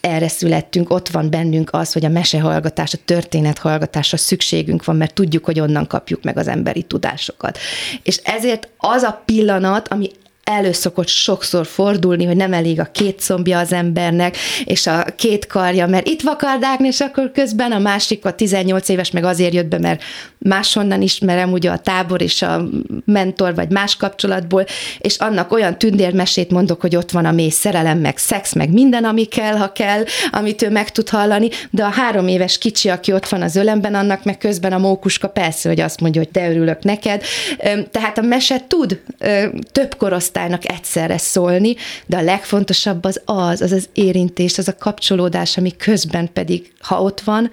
erre 0.00 0.28
születtünk, 0.28 0.90
ott 0.90 1.08
van 1.08 1.30
bennünk 1.30 1.68
az, 1.72 1.92
hogy 1.92 2.04
a 2.04 2.08
mesehallgatás, 2.08 2.94
a 2.94 2.98
történethallgatásra 3.04 4.16
szükségünk 4.16 4.84
van, 4.84 4.96
mert 4.96 5.14
tudjuk, 5.14 5.44
hogy 5.44 5.60
onnan 5.60 5.86
kapjuk 5.86 6.22
meg 6.22 6.38
az 6.38 6.48
emberi 6.48 6.82
tudásokat. 6.82 7.58
És 8.02 8.16
ezért 8.16 8.68
az 8.76 9.02
a 9.02 9.22
pillanat, 9.24 9.88
ami 9.88 10.10
elő 10.50 10.72
szokott 10.72 11.08
sokszor 11.08 11.66
fordulni, 11.66 12.24
hogy 12.24 12.36
nem 12.36 12.52
elég 12.52 12.80
a 12.80 12.88
két 12.92 13.20
szombja 13.20 13.58
az 13.58 13.72
embernek, 13.72 14.36
és 14.64 14.86
a 14.86 15.04
két 15.16 15.46
karja, 15.46 15.86
mert 15.86 16.08
itt 16.08 16.22
vakardákni, 16.22 16.86
és 16.86 17.00
akkor 17.00 17.30
közben 17.32 17.72
a 17.72 17.78
másik, 17.78 18.24
a 18.24 18.34
18 18.34 18.88
éves 18.88 19.10
meg 19.10 19.24
azért 19.24 19.54
jött 19.54 19.66
be, 19.66 19.78
mert 19.78 20.02
máshonnan 20.38 21.02
ismerem 21.02 21.52
ugye 21.52 21.70
a 21.70 21.78
tábor 21.78 22.22
és 22.22 22.42
a 22.42 22.64
mentor, 23.04 23.54
vagy 23.54 23.70
más 23.70 23.96
kapcsolatból, 23.96 24.64
és 24.98 25.16
annak 25.16 25.52
olyan 25.52 25.78
tündérmesét 25.78 26.50
mondok, 26.50 26.80
hogy 26.80 26.96
ott 26.96 27.10
van 27.10 27.24
a 27.24 27.32
mély 27.32 27.50
szerelem, 27.50 27.98
meg 27.98 28.16
szex, 28.16 28.54
meg 28.54 28.72
minden, 28.72 29.04
ami 29.04 29.24
kell, 29.24 29.56
ha 29.56 29.72
kell, 29.72 30.04
amit 30.30 30.62
ő 30.62 30.70
meg 30.70 30.90
tud 30.90 31.08
hallani, 31.08 31.48
de 31.70 31.84
a 31.84 31.88
három 31.88 32.28
éves 32.28 32.58
kicsi, 32.58 32.88
aki 32.88 33.12
ott 33.12 33.28
van 33.28 33.42
az 33.42 33.56
ölemben, 33.56 33.94
annak 33.94 34.24
meg 34.24 34.38
közben 34.38 34.72
a 34.72 34.78
mókuska 34.78 35.28
persze, 35.28 35.68
hogy 35.68 35.80
azt 35.80 36.00
mondja, 36.00 36.20
hogy 36.20 36.30
de 36.32 36.50
örülök 36.50 36.82
neked. 36.82 37.22
Tehát 37.90 38.18
a 38.18 38.22
mese 38.22 38.64
tud 38.68 39.00
több 39.72 39.94
korosztály 39.96 40.39
korosztálynak 40.40 40.78
egyszerre 40.78 41.18
szólni, 41.18 41.76
de 42.06 42.16
a 42.16 42.22
legfontosabb 42.22 43.04
az 43.04 43.20
az, 43.24 43.60
az 43.60 43.72
az 43.72 43.88
érintés, 43.92 44.58
az 44.58 44.68
a 44.68 44.76
kapcsolódás, 44.76 45.56
ami 45.56 45.76
közben 45.76 46.32
pedig, 46.32 46.72
ha 46.80 47.02
ott 47.02 47.20
van, 47.20 47.50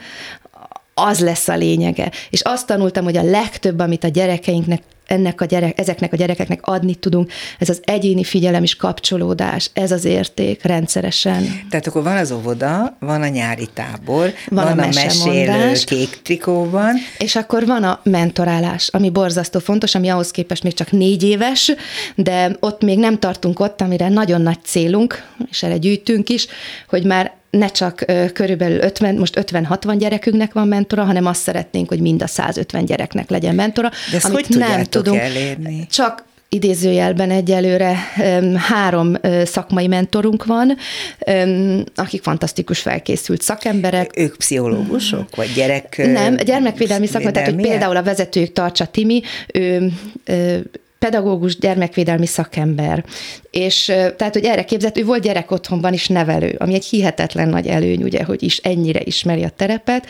az 0.93 1.19
lesz 1.19 1.47
a 1.47 1.55
lényege. 1.55 2.11
És 2.29 2.41
azt 2.41 2.67
tanultam, 2.67 3.03
hogy 3.03 3.17
a 3.17 3.23
legtöbb, 3.23 3.79
amit 3.79 4.03
a 4.03 4.07
gyerekeinknek 4.07 4.81
ennek 5.07 5.41
a 5.41 5.45
gyerek, 5.45 5.79
ezeknek 5.79 6.13
a 6.13 6.15
gyerekeknek 6.15 6.59
adni 6.61 6.95
tudunk, 6.95 7.31
ez 7.59 7.69
az 7.69 7.81
egyéni 7.83 8.23
figyelem 8.23 8.63
és 8.63 8.75
kapcsolódás, 8.75 9.69
ez 9.73 9.91
az 9.91 10.05
érték 10.05 10.63
rendszeresen. 10.63 11.43
Tehát 11.69 11.87
akkor 11.87 12.03
van 12.03 12.17
az 12.17 12.31
óvoda, 12.31 12.97
van 12.99 13.21
a 13.21 13.27
nyári 13.27 13.67
tábor, 13.73 14.33
van, 14.49 14.65
van 14.65 14.79
a, 14.79 14.83
a 14.83 14.89
mesélő 14.93 15.73
kék 15.85 16.19
trikóban. 16.23 16.95
És 17.17 17.35
akkor 17.35 17.65
van 17.65 17.83
a 17.83 17.99
mentorálás, 18.03 18.87
ami 18.87 19.09
borzasztó 19.09 19.59
fontos, 19.59 19.95
ami 19.95 20.09
ahhoz 20.09 20.31
képest 20.31 20.63
még 20.63 20.73
csak 20.73 20.91
négy 20.91 21.23
éves, 21.23 21.71
de 22.15 22.55
ott 22.59 22.81
még 22.81 22.99
nem 22.99 23.19
tartunk 23.19 23.59
ott, 23.59 23.81
amire 23.81 24.09
nagyon 24.09 24.41
nagy 24.41 24.59
célunk, 24.63 25.25
és 25.49 25.63
erre 25.63 25.77
gyűjtünk 25.77 26.29
is, 26.29 26.47
hogy 26.87 27.03
már 27.03 27.36
ne 27.49 27.67
csak 27.67 28.05
körülbelül 28.33 28.79
50, 28.79 29.15
most 29.15 29.39
50-60 29.51 29.95
gyerekünknek 29.97 30.53
van 30.53 30.67
mentora, 30.67 31.03
hanem 31.03 31.25
azt 31.25 31.41
szeretnénk, 31.41 31.89
hogy 31.89 31.99
mind 31.99 32.21
a 32.21 32.27
150 32.27 32.85
gyereknek 32.85 33.29
legyen 33.29 33.55
mentora. 33.55 33.89
De 34.11 34.17
ezt 34.17 34.25
amit 34.25 34.47
hogy 34.47 34.57
nem 34.57 34.83
tudunk 34.83 35.19
elérni? 35.19 35.87
Csak 35.91 36.25
idézőjelben 36.49 37.31
egyelőre 37.31 37.95
három 38.57 39.15
szakmai 39.45 39.87
mentorunk 39.87 40.45
van, 40.45 40.77
akik 41.95 42.21
fantasztikus 42.21 42.79
felkészült 42.79 43.41
szakemberek. 43.41 44.11
Ők 44.15 44.35
pszichológusok, 44.35 45.35
vagy 45.35 45.51
gyerek... 45.55 45.97
Nem, 45.97 46.35
gyermekvédelmi 46.35 47.07
szakma, 47.07 47.31
tehát 47.31 47.49
hogy 47.49 47.61
például 47.61 47.95
a 47.95 48.03
vezetőjük 48.03 48.53
Tartsa 48.53 48.85
Timi, 48.85 49.21
ő, 49.53 49.91
pedagógus, 50.99 51.57
gyermekvédelmi 51.57 52.25
szakember. 52.25 53.03
És 53.51 53.85
tehát, 53.85 54.33
hogy 54.33 54.45
erre 54.45 54.63
képzett, 54.63 54.97
ő 54.97 55.03
volt 55.05 55.21
gyerek 55.21 55.51
otthonban 55.51 55.93
is 55.93 56.07
nevelő, 56.07 56.55
ami 56.57 56.73
egy 56.73 56.85
hihetetlen 56.85 57.49
nagy 57.49 57.67
előny, 57.67 58.03
ugye, 58.03 58.23
hogy 58.23 58.43
is 58.43 58.57
ennyire 58.57 58.99
ismeri 59.03 59.43
a 59.43 59.49
terepet, 59.49 60.05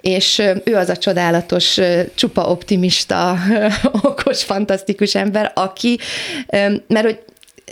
és 0.00 0.42
ő 0.64 0.74
az 0.74 0.88
a 0.88 0.96
csodálatos, 0.96 1.80
csupa 2.14 2.48
optimista, 2.48 3.38
okos, 4.02 4.44
fantasztikus 4.44 5.14
ember, 5.14 5.52
aki, 5.54 5.98
mert 6.86 7.04
hogy 7.04 7.18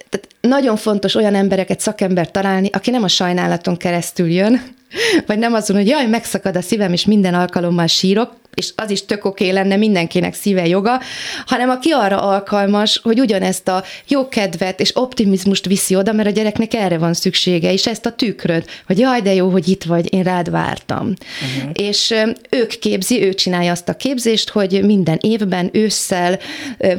tehát 0.09 0.28
nagyon 0.40 0.76
fontos 0.76 1.14
olyan 1.14 1.34
embereket, 1.34 1.80
szakember 1.80 2.30
találni, 2.30 2.68
aki 2.72 2.90
nem 2.90 3.02
a 3.02 3.09
sajnálaton 3.09 3.76
keresztül 3.76 4.30
jön, 4.30 4.62
vagy 5.26 5.38
nem 5.38 5.55
azon, 5.55 5.76
hogy 5.76 5.86
jaj, 5.86 6.07
megszakad 6.07 6.57
a 6.57 6.62
szívem, 6.62 6.92
és 6.92 7.05
minden 7.05 7.34
alkalommal 7.34 7.86
sírok, 7.86 8.32
és 8.55 8.72
az 8.76 8.90
is 8.90 9.05
tök 9.05 9.24
oké 9.24 9.50
lenne, 9.50 9.76
mindenkinek 9.76 10.34
szíve 10.34 10.66
joga, 10.66 11.00
hanem 11.46 11.70
aki 11.70 11.90
arra 11.90 12.22
alkalmas, 12.22 13.00
hogy 13.02 13.20
ugyanezt 13.20 13.68
a 13.68 13.84
jó 14.09 14.28
kedvet 14.28 14.80
és 14.80 14.96
optimizmust 14.96 15.66
viszi 15.66 15.96
oda, 15.96 16.12
mert 16.12 16.28
a 16.28 16.32
gyereknek 16.32 16.74
erre 16.74 16.98
van 16.98 17.14
szüksége, 17.14 17.72
és 17.72 17.86
ezt 17.86 18.07
a 18.07 18.12
tükröt, 18.12 18.70
hogy 18.86 18.98
jaj, 18.98 19.20
de 19.20 19.34
jó, 19.34 19.48
hogy 19.48 19.68
itt 19.68 19.84
vagy, 19.84 20.12
én 20.12 20.22
rád 20.22 20.50
vártam. 20.50 21.07
Uh-huh. 21.07 21.70
És 21.72 22.14
ők 22.50 22.78
képzi, 22.78 23.22
ő 23.22 23.34
csinálja 23.34 23.72
azt 23.72 23.88
a 23.88 23.94
képzést, 23.94 24.50
hogy 24.50 24.84
minden 24.84 25.18
évben 25.20 25.70
ősszel 25.72 26.38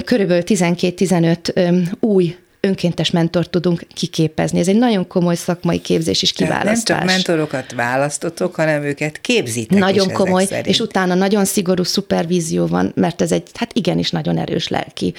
körülbelül 0.06 0.44
12-15 0.46 1.94
új 2.00 2.36
önkéntes 2.66 3.12
mentort 3.12 3.50
tudunk 3.50 3.88
kiképezni. 3.94 4.60
Ez 4.60 4.68
egy 4.68 4.78
nagyon 4.78 5.08
komoly 5.08 5.36
szakmai 5.36 5.82
képzés 5.82 6.22
és 6.22 6.32
kiválasztás. 6.32 6.84
Tehát 6.84 7.04
nem 7.04 7.16
csak 7.16 7.16
mentorokat 7.16 7.74
választotok, 7.74 8.56
hanem 8.56 8.84
őket 8.84 9.22
képzitek 9.22 9.80
Nagyon 9.80 10.12
komoly, 10.12 10.48
és 10.64 10.80
utána 10.80 11.14
nagyon 11.14 11.46
szigorú 11.46 11.84
szupervízió 11.84 12.66
van, 12.68 12.92
mert 12.96 13.22
ez 13.22 13.32
egy, 13.32 13.44
hát 13.54 13.74
igenis 13.74 14.10
nagyon 14.10 14.38
erős 14.38 14.68
lelki 14.68 15.14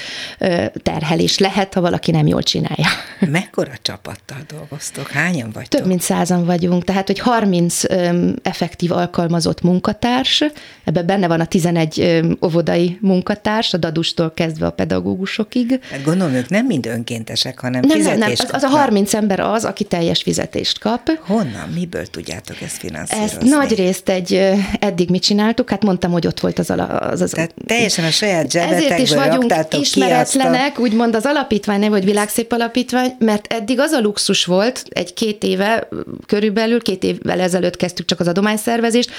terhelés 0.83 1.39
lehet, 1.39 1.75
ha 1.75 1.81
valaki 1.81 2.11
nem 2.11 2.27
jól 2.27 2.43
csinálja. 2.43 2.87
Mekkora 3.31 3.73
csapattal 3.83 4.39
dolgoztok? 4.49 5.11
Hányan 5.11 5.51
vagytok? 5.53 5.81
Több 5.81 5.89
mint 5.89 6.03
százan 6.03 6.45
vagyunk, 6.45 6.85
tehát 6.85 7.07
hogy 7.07 7.19
30 7.19 7.83
effektív 8.43 8.93
alkalmazott 8.93 9.63
munkatárs, 9.63 10.45
ebben 10.85 11.07
benne 11.07 11.27
van 11.27 11.41
a 11.41 11.47
11 11.47 12.23
óvodai 12.45 12.99
munkatárs, 13.01 13.75
a 13.75 13.77
dadustól 13.77 14.33
kezdve 14.35 14.67
a 14.67 14.71
pedagógusokig. 14.71 15.81
Hát 15.91 16.03
gondolom, 16.03 16.35
ők 16.35 16.49
nem 16.49 16.67
mind 16.67 16.87
önkéntes 16.87 17.36
fizetések, 17.37 17.61
hanem 17.61 17.81
nem, 17.81 17.97
fizetést 17.97 18.19
nem, 18.19 18.29
nem, 18.29 18.57
az, 18.57 18.63
az 18.63 18.63
a 18.63 18.77
30 18.77 19.15
ember 19.15 19.41
az, 19.41 19.65
aki 19.65 19.85
teljes 19.85 20.23
fizetést 20.23 20.79
kap. 20.79 21.11
Honnan, 21.27 21.69
miből 21.75 22.07
tudjátok 22.07 22.61
ezt 22.61 22.77
finanszírozni? 22.77 23.25
Ezt 23.25 23.43
nagy 23.43 23.75
részt 23.75 24.09
egy, 24.09 24.53
eddig 24.79 25.11
mit 25.11 25.23
csináltuk, 25.23 25.71
hát 25.71 25.85
mondtam, 25.85 26.11
hogy 26.11 26.27
ott 26.27 26.41
volt 26.41 26.59
az. 26.59 26.71
Az, 26.71 27.21
az, 27.21 27.31
Tehát 27.31 27.55
teljesen 27.67 28.05
a 28.05 28.11
saját 28.11 28.55
Ezért 28.55 28.99
is 28.99 29.15
vagyunk 29.15 29.55
ismeretlenek, 29.71 30.79
a... 30.79 30.81
úgymond 30.81 31.15
az 31.15 31.25
alapítvány 31.25 31.81
nem, 31.81 31.91
vagy 31.91 32.05
világszép 32.05 32.53
alapítvány, 32.53 33.15
mert 33.19 33.53
eddig 33.53 33.81
az 33.81 33.93
a 33.93 34.01
luxus 34.01 34.45
volt, 34.45 34.85
egy-két 34.89 35.43
éve 35.43 35.89
körülbelül, 36.27 36.83
két 36.83 37.03
évvel 37.03 37.41
ezelőtt 37.41 37.77
kezdtük 37.77 38.07
csak 38.07 38.21
az 38.21 38.29
adományszervezést, 38.29 39.11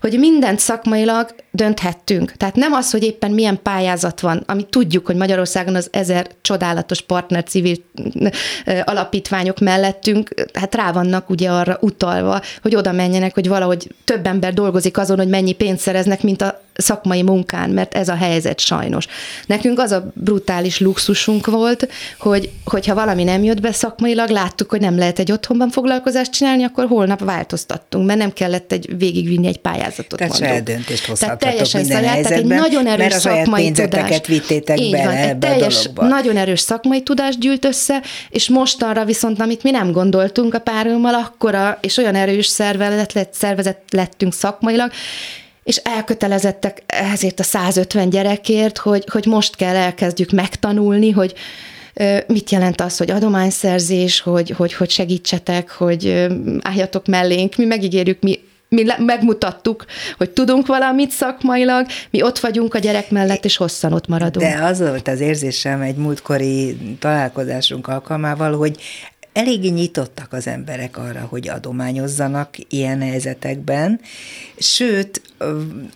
hogy 0.00 0.18
mindent 0.18 0.58
szakmailag 0.58 1.34
dönthettünk. 1.50 2.32
Tehát 2.32 2.54
nem 2.54 2.72
az, 2.72 2.90
hogy 2.90 3.02
éppen 3.02 3.30
milyen 3.30 3.60
pályázat 3.62 4.20
van, 4.20 4.42
ami 4.46 4.66
tudjuk, 4.70 5.06
hogy 5.06 5.16
Magyarországon 5.16 5.74
az 5.74 5.88
ezer 5.90 6.26
csodálatos 6.40 7.00
partner 7.00 7.44
civil 7.44 7.61
alapítványok 8.84 9.58
mellettünk, 9.58 10.34
hát 10.52 10.74
rá 10.74 10.92
vannak 10.92 11.30
ugye 11.30 11.50
arra 11.50 11.78
utalva, 11.80 12.40
hogy 12.62 12.76
oda 12.76 12.92
menjenek, 12.92 13.34
hogy 13.34 13.48
valahogy 13.48 13.94
több 14.04 14.26
ember 14.26 14.54
dolgozik 14.54 14.98
azon, 14.98 15.16
hogy 15.16 15.28
mennyi 15.28 15.52
pénzt 15.52 15.82
szereznek, 15.82 16.22
mint 16.22 16.42
a 16.42 16.60
szakmai 16.76 17.22
munkán, 17.22 17.70
mert 17.70 17.94
ez 17.94 18.08
a 18.08 18.14
helyzet 18.14 18.60
sajnos. 18.60 19.06
Nekünk 19.46 19.78
az 19.78 19.90
a 19.90 20.12
brutális 20.14 20.80
luxusunk 20.80 21.46
volt, 21.46 21.88
hogy 22.18 22.50
hogyha 22.64 22.94
valami 22.94 23.24
nem 23.24 23.42
jött 23.42 23.60
be 23.60 23.72
szakmailag, 23.72 24.28
láttuk, 24.28 24.70
hogy 24.70 24.80
nem 24.80 24.98
lehet 24.98 25.18
egy 25.18 25.32
otthonban 25.32 25.70
foglalkozást 25.70 26.32
csinálni, 26.32 26.64
akkor 26.64 26.86
holnap 26.86 27.24
változtattunk, 27.24 28.06
mert 28.06 28.18
nem 28.18 28.32
kellett 28.32 28.72
egy 28.72 28.98
végigvinni 28.98 29.46
egy 29.46 29.58
pályázatot. 29.58 30.18
Tehát 30.18 30.36
saját 30.36 30.62
döntést 30.62 31.18
Tehát 31.18 31.38
teljesen 31.38 31.80
minden 31.80 32.02
saját, 32.02 32.22
tehát 32.22 32.38
egy 32.38 32.46
nagyon 32.46 32.86
erős 32.86 32.98
mert 32.98 33.14
a 33.14 33.18
szakmai 33.18 33.70
tudás. 33.72 34.20
vittétek 34.26 34.80
Így 34.80 34.90
bele 34.90 35.04
van, 35.04 35.14
egy 35.14 35.38
teljes, 35.38 35.88
nagyon 35.94 36.36
erős 36.36 36.60
szakmai 36.60 37.02
tudást 37.02 37.38
gyűlt 37.42 37.64
össze, 37.64 38.02
és 38.28 38.48
mostanra 38.48 39.04
viszont, 39.04 39.40
amit 39.40 39.62
mi 39.62 39.70
nem 39.70 39.92
gondoltunk 39.92 40.54
a 40.54 40.60
párommal, 40.60 41.14
akkora 41.14 41.78
és 41.80 41.96
olyan 41.96 42.14
erős 42.14 42.46
szervezet, 42.46 43.12
lett, 43.12 43.34
szervezet 43.34 43.78
lettünk 43.90 44.32
szakmailag, 44.32 44.90
és 45.64 45.76
elkötelezettek 45.76 46.82
ezért 46.86 47.40
a 47.40 47.42
150 47.42 48.10
gyerekért, 48.10 48.78
hogy, 48.78 49.04
hogy 49.12 49.26
most 49.26 49.56
kell 49.56 49.74
elkezdjük 49.74 50.30
megtanulni, 50.30 51.10
hogy 51.10 51.34
mit 52.26 52.50
jelent 52.50 52.80
az, 52.80 52.96
hogy 52.96 53.10
adományszerzés, 53.10 54.20
hogy, 54.20 54.50
hogy, 54.50 54.72
hogy 54.72 54.90
segítsetek, 54.90 55.70
hogy 55.70 56.26
álljatok 56.60 57.06
mellénk, 57.06 57.56
mi 57.56 57.64
megígérjük, 57.64 58.20
mi 58.20 58.40
mi 58.72 58.84
megmutattuk, 58.98 59.84
hogy 60.16 60.30
tudunk 60.30 60.66
valamit 60.66 61.10
szakmailag, 61.10 61.86
mi 62.10 62.22
ott 62.22 62.38
vagyunk 62.38 62.74
a 62.74 62.78
gyerek 62.78 63.10
mellett, 63.10 63.44
és 63.44 63.56
hosszan 63.56 63.92
ott 63.92 64.06
maradunk. 64.06 64.46
De 64.46 64.64
az 64.64 64.78
volt 64.78 65.08
az 65.08 65.20
érzésem 65.20 65.80
egy 65.80 65.96
múltkori 65.96 66.76
találkozásunk 66.98 67.88
alkalmával, 67.88 68.56
hogy 68.56 68.76
eléggé 69.32 69.68
nyitottak 69.68 70.32
az 70.32 70.46
emberek 70.46 70.96
arra, 70.96 71.26
hogy 71.28 71.48
adományozzanak 71.48 72.48
ilyen 72.68 73.00
helyzetekben, 73.00 74.00
sőt, 74.58 75.22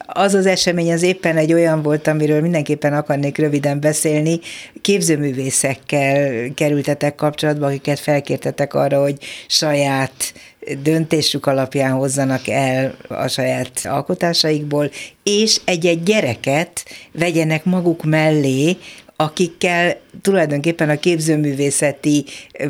az 0.06 0.34
az 0.34 0.46
esemény 0.46 0.92
az 0.92 1.02
éppen 1.02 1.36
egy 1.36 1.52
olyan 1.52 1.82
volt, 1.82 2.06
amiről 2.06 2.40
mindenképpen 2.40 2.92
akarnék 2.92 3.38
röviden 3.38 3.80
beszélni, 3.80 4.40
képzőművészekkel 4.80 6.48
kerültetek 6.54 7.14
kapcsolatba, 7.14 7.66
akiket 7.66 7.98
felkértetek 7.98 8.74
arra, 8.74 9.02
hogy 9.02 9.18
saját 9.46 10.32
döntésük 10.82 11.46
alapján 11.46 11.92
hozzanak 11.92 12.48
el 12.48 12.96
a 13.08 13.28
saját 13.28 13.80
alkotásaikból, 13.84 14.90
és 15.22 15.60
egy-egy 15.64 16.02
gyereket 16.02 16.84
vegyenek 17.12 17.64
maguk 17.64 18.04
mellé, 18.04 18.76
akikkel 19.16 19.96
tulajdonképpen 20.22 20.88
a 20.88 20.98
képzőművészeti 20.98 22.24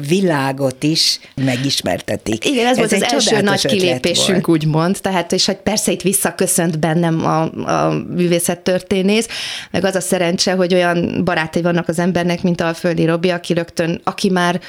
világot 0.09 0.83
is 0.83 1.19
megismertetik. 1.35 2.45
Igen, 2.45 2.67
ez, 2.67 2.71
ez 2.71 2.77
volt 2.77 2.93
az 2.93 3.13
első 3.13 3.41
nagy 3.41 3.67
kilépésünk, 3.67 4.47
volt. 4.47 4.63
úgymond, 4.63 4.99
tehát 5.01 5.33
és 5.33 5.47
hogy 5.47 5.57
persze 5.57 5.93
itt 5.93 6.03
visszaköszönt 6.03 6.79
bennem 6.79 7.27
a, 7.27 7.43
a 7.87 8.05
művészettörténész, 8.15 9.29
meg 9.71 9.85
az 9.85 9.95
a 9.95 10.01
szerencse, 10.01 10.53
hogy 10.53 10.75
olyan 10.75 11.25
barátai 11.25 11.63
vannak 11.63 11.89
az 11.89 11.99
embernek, 11.99 12.43
mint 12.43 12.61
a 12.61 12.75
Földi 12.75 13.05
Robi, 13.05 13.31
aki 13.31 13.53
rögtön, 13.53 14.01
aki 14.05 14.31
már 14.31 14.61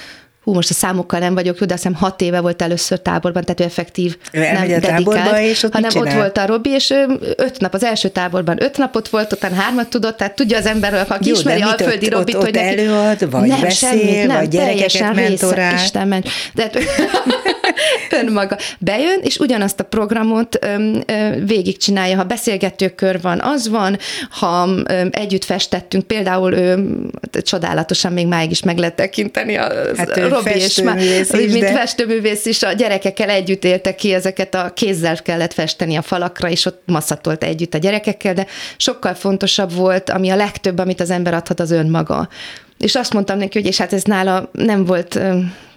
hú, 0.48 0.54
most 0.54 0.70
a 0.70 0.74
számokkal 0.74 1.20
nem 1.20 1.34
vagyok 1.34 1.60
jó, 1.60 1.66
de 1.66 1.74
azt 1.74 1.84
hiszem 1.84 2.00
hat 2.00 2.22
éve 2.22 2.40
volt 2.40 2.62
először 2.62 3.00
táborban, 3.00 3.44
tehát 3.44 3.60
ő 3.60 3.64
effektív 3.64 4.18
ő 4.32 4.40
nem 4.40 4.68
dedikált, 4.68 5.40
és 5.40 5.64
ott 5.64 5.74
hanem 5.74 5.92
ott 5.96 6.14
volt 6.14 6.38
a 6.38 6.46
Robi, 6.46 6.70
és 6.70 6.94
öt 7.36 7.60
nap, 7.60 7.74
az 7.74 7.84
első 7.84 8.10
táborban 8.10 8.64
öt 8.64 8.78
napot 8.78 9.10
volt, 9.10 9.34
utána 9.34 9.56
hármat 9.56 9.88
tudott, 9.88 10.18
tehát 10.18 10.36
tudja 10.36 10.58
az 10.58 10.66
ember, 10.66 11.08
ha 11.08 11.18
jó, 11.22 11.34
ismeri 11.34 11.62
a 11.62 11.76
földi 11.78 12.10
Robit, 12.10 12.36
ott, 12.36 12.44
hogy 12.44 12.54
neki... 12.54 12.68
előad, 12.68 13.32
vagy 13.32 13.48
nem, 13.48 13.62
beszél, 13.62 13.90
semmit, 13.90 14.28
nem, 14.28 14.38
vagy 14.38 14.48
gyerekeket 14.48 15.16
mentorál. 15.16 15.72
Része, 15.72 15.84
Isten 15.84 16.08
ment. 16.08 16.28
De 16.54 16.70
önmaga 18.22 18.58
bejön, 18.80 19.20
és 19.22 19.38
ugyanazt 19.38 19.80
a 19.80 19.84
programot 19.84 20.58
öm, 20.62 21.04
öm, 21.06 21.46
végigcsinálja. 21.46 22.16
Ha 22.16 22.24
beszélgetőkör 22.24 23.22
van, 23.22 23.42
az 23.42 23.70
van, 23.70 23.98
ha 24.30 24.70
öm, 24.88 25.10
együtt 25.12 25.44
festettünk, 25.44 26.04
például 26.04 26.54
öm, 26.54 27.10
csodálatosan 27.42 28.14
még 28.14 28.28
máig 28.28 28.52
is 28.52 28.64
meg 28.64 28.78
lehet 28.78 28.96
tekinteni 28.96 29.56
a 29.56 29.72
hát 29.98 30.10
Robi 30.46 30.60
és 30.60 30.82
már, 30.82 30.98
is, 30.98 31.30
mint 31.32 31.60
de... 31.60 31.72
festőművész 31.72 32.46
is, 32.46 32.64
a 32.64 32.72
gyerekekkel 32.72 33.30
együtt 33.30 33.64
éltek 33.64 33.96
ki, 33.96 34.14
ezeket 34.14 34.56
a 34.56 34.72
kézzel 34.76 35.22
kellett 35.22 35.54
festeni 35.54 35.96
a 35.96 36.02
falakra, 36.02 36.50
és 36.50 36.66
ott 36.66 36.82
masszatolt 36.86 37.44
együtt 37.44 37.74
a 37.74 37.78
gyerekekkel, 37.78 38.34
de 38.34 38.46
sokkal 38.78 39.14
fontosabb 39.14 39.74
volt, 39.74 40.10
ami 40.10 40.30
a 40.30 40.36
legtöbb, 40.36 40.78
amit 40.78 41.02
az 41.02 41.10
ember 41.10 41.34
adhat, 41.34 41.60
az 41.60 41.72
önmaga. 41.72 42.30
És 42.78 42.96
azt 42.96 43.14
mondtam 43.14 43.38
neki, 43.38 43.58
hogy 43.60 43.68
és 43.68 43.78
hát 43.78 43.94
ez 43.94 44.04
nála 44.04 44.50
nem 44.52 44.86
volt 44.86 45.20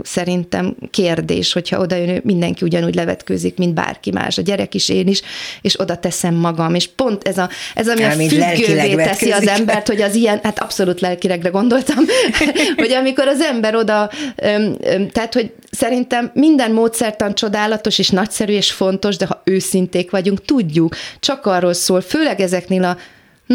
szerintem 0.03 0.77
kérdés, 0.91 1.53
hogyha 1.53 1.79
oda 1.79 1.97
jön, 1.97 2.21
mindenki 2.25 2.65
ugyanúgy 2.65 2.95
levetkőzik, 2.95 3.57
mint 3.57 3.75
bárki 3.75 4.11
más, 4.11 4.39
a 4.39 4.43
gyerek 4.43 4.75
is, 4.75 4.89
én 4.89 5.09
is, 5.09 5.23
és 5.63 5.81
oda 5.81 5.97
teszem 5.97 6.35
magam. 6.35 6.75
És 6.75 6.89
pont 6.97 7.29
ez, 7.29 7.39
a, 7.39 7.49
ez 7.75 7.89
ami 7.89 8.03
a 8.03 8.11
függővé 8.11 8.95
teszi 8.95 9.31
az 9.31 9.47
embert, 9.47 9.87
hogy 9.87 10.03
az 10.03 10.15
ilyen, 10.15 10.41
hát 10.43 10.59
abszolút 10.59 11.01
lelkilegre 11.01 11.49
gondoltam, 11.49 12.05
hogy 12.77 12.93
amikor 12.93 13.29
az 13.29 13.41
ember 13.41 13.75
oda, 13.75 14.11
tehát, 15.13 15.35
hogy 15.35 15.53
szerintem 15.71 16.31
minden 16.35 16.73
módszertan 16.73 17.35
csodálatos 17.35 17.99
és 17.99 18.09
nagyszerű 18.09 18.53
és 18.53 18.73
fontos, 18.73 19.17
de 19.17 19.27
ha 19.27 19.43
őszinték 19.45 20.11
vagyunk, 20.11 20.45
tudjuk, 20.45 20.97
csak 21.21 21.47
arról 21.47 21.73
szól, 21.73 22.01
főleg 22.01 22.41
ezeknél 22.41 22.85
a 22.85 22.97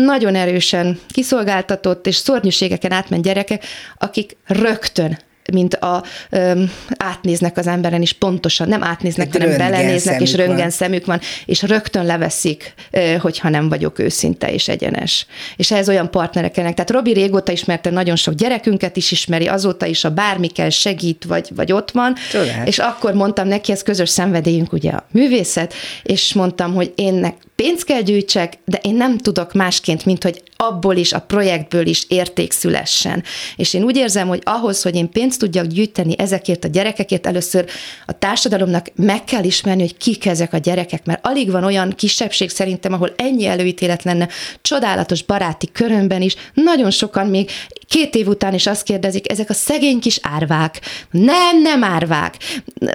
nagyon 0.03 0.35
erősen 0.35 0.99
kiszolgáltatott 1.07 2.07
és 2.07 2.15
szörnyűségeken 2.15 2.91
átment 2.91 3.23
gyerekek, 3.23 3.65
akik 3.97 4.37
rögtön 4.45 5.17
mint 5.53 5.73
a 5.75 6.03
öm, 6.29 6.71
átnéznek 6.97 7.57
az 7.57 7.67
emberen 7.67 8.01
is 8.01 8.13
pontosan, 8.13 8.67
nem 8.67 8.83
átnéznek, 8.83 9.25
Egy 9.25 9.31
hanem 9.31 9.47
röntgen 9.47 9.71
belenéznek, 9.71 10.21
és 10.21 10.29
szemük 10.29 10.37
van. 10.37 10.47
röntgen 10.47 10.69
szemük 10.69 11.05
van, 11.05 11.19
és 11.45 11.61
rögtön 11.61 12.05
leveszik, 12.05 12.73
hogyha 13.19 13.49
nem 13.49 13.69
vagyok 13.69 13.99
őszinte 13.99 14.53
és 14.53 14.67
egyenes. 14.67 15.25
És 15.55 15.71
ehhez 15.71 15.89
olyan 15.89 16.11
partnerek 16.11 16.51
kellnek. 16.51 16.73
Tehát 16.73 16.89
Robi 16.89 17.13
régóta 17.13 17.51
ismerte 17.51 17.89
nagyon 17.89 18.15
sok 18.15 18.33
gyerekünket 18.33 18.97
is 18.97 19.11
ismeri, 19.11 19.47
azóta 19.47 19.85
is, 19.85 20.03
a 20.03 20.09
bármi 20.09 20.47
kell 20.47 20.69
segít, 20.69 21.23
vagy, 21.27 21.49
vagy 21.55 21.71
ott 21.71 21.91
van. 21.91 22.15
Csodás. 22.31 22.67
És 22.67 22.79
akkor 22.79 23.13
mondtam 23.13 23.47
neki, 23.47 23.71
ez 23.71 23.83
közös 23.83 24.09
szenvedélyünk 24.09 24.73
ugye 24.73 24.91
a 24.91 25.05
művészet, 25.11 25.73
és 26.03 26.33
mondtam, 26.33 26.73
hogy 26.73 26.93
én 26.95 27.13
nek 27.13 27.35
pénzt 27.55 27.83
kell 27.83 28.01
gyűjtsek, 28.01 28.57
de 28.65 28.79
én 28.83 28.95
nem 28.95 29.17
tudok 29.17 29.53
másként, 29.53 30.05
mint 30.05 30.23
hogy 30.23 30.43
abból 30.57 30.95
is, 30.95 31.13
a 31.13 31.19
projektből 31.19 31.87
is 31.87 32.05
érték 32.07 32.51
szülessen. 32.51 33.23
És 33.55 33.73
én 33.73 33.83
úgy 33.83 33.97
érzem, 33.97 34.27
hogy 34.27 34.41
ahhoz, 34.43 34.81
hogy 34.81 34.95
én 34.95 35.11
pénzt 35.11 35.39
tudjak 35.39 35.65
gyűjteni 35.65 36.15
ezekért 36.17 36.63
a 36.63 36.67
gyerekekért, 36.67 37.27
először 37.27 37.65
a 38.05 38.11
társadalomnak 38.11 38.91
meg 38.95 39.23
kell 39.23 39.43
ismerni, 39.43 39.81
hogy 39.81 39.97
kik 39.97 40.25
ezek 40.25 40.53
a 40.53 40.57
gyerekek, 40.57 41.05
mert 41.05 41.25
alig 41.25 41.51
van 41.51 41.63
olyan 41.63 41.89
kisebbség 41.89 42.49
szerintem, 42.49 42.93
ahol 42.93 43.13
ennyi 43.15 43.45
előítélet 43.45 44.03
lenne, 44.03 44.27
csodálatos 44.61 45.23
baráti 45.23 45.71
körömben 45.71 46.21
is, 46.21 46.35
nagyon 46.53 46.91
sokan 46.91 47.27
még 47.27 47.49
két 47.87 48.15
év 48.15 48.27
után 48.27 48.53
is 48.53 48.67
azt 48.67 48.83
kérdezik, 48.83 49.31
ezek 49.31 49.49
a 49.49 49.53
szegény 49.53 49.99
kis 49.99 50.19
árvák. 50.21 50.81
Nem, 51.11 51.61
nem 51.61 51.83
árvák. 51.83 52.37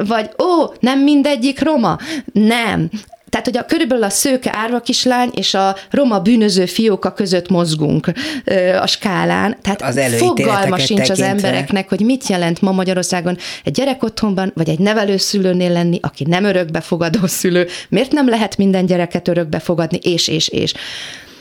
Vagy, 0.07 0.31
ó, 0.43 0.73
nem 0.81 0.99
mindegyik 0.99 1.61
roma. 1.61 1.99
Nem. 2.33 2.91
Tehát, 3.31 3.47
hogy 3.47 3.57
a, 3.57 3.65
körülbelül 3.65 4.05
a 4.05 4.09
szőke 4.09 4.51
árva 4.55 4.81
kislány 4.81 5.31
és 5.35 5.55
a 5.55 5.77
roma 5.91 6.21
bűnöző 6.21 6.67
fióka 6.67 7.13
között 7.13 7.49
mozgunk 7.49 8.13
ö, 8.45 8.77
a 8.77 8.87
skálán. 8.87 9.57
Tehát 9.63 9.83
Az 9.83 10.01
fogalma 10.17 10.79
sincs 10.79 11.01
az 11.01 11.19
tekintve. 11.19 11.27
embereknek, 11.27 11.89
hogy 11.89 12.01
mit 12.01 12.27
jelent 12.27 12.61
ma 12.61 12.73
Magyarországon 12.73 13.37
egy 13.65 13.73
gyerek 13.73 14.03
otthonban, 14.03 14.53
vagy 14.55 14.69
egy 14.69 14.79
nevelőszülőnél 14.79 15.73
lenni, 15.73 15.99
aki 16.03 16.25
nem 16.29 16.45
örökbefogadó 16.45 17.27
szülő. 17.27 17.67
Miért 17.89 18.13
nem 18.13 18.29
lehet 18.29 18.57
minden 18.57 18.87
gyereket 18.87 19.29
örökbefogadni, 19.29 19.99
és, 20.03 20.29
és, 20.29 20.49
és. 20.49 20.75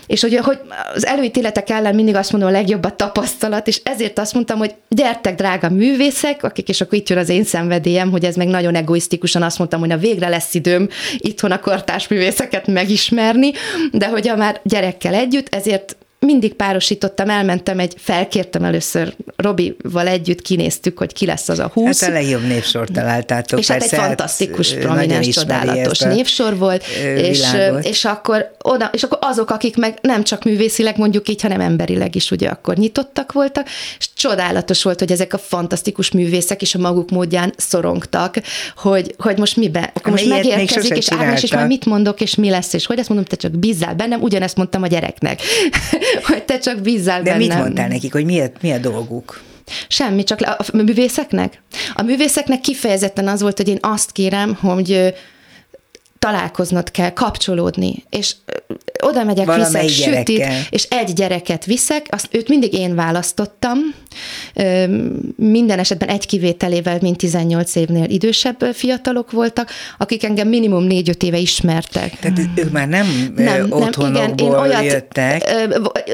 És 0.09 0.21
hogy, 0.21 0.35
hogy 0.35 0.59
az 0.93 1.05
előítéletek 1.05 1.69
ellen 1.69 1.95
mindig 1.95 2.15
azt 2.15 2.31
mondom, 2.31 2.49
a 2.49 2.51
legjobb 2.51 2.85
a 2.85 2.95
tapasztalat, 2.95 3.67
és 3.67 3.81
ezért 3.83 4.19
azt 4.19 4.33
mondtam, 4.33 4.57
hogy 4.57 4.75
gyertek, 4.87 5.35
drága 5.35 5.69
művészek, 5.69 6.43
akik, 6.43 6.69
és 6.69 6.81
akkor 6.81 6.97
itt 6.97 7.09
jön 7.09 7.17
az 7.17 7.29
én 7.29 7.43
szenvedélyem, 7.43 8.11
hogy 8.11 8.25
ez 8.25 8.35
meg 8.35 8.47
nagyon 8.47 8.75
egoisztikusan 8.75 9.41
azt 9.41 9.57
mondtam, 9.57 9.79
hogy 9.79 9.89
na 9.89 9.97
végre 9.97 10.27
lesz 10.27 10.53
időm 10.53 10.89
itthon 11.17 11.51
a 11.51 11.59
kortárs 11.59 12.07
művészeket 12.07 12.67
megismerni, 12.67 13.51
de 13.91 14.07
hogy 14.07 14.27
a 14.27 14.35
már 14.35 14.59
gyerekkel 14.63 15.13
együtt, 15.13 15.55
ezért 15.55 15.95
mindig 16.19 16.53
párosítottam, 16.53 17.29
elmentem 17.29 17.79
egy, 17.79 17.93
felkértem 17.97 18.63
először 18.63 19.15
Robival 19.35 20.07
együtt, 20.07 20.41
kinéztük, 20.41 20.97
hogy 20.97 21.13
ki 21.13 21.25
lesz 21.25 21.49
az 21.49 21.59
a 21.59 21.71
húsz. 21.73 22.01
Hát 22.01 22.09
a 22.09 22.13
legjobb 22.13 22.47
névsort 22.47 22.91
találtátok. 22.91 23.59
És 23.59 23.67
hát 23.67 23.81
egy 23.81 23.89
persze, 23.89 24.05
fantasztikus, 24.05 24.73
ő 24.73 24.77
prominens, 24.79 25.07
nagyon 25.07 25.21
ismeri 25.23 25.47
csodálatos 25.47 25.99
névsor 25.99 26.57
volt, 26.57 26.83
és, 27.15 27.41
és, 27.81 28.05
akkor 28.05 28.51
oda, 28.61 28.89
és 28.93 29.03
akkor 29.03 29.17
azok, 29.21 29.49
akik 29.49 29.77
meg 29.77 29.97
nem 30.01 30.23
csak 30.23 30.43
művészileg 30.43 30.97
mondjuk 30.97 31.29
így, 31.29 31.41
hanem 31.41 31.59
emberileg 31.59 32.15
is 32.15 32.31
ugye 32.31 32.49
akkor 32.49 32.75
nyitottak 32.75 33.31
voltak, 33.31 33.67
és 33.99 34.09
csodálatos 34.13 34.83
volt, 34.83 34.99
hogy 34.99 35.11
ezek 35.11 35.33
a 35.33 35.37
fantasztikus 35.37 36.11
művészek 36.11 36.61
is 36.61 36.75
a 36.75 36.79
maguk 36.79 37.09
módján 37.09 37.53
szorongtak, 37.57 38.35
hogy, 38.75 39.15
hogy 39.17 39.37
most 39.37 39.55
mibe, 39.55 39.91
akkor 39.93 40.11
most 40.11 40.27
megérkezik, 40.29 40.97
és 40.97 41.11
Ágnes, 41.11 41.43
és 41.43 41.53
majd 41.53 41.67
mit 41.67 41.85
mondok, 41.85 42.21
és 42.21 42.35
mi 42.35 42.49
lesz, 42.49 42.73
és 42.73 42.85
hogy 42.85 42.99
ezt 42.99 43.09
mondom, 43.09 43.27
te 43.27 43.35
csak 43.35 43.51
bízzál 43.51 43.93
bennem, 43.93 44.21
ugyanezt 44.21 44.55
mondtam 44.55 44.83
a 44.83 44.87
gyereknek, 44.87 45.41
hogy 46.23 46.43
te 46.43 46.59
csak 46.59 46.81
bízzál 46.81 47.21
De 47.21 47.29
bennem. 47.29 47.47
mit 47.47 47.57
mondtál 47.57 47.87
nekik, 47.87 48.11
hogy 48.11 48.25
mi 48.25 48.39
a, 48.39 48.45
mi 48.61 48.71
a 48.71 48.77
dolguk? 48.77 49.41
Semmi, 49.87 50.23
csak 50.23 50.41
a 50.41 50.57
művészeknek? 50.73 51.61
A 51.93 52.01
művészeknek 52.01 52.61
kifejezetten 52.61 53.27
az 53.27 53.41
volt, 53.41 53.57
hogy 53.57 53.67
én 53.67 53.77
azt 53.81 54.11
kérem, 54.11 54.55
hogy 54.55 55.13
találkoznod 56.19 56.91
kell, 56.91 57.09
kapcsolódni, 57.09 58.03
és 58.09 58.35
oda 59.01 59.23
megyek, 59.23 59.45
viszek 59.45 59.61
Valamelyik 59.61 59.89
sütit, 59.89 60.37
gyerekkel. 60.37 60.61
és 60.69 60.83
egy 60.89 61.13
gyereket 61.13 61.65
viszek, 61.65 62.05
azt 62.09 62.27
őt 62.31 62.47
mindig 62.47 62.73
én 62.73 62.95
választottam, 62.95 63.77
minden 65.35 65.79
esetben 65.79 66.09
egy 66.09 66.25
kivételével, 66.25 66.97
mint 67.01 67.17
18 67.17 67.75
évnél 67.75 68.09
idősebb 68.09 68.57
fiatalok 68.73 69.31
voltak, 69.31 69.69
akik 69.97 70.23
engem 70.23 70.47
minimum 70.47 70.87
4-5 70.89 71.23
éve 71.23 71.37
ismertek. 71.37 72.19
Tehát 72.19 72.39
ők 72.55 72.71
már 72.71 72.87
nem, 72.87 73.05
nem, 73.35 73.45
Nem, 73.45 73.67
nem, 73.67 73.71
otthonokból 73.71 74.31
igen, 74.31 74.37
én 74.37 74.51
olyat, 74.51 74.83
jöttek. 74.83 75.43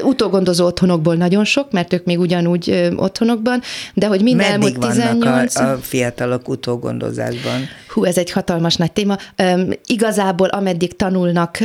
utógondozó 0.02 0.66
otthonokból 0.66 1.14
nagyon 1.14 1.44
sok, 1.44 1.70
mert 1.70 1.92
ők 1.92 2.04
még 2.04 2.18
ugyanúgy 2.18 2.90
otthonokban, 2.96 3.62
de 3.94 4.06
hogy 4.06 4.22
minden 4.22 4.50
elmúlt 4.50 4.76
vannak 4.76 4.94
18... 4.94 5.56
a, 5.56 5.70
a 5.70 5.78
fiatalok 5.82 6.48
utógondozásban? 6.48 7.68
Hú, 7.88 8.04
ez 8.04 8.18
egy 8.18 8.30
hatalmas 8.30 8.76
nagy 8.76 8.92
téma. 8.92 9.16
Üm, 9.42 9.70
igazából 9.96 10.48
ameddig 10.48 10.96
tanulnak, 10.96 11.58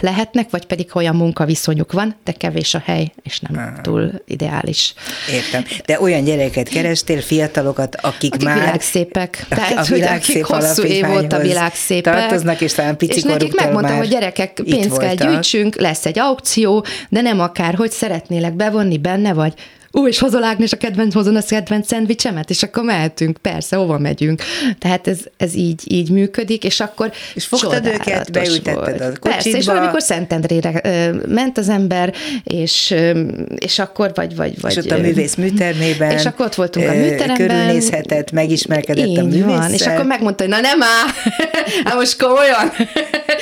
lehetnek, 0.00 0.50
vagy 0.50 0.66
pedig 0.66 0.90
olyan 0.94 1.16
munkaviszonyuk 1.16 1.92
van, 1.92 2.16
de 2.24 2.32
kevés 2.32 2.74
a 2.74 2.82
hely, 2.84 3.12
és 3.22 3.40
nem 3.40 3.56
Ah. 3.58 3.80
túl 3.82 4.12
ideális. 4.26 4.94
Értem. 5.32 5.64
De 5.86 6.00
olyan 6.00 6.24
gyereket 6.24 6.68
kerestél, 6.68 7.20
fiatalokat, 7.20 7.96
akik, 8.00 8.34
Akik 8.34 8.46
már... 8.46 8.58
világszépek. 8.58 9.46
a 9.50 9.54
Tehát, 9.54 9.86
hogy 9.86 9.98
világszép 9.98 10.42
akik 10.42 10.54
hosszú 10.54 10.82
év 10.82 11.10
óta 11.10 11.38
világszépek. 11.38 12.14
Tartoznak, 12.14 12.60
és 12.60 12.72
talán 12.72 12.96
pici 12.96 13.16
És 13.16 13.22
nekik 13.22 13.54
megmondtam, 13.54 13.96
hogy 13.96 14.08
gyerekek, 14.08 14.52
pénzt 14.64 14.98
kell 14.98 15.06
voltak. 15.08 15.30
gyűjtsünk, 15.30 15.76
lesz 15.76 16.06
egy 16.06 16.18
aukció, 16.18 16.84
de 17.08 17.20
nem 17.20 17.40
akár, 17.40 17.74
hogy 17.74 17.90
szeretnélek 17.90 18.54
bevonni 18.54 18.98
benne, 18.98 19.32
vagy 19.32 19.52
ú, 19.92 20.06
és 20.06 20.18
hozol 20.18 20.44
Ágnes 20.44 20.72
a 20.72 20.76
kedvenc, 20.76 21.14
hozon 21.14 21.36
a 21.36 21.42
kedvenc 21.48 21.86
szendvicsemet, 21.86 22.50
és 22.50 22.62
akkor 22.62 22.84
mehetünk, 22.84 23.38
persze, 23.38 23.76
hova 23.76 23.98
megyünk. 23.98 24.42
Tehát 24.78 25.08
ez, 25.08 25.18
ez 25.36 25.54
így, 25.54 25.92
így 25.92 26.10
működik, 26.10 26.64
és 26.64 26.80
akkor 26.80 27.12
És 27.34 27.44
fogtad 27.44 27.86
őket, 27.86 28.32
beültetted 28.32 28.98
volt. 28.98 29.16
a 29.16 29.28
Persze, 29.28 29.50
és 29.50 29.66
valamikor 29.66 30.02
Szentendrére 30.02 30.80
ö, 30.84 31.10
ment 31.28 31.58
az 31.58 31.68
ember, 31.68 32.14
és, 32.44 32.90
ö, 32.90 33.20
és 33.58 33.78
akkor 33.78 34.10
vagy, 34.14 34.36
vagy, 34.36 34.60
vagy 34.60 34.70
És 34.70 34.76
ott 34.76 34.90
a 34.90 34.98
művész 34.98 35.34
műtermében. 35.34 36.10
és 36.10 36.26
akkor 36.26 36.46
ott 36.46 36.54
voltunk 36.54 36.88
a 36.88 36.92
műteremben. 36.92 37.36
Körülnézhetett, 37.36 38.32
megismerkedett 38.32 39.06
így 39.06 39.18
a 39.18 39.24
művésszel. 39.24 39.46
van, 39.58 39.72
és 39.72 39.86
akkor 39.86 40.04
megmondta, 40.04 40.42
hogy 40.42 40.52
na 40.52 40.60
nem 40.60 40.82
áll, 40.82 41.08
hát 41.84 41.94
most 41.94 42.22
komolyan. 42.22 42.72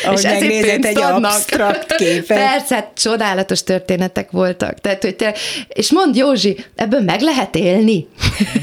Ahogy 0.05 0.18
és 0.18 0.24
ezért 0.24 0.84
egy 0.84 0.99
adnak. 0.99 1.32
absztrakt 1.32 1.94
képet. 1.94 2.38
Persze, 2.38 2.74
hát 2.74 2.90
csodálatos 2.97 3.62
történetek 3.62 4.30
voltak. 4.30 4.80
Tehát, 4.80 5.03
hogy 5.03 5.16
te, 5.16 5.34
és 5.68 5.92
mond 5.92 6.16
Józsi, 6.43 6.64
ebből 6.74 7.01
meg 7.01 7.20
lehet 7.20 7.57
élni. 7.57 8.07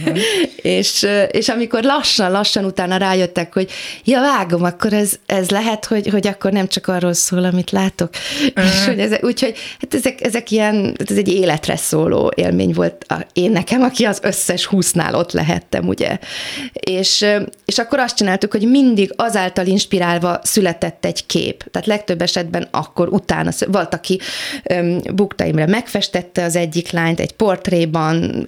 Mhm. 0.06 0.18
és, 0.56 1.08
és 1.32 1.50
amikor 1.50 1.84
lassan-lassan 1.84 2.66
utána 2.66 2.98
rájöttek, 2.98 3.54
hogy 3.54 3.72
ja, 4.04 4.20
vágom, 4.20 4.64
akkor 4.64 4.94
ez, 4.94 5.14
ez 5.26 5.50
lehet, 5.50 5.86
hogy, 5.86 6.08
hogy 6.08 6.28
akkor 6.28 6.52
nem 6.52 6.68
csak 6.68 6.88
arról 6.88 7.14
szól, 7.14 7.44
amit 7.44 7.72
látok. 7.72 8.10
És 8.56 8.86
hogy 8.86 9.00
ezek, 9.00 9.24
úgyhogy 9.26 9.54
hát 9.80 9.94
ezek, 9.94 10.22
ezek 10.22 10.52
ilyen, 10.52 10.74
tehát 10.74 11.12
ez 11.12 11.18
egy 11.18 11.28
életre 11.28 11.76
szóló 11.76 12.32
élmény 12.36 12.74
volt 12.74 13.06
a, 13.08 13.16
én 13.34 13.52
nekem, 13.52 13.82
aki 13.82 14.06
az 14.06 14.20
összes 14.22 14.66
húsznál 14.66 15.16
ott 15.16 15.32
lehettem, 15.32 15.88
ugye. 15.88 16.18
És, 16.74 17.26
és 17.66 17.78
akkor 17.78 18.00
azt 18.00 18.18
csináltuk, 18.18 18.52
hogy 18.52 18.70
mindig 18.70 19.14
azáltal 19.16 19.66
inspirálva 19.66 20.40
született 20.44 21.06
egy 21.06 21.26
kép. 21.26 21.64
Tehát 21.72 21.88
legtöbb 21.88 22.22
esetben 22.22 22.68
akkor 22.72 23.08
utána, 23.10 23.52
volt, 23.68 23.94
aki 23.94 24.20
um, 24.74 25.00
Bukta 25.16 25.46
Imre 25.46 25.68
megfestette 25.68 26.44
az 26.44 26.56
egyik 26.56 26.92
lányt 26.92 27.20
egy 27.20 27.32
portréban, 27.64 28.46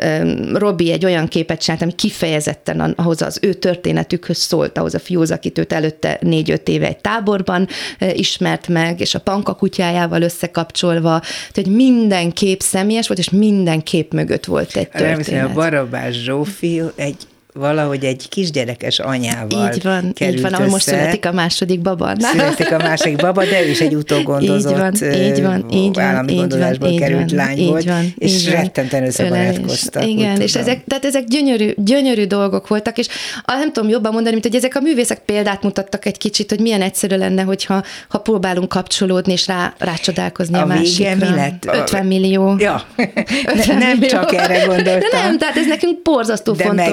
Robi 0.54 0.92
egy 0.92 1.06
olyan 1.06 1.28
képet 1.28 1.62
csinált, 1.62 1.82
ami 1.82 1.92
kifejezetten 1.92 2.80
ahhoz 2.80 3.22
az 3.22 3.40
ő 3.42 3.54
történetükhöz 3.54 4.38
szólt, 4.38 4.78
ahhoz 4.78 4.94
a 4.94 5.00
fiúz, 5.00 5.32
akit 5.32 5.58
őt 5.58 5.74
előtte 5.74 6.18
négy-öt 6.22 6.68
éve 6.68 6.88
egy 6.88 6.98
táborban 6.98 7.68
uh, 8.02 8.18
ismert 8.18 8.68
meg, 8.68 9.00
és 9.00 9.16
a 9.16 9.20
panka 9.20 9.54
kutyájával 9.54 10.22
összekapcsolva, 10.22 11.22
hogy 11.54 11.68
minden 11.68 12.32
kép 12.32 12.62
személyes 12.62 13.08
volt, 13.08 13.20
és 13.20 13.30
minden 13.30 13.84
kép 13.84 14.14
mögött 14.14 14.46
volt 14.46 14.76
egy 14.76 14.88
Nem 14.94 15.02
hiszem, 15.04 15.14
a 15.14 15.16
történet. 15.16 15.54
Barabás 15.54 16.16
Zsófi 16.16 16.82
egy 16.96 17.18
valahogy 17.60 18.04
egy 18.04 18.30
kisgyerekes 18.30 19.00
anyával 19.00 19.74
Így 19.74 19.84
van, 19.84 20.14
került 20.14 20.36
így 20.38 20.42
van, 20.42 20.54
ahol 20.54 20.68
most 20.68 20.86
születik 20.86 21.26
a 21.26 21.32
második 21.32 21.82
baba. 21.82 22.14
Na? 22.14 22.28
Születik 22.28 22.72
a 22.72 22.78
másik 22.78 23.16
baba, 23.16 23.46
de 23.46 23.62
ő 23.64 23.70
is 23.70 23.82
egy 23.82 23.96
utógondozott, 23.96 24.72
Így 24.72 24.78
van, 24.78 24.94
így 25.24 25.42
van, 25.42 25.66
így 25.72 25.94
van, 25.96 26.04
állami 26.04 26.32
így 26.32 26.38
gondozásból 26.38 26.90
így 26.90 27.00
került 27.00 27.32
van, 27.32 27.46
lány 27.46 27.58
így 27.58 27.70
volt, 27.70 27.84
van, 27.84 28.14
és 28.18 28.34
így 28.34 28.46
van. 28.52 28.56
rettenten 28.62 29.04
összebarátkoztak. 29.06 30.08
Igen, 30.08 30.42
és 30.42 30.56
ezek, 30.56 30.84
tehát 30.88 31.06
ezek 31.06 31.24
gyönyörű, 31.24 31.74
gyönyörű 31.76 32.26
dolgok 32.26 32.68
voltak, 32.68 32.98
és 32.98 33.08
ah, 33.46 33.58
nem 33.58 33.72
tudom 33.74 33.90
jobban 33.90 34.12
mondani, 34.12 34.34
mint 34.34 34.46
hogy 34.46 34.56
ezek 34.56 34.76
a 34.76 34.80
művészek 34.80 35.20
példát 35.20 35.64
mutattak 35.64 36.06
egy 36.06 36.18
kicsit, 36.18 36.50
hogy 36.50 36.60
milyen 36.60 36.82
egyszerű 36.82 37.16
lenne, 37.16 37.42
hogyha 37.42 37.84
ha 38.10 38.18
próbálunk 38.20 38.70
kapcsolódni 38.70 39.32
és 39.32 39.48
rá, 39.48 39.74
rácsodálkozni 39.78 40.56
a, 40.58 40.62
A 40.62 40.66
másikra. 40.66 41.30
mi 41.30 41.36
lett? 41.36 41.66
50 41.72 42.06
millió. 42.06 42.56
Ja, 42.60 42.84
50 43.46 43.78
nem 43.78 43.98
millió. 43.98 44.08
csak 44.08 44.34
erre 44.34 44.66
gondoltam. 44.66 45.10
De 45.12 45.18
nem, 45.24 45.38
tehát 45.38 45.58
ez 45.58 45.68
nekünk 45.68 46.02
borzasztó 46.02 46.54
De 46.54 46.64
fontos. 46.64 46.86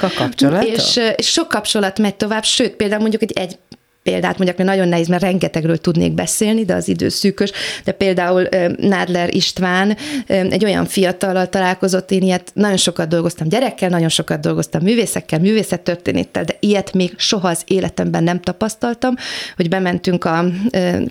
Megmaradtak 0.00 0.02
a 0.02 0.22
kapcsolatok? 0.22 0.76
És, 0.76 1.00
és 1.16 1.26
sok 1.26 1.48
kapcsolat 1.48 1.98
megy 1.98 2.14
tovább, 2.14 2.44
sőt, 2.44 2.72
például 2.72 3.00
mondjuk 3.00 3.22
egy, 3.22 3.32
egy 3.32 3.58
példát 4.02 4.36
mondjak, 4.36 4.56
mert 4.58 4.70
nagyon 4.70 4.88
nehéz, 4.88 5.08
mert 5.08 5.22
rengetegről 5.22 5.78
tudnék 5.78 6.12
beszélni, 6.12 6.64
de 6.64 6.74
az 6.74 6.88
idő 6.88 7.08
szűkös, 7.08 7.50
de 7.84 7.92
például 7.92 8.48
Nádler 8.76 9.34
István 9.34 9.96
egy 10.26 10.64
olyan 10.64 10.86
fiatalal 10.86 11.48
találkozott, 11.48 12.10
én 12.10 12.22
ilyet 12.22 12.50
nagyon 12.54 12.76
sokat 12.76 13.08
dolgoztam 13.08 13.48
gyerekkel, 13.48 13.88
nagyon 13.88 14.08
sokat 14.08 14.40
dolgoztam 14.40 14.82
művészekkel, 14.82 15.38
művészettörténettel, 15.38 16.44
de 16.44 16.56
ilyet 16.60 16.92
még 16.92 17.14
soha 17.16 17.48
az 17.48 17.62
életemben 17.66 18.22
nem 18.22 18.40
tapasztaltam, 18.40 19.14
hogy 19.56 19.68
bementünk 19.68 20.24
a 20.24 20.44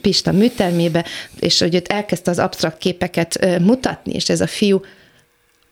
Pista 0.01 0.31
műtermébe, 0.31 1.05
és 1.39 1.59
hogy 1.59 1.75
ott 1.75 1.87
elkezdte 1.87 2.31
az 2.31 2.39
absztrakt 2.39 2.77
képeket 2.77 3.59
mutatni, 3.59 4.13
és 4.13 4.29
ez 4.29 4.41
a 4.41 4.47
fiú 4.47 4.81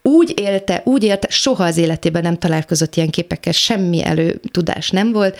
úgy 0.03 0.39
élte, 0.39 0.81
úgy 0.85 1.03
élte, 1.03 1.27
soha 1.29 1.63
az 1.63 1.77
életében 1.77 2.21
nem 2.21 2.37
találkozott 2.37 2.95
ilyen 2.95 3.09
képekkel, 3.09 3.53
semmi 3.53 4.05
előtudás 4.05 4.89
nem 4.89 5.11
volt, 5.11 5.37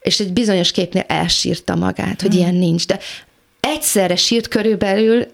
és 0.00 0.20
egy 0.20 0.32
bizonyos 0.32 0.70
képnél 0.70 1.04
elsírta 1.06 1.74
magát, 1.74 2.20
hogy 2.20 2.30
hmm. 2.30 2.38
ilyen 2.38 2.54
nincs, 2.54 2.86
de 2.86 2.98
egyszerre 3.60 4.16
sírt 4.16 4.48
körülbelül 4.48 5.26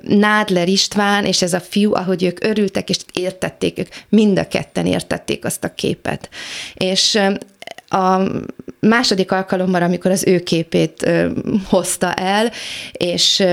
Nádler 0.00 0.68
István 0.68 1.24
és 1.24 1.42
ez 1.42 1.52
a 1.52 1.60
fiú, 1.60 1.94
ahogy 1.94 2.24
ők 2.24 2.44
örültek, 2.44 2.88
és 2.88 2.96
értették, 3.12 3.78
ők 3.78 3.88
mind 4.08 4.38
a 4.38 4.48
ketten 4.48 4.86
értették 4.86 5.44
azt 5.44 5.64
a 5.64 5.74
képet. 5.74 6.28
És 6.74 7.20
a 7.88 8.20
második 8.80 9.32
alkalommal, 9.32 9.82
amikor 9.82 10.10
az 10.10 10.24
ő 10.26 10.40
képét 10.40 11.10
hozta 11.68 12.14
el, 12.14 12.50
és 12.92 13.44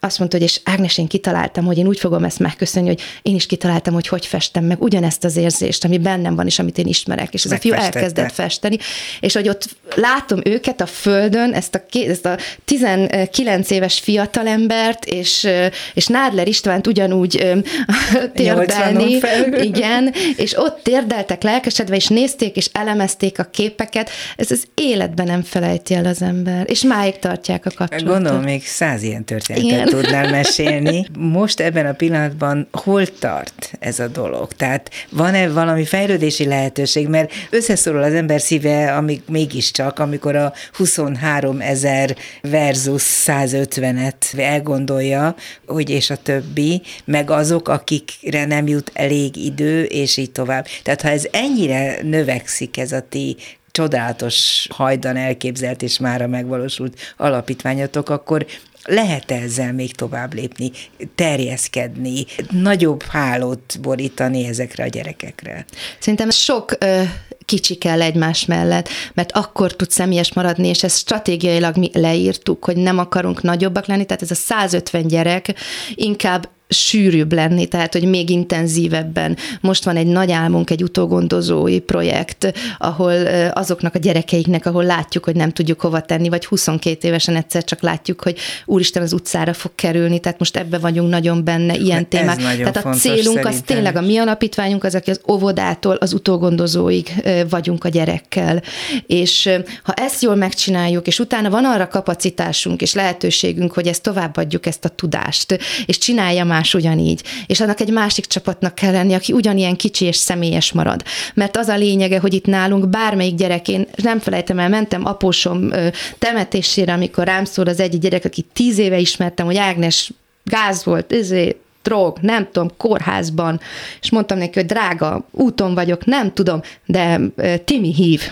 azt 0.00 0.18
mondta, 0.18 0.36
hogy 0.36 0.46
és 0.46 0.60
Ágnes, 0.64 0.98
én 0.98 1.06
kitaláltam, 1.06 1.64
hogy 1.64 1.78
én 1.78 1.86
úgy 1.86 1.98
fogom 1.98 2.24
ezt 2.24 2.38
megköszönni, 2.38 2.88
hogy 2.88 3.00
én 3.22 3.34
is 3.34 3.46
kitaláltam, 3.46 3.94
hogy 3.94 4.08
hogy 4.08 4.26
festem 4.26 4.64
meg 4.64 4.82
ugyanezt 4.82 5.24
az 5.24 5.36
érzést, 5.36 5.84
ami 5.84 5.98
bennem 5.98 6.34
van, 6.36 6.46
és 6.46 6.58
amit 6.58 6.78
én 6.78 6.86
ismerek. 6.86 7.34
És 7.34 7.44
ez 7.44 7.52
a 7.52 7.56
fiú 7.56 7.72
elkezdett 7.72 8.32
festeni, 8.32 8.78
és 9.20 9.34
hogy 9.34 9.48
ott 9.48 9.76
látom 9.94 10.40
őket 10.44 10.80
a 10.80 10.86
földön, 10.86 11.52
ezt 11.52 11.74
a, 11.74 11.82
ezt 11.90 12.26
a 12.26 12.36
19 12.64 13.70
éves 13.70 13.98
fiatalembert, 13.98 15.04
és, 15.04 15.48
és 15.94 16.06
Nádler 16.06 16.48
Istvánt 16.48 16.86
ugyanúgy 16.86 17.46
térdelni. 18.34 19.18
Igen, 19.70 20.14
és 20.36 20.56
ott 20.56 20.82
térdeltek 20.82 21.42
lelkesedve, 21.42 21.96
és 21.96 22.06
nézték, 22.06 22.56
és 22.56 22.68
elemezték 22.72 23.38
a 23.38 23.44
képeket. 23.44 24.10
Ez 24.36 24.50
az 24.50 24.64
életben 24.74 25.26
nem 25.26 25.42
felejti 25.42 25.94
el 25.94 26.04
az 26.04 26.22
ember, 26.22 26.64
és 26.68 26.82
máig 26.82 27.18
tartják 27.18 27.66
a 27.66 27.70
kapcsolatot. 27.74 28.12
Gondolom, 28.12 28.42
még 28.42 28.66
száz 28.66 29.02
ilyen 29.02 29.24
történetet 29.24 29.89
tudnál 29.90 30.30
mesélni. 30.30 31.06
Most 31.18 31.60
ebben 31.60 31.86
a 31.86 31.92
pillanatban 31.92 32.68
hol 32.72 33.06
tart 33.06 33.72
ez 33.78 33.98
a 33.98 34.08
dolog? 34.08 34.52
Tehát 34.52 34.90
van-e 35.10 35.48
valami 35.48 35.84
fejlődési 35.84 36.46
lehetőség? 36.46 37.08
Mert 37.08 37.32
összeszorul 37.50 38.02
az 38.02 38.12
ember 38.12 38.40
szíve, 38.40 38.94
amíg 38.94 39.22
mégiscsak, 39.28 39.98
amikor 39.98 40.36
a 40.36 40.52
23 40.72 41.60
ezer 41.60 42.16
versus 42.42 43.02
150-et 43.26 44.38
elgondolja, 44.38 45.34
hogy 45.66 45.90
és 45.90 46.10
a 46.10 46.16
többi, 46.16 46.82
meg 47.04 47.30
azok, 47.30 47.68
akikre 47.68 48.44
nem 48.44 48.66
jut 48.66 48.90
elég 48.94 49.36
idő, 49.36 49.82
és 49.82 50.16
így 50.16 50.30
tovább. 50.30 50.66
Tehát 50.82 51.02
ha 51.02 51.08
ez 51.08 51.26
ennyire 51.30 51.98
növekszik 52.02 52.78
ez 52.78 52.92
a 52.92 53.06
ti 53.08 53.36
csodálatos, 53.70 54.66
hajdan 54.70 55.16
elképzelt 55.16 55.82
és 55.82 55.98
mára 55.98 56.26
megvalósult 56.26 57.00
alapítványotok, 57.16 58.08
akkor 58.08 58.46
lehet 58.84 59.30
ezzel 59.30 59.72
még 59.72 59.94
tovább 59.94 60.34
lépni, 60.34 60.70
terjeszkedni, 61.14 62.24
nagyobb 62.50 63.02
hálót 63.02 63.78
borítani 63.80 64.46
ezekre 64.46 64.84
a 64.84 64.86
gyerekekre? 64.86 65.64
Szerintem 65.98 66.30
sok 66.30 66.76
ö, 66.78 67.02
kicsi 67.44 67.74
kell 67.74 68.02
egymás 68.02 68.44
mellett, 68.46 68.88
mert 69.14 69.32
akkor 69.32 69.76
tud 69.76 69.90
személyes 69.90 70.32
maradni, 70.32 70.68
és 70.68 70.82
ezt 70.82 70.98
stratégiailag 70.98 71.76
mi 71.76 71.90
leírtuk, 71.92 72.64
hogy 72.64 72.76
nem 72.76 72.98
akarunk 72.98 73.42
nagyobbak 73.42 73.86
lenni, 73.86 74.04
tehát 74.04 74.22
ez 74.22 74.30
a 74.30 74.34
150 74.34 75.06
gyerek 75.06 75.54
inkább 75.94 76.48
sűrűbb 76.70 77.32
lenni, 77.32 77.66
tehát 77.66 77.92
hogy 77.92 78.04
még 78.04 78.30
intenzívebben. 78.30 79.36
Most 79.60 79.84
van 79.84 79.96
egy 79.96 80.06
nagy 80.06 80.32
álmunk, 80.32 80.70
egy 80.70 80.82
utógondozói 80.82 81.78
projekt, 81.78 82.52
ahol 82.78 83.26
azoknak 83.52 83.94
a 83.94 83.98
gyerekeiknek, 83.98 84.66
ahol 84.66 84.84
látjuk, 84.84 85.24
hogy 85.24 85.36
nem 85.36 85.50
tudjuk 85.50 85.80
hova 85.80 86.00
tenni, 86.00 86.28
vagy 86.28 86.46
22 86.46 87.08
évesen 87.08 87.36
egyszer 87.36 87.64
csak 87.64 87.82
látjuk, 87.82 88.22
hogy 88.22 88.36
úristen 88.64 89.02
az 89.02 89.12
utcára 89.12 89.52
fog 89.52 89.72
kerülni, 89.74 90.18
tehát 90.18 90.38
most 90.38 90.56
ebbe 90.56 90.78
vagyunk 90.78 91.10
nagyon 91.10 91.44
benne, 91.44 91.74
ilyen 91.74 91.98
Ez 91.98 92.06
témák. 92.08 92.36
Tehát 92.36 92.84
a 92.84 92.90
célunk 92.90 93.46
az 93.46 93.60
tényleg 93.64 93.96
a 93.96 94.00
mi 94.00 94.18
alapítványunk 94.18 94.84
az, 94.84 94.94
aki 94.94 95.10
az 95.10 95.20
óvodától 95.28 95.94
az 95.94 96.12
utógondozóig 96.12 97.12
vagyunk 97.50 97.84
a 97.84 97.88
gyerekkel. 97.88 98.62
És 99.06 99.50
ha 99.82 99.92
ezt 99.92 100.22
jól 100.22 100.34
megcsináljuk, 100.34 101.06
és 101.06 101.18
utána 101.18 101.50
van 101.50 101.64
arra 101.64 101.88
kapacitásunk 101.88 102.82
és 102.82 102.94
lehetőségünk, 102.94 103.72
hogy 103.72 103.86
ezt 103.86 104.02
továbbadjuk, 104.02 104.66
ezt 104.66 104.84
a 104.84 104.88
tudást, 104.88 105.58
és 105.86 105.98
csinálja 105.98 106.44
már 106.44 106.59
más 106.60 106.74
ugyanígy, 106.74 107.22
és 107.46 107.60
annak 107.60 107.80
egy 107.80 107.90
másik 107.90 108.26
csapatnak 108.26 108.74
kell 108.74 108.92
lenni, 108.92 109.14
aki 109.14 109.32
ugyanilyen 109.32 109.76
kicsi 109.76 110.04
és 110.04 110.16
személyes 110.16 110.72
marad. 110.72 111.02
Mert 111.34 111.56
az 111.56 111.68
a 111.68 111.76
lényege, 111.76 112.18
hogy 112.18 112.34
itt 112.34 112.46
nálunk 112.46 112.88
bármelyik 112.88 113.34
gyerek, 113.34 113.68
én 113.68 113.86
nem 114.02 114.18
felejtem 114.18 114.58
el, 114.58 114.68
mentem 114.68 115.06
apósom 115.06 115.70
temetésére, 116.18 116.92
amikor 116.92 117.24
rám 117.24 117.44
szól 117.44 117.66
az 117.66 117.80
egyik 117.80 118.00
gyerek, 118.00 118.24
aki 118.24 118.46
tíz 118.52 118.78
éve 118.78 118.98
ismertem, 118.98 119.46
hogy 119.46 119.56
Ágnes 119.56 120.12
gáz 120.44 120.84
volt, 120.84 121.12
ezért 121.12 121.56
drog, 121.82 122.18
nem 122.20 122.48
tudom, 122.52 122.70
kórházban, 122.76 123.60
és 124.00 124.10
mondtam 124.10 124.38
neki, 124.38 124.58
hogy 124.58 124.68
drága, 124.68 125.28
úton 125.30 125.74
vagyok, 125.74 126.04
nem 126.04 126.32
tudom, 126.32 126.60
de 126.86 127.20
Timi 127.64 127.94
hív. 127.94 128.22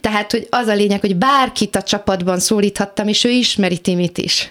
Tehát, 0.00 0.30
hogy 0.30 0.46
az 0.50 0.66
a 0.66 0.74
lényeg, 0.74 1.00
hogy 1.00 1.16
bárkit 1.16 1.76
a 1.76 1.82
csapatban 1.82 2.38
szólíthattam, 2.38 3.08
és 3.08 3.24
ő 3.24 3.30
ismeri 3.30 3.78
Timit 3.78 4.18
is 4.18 4.50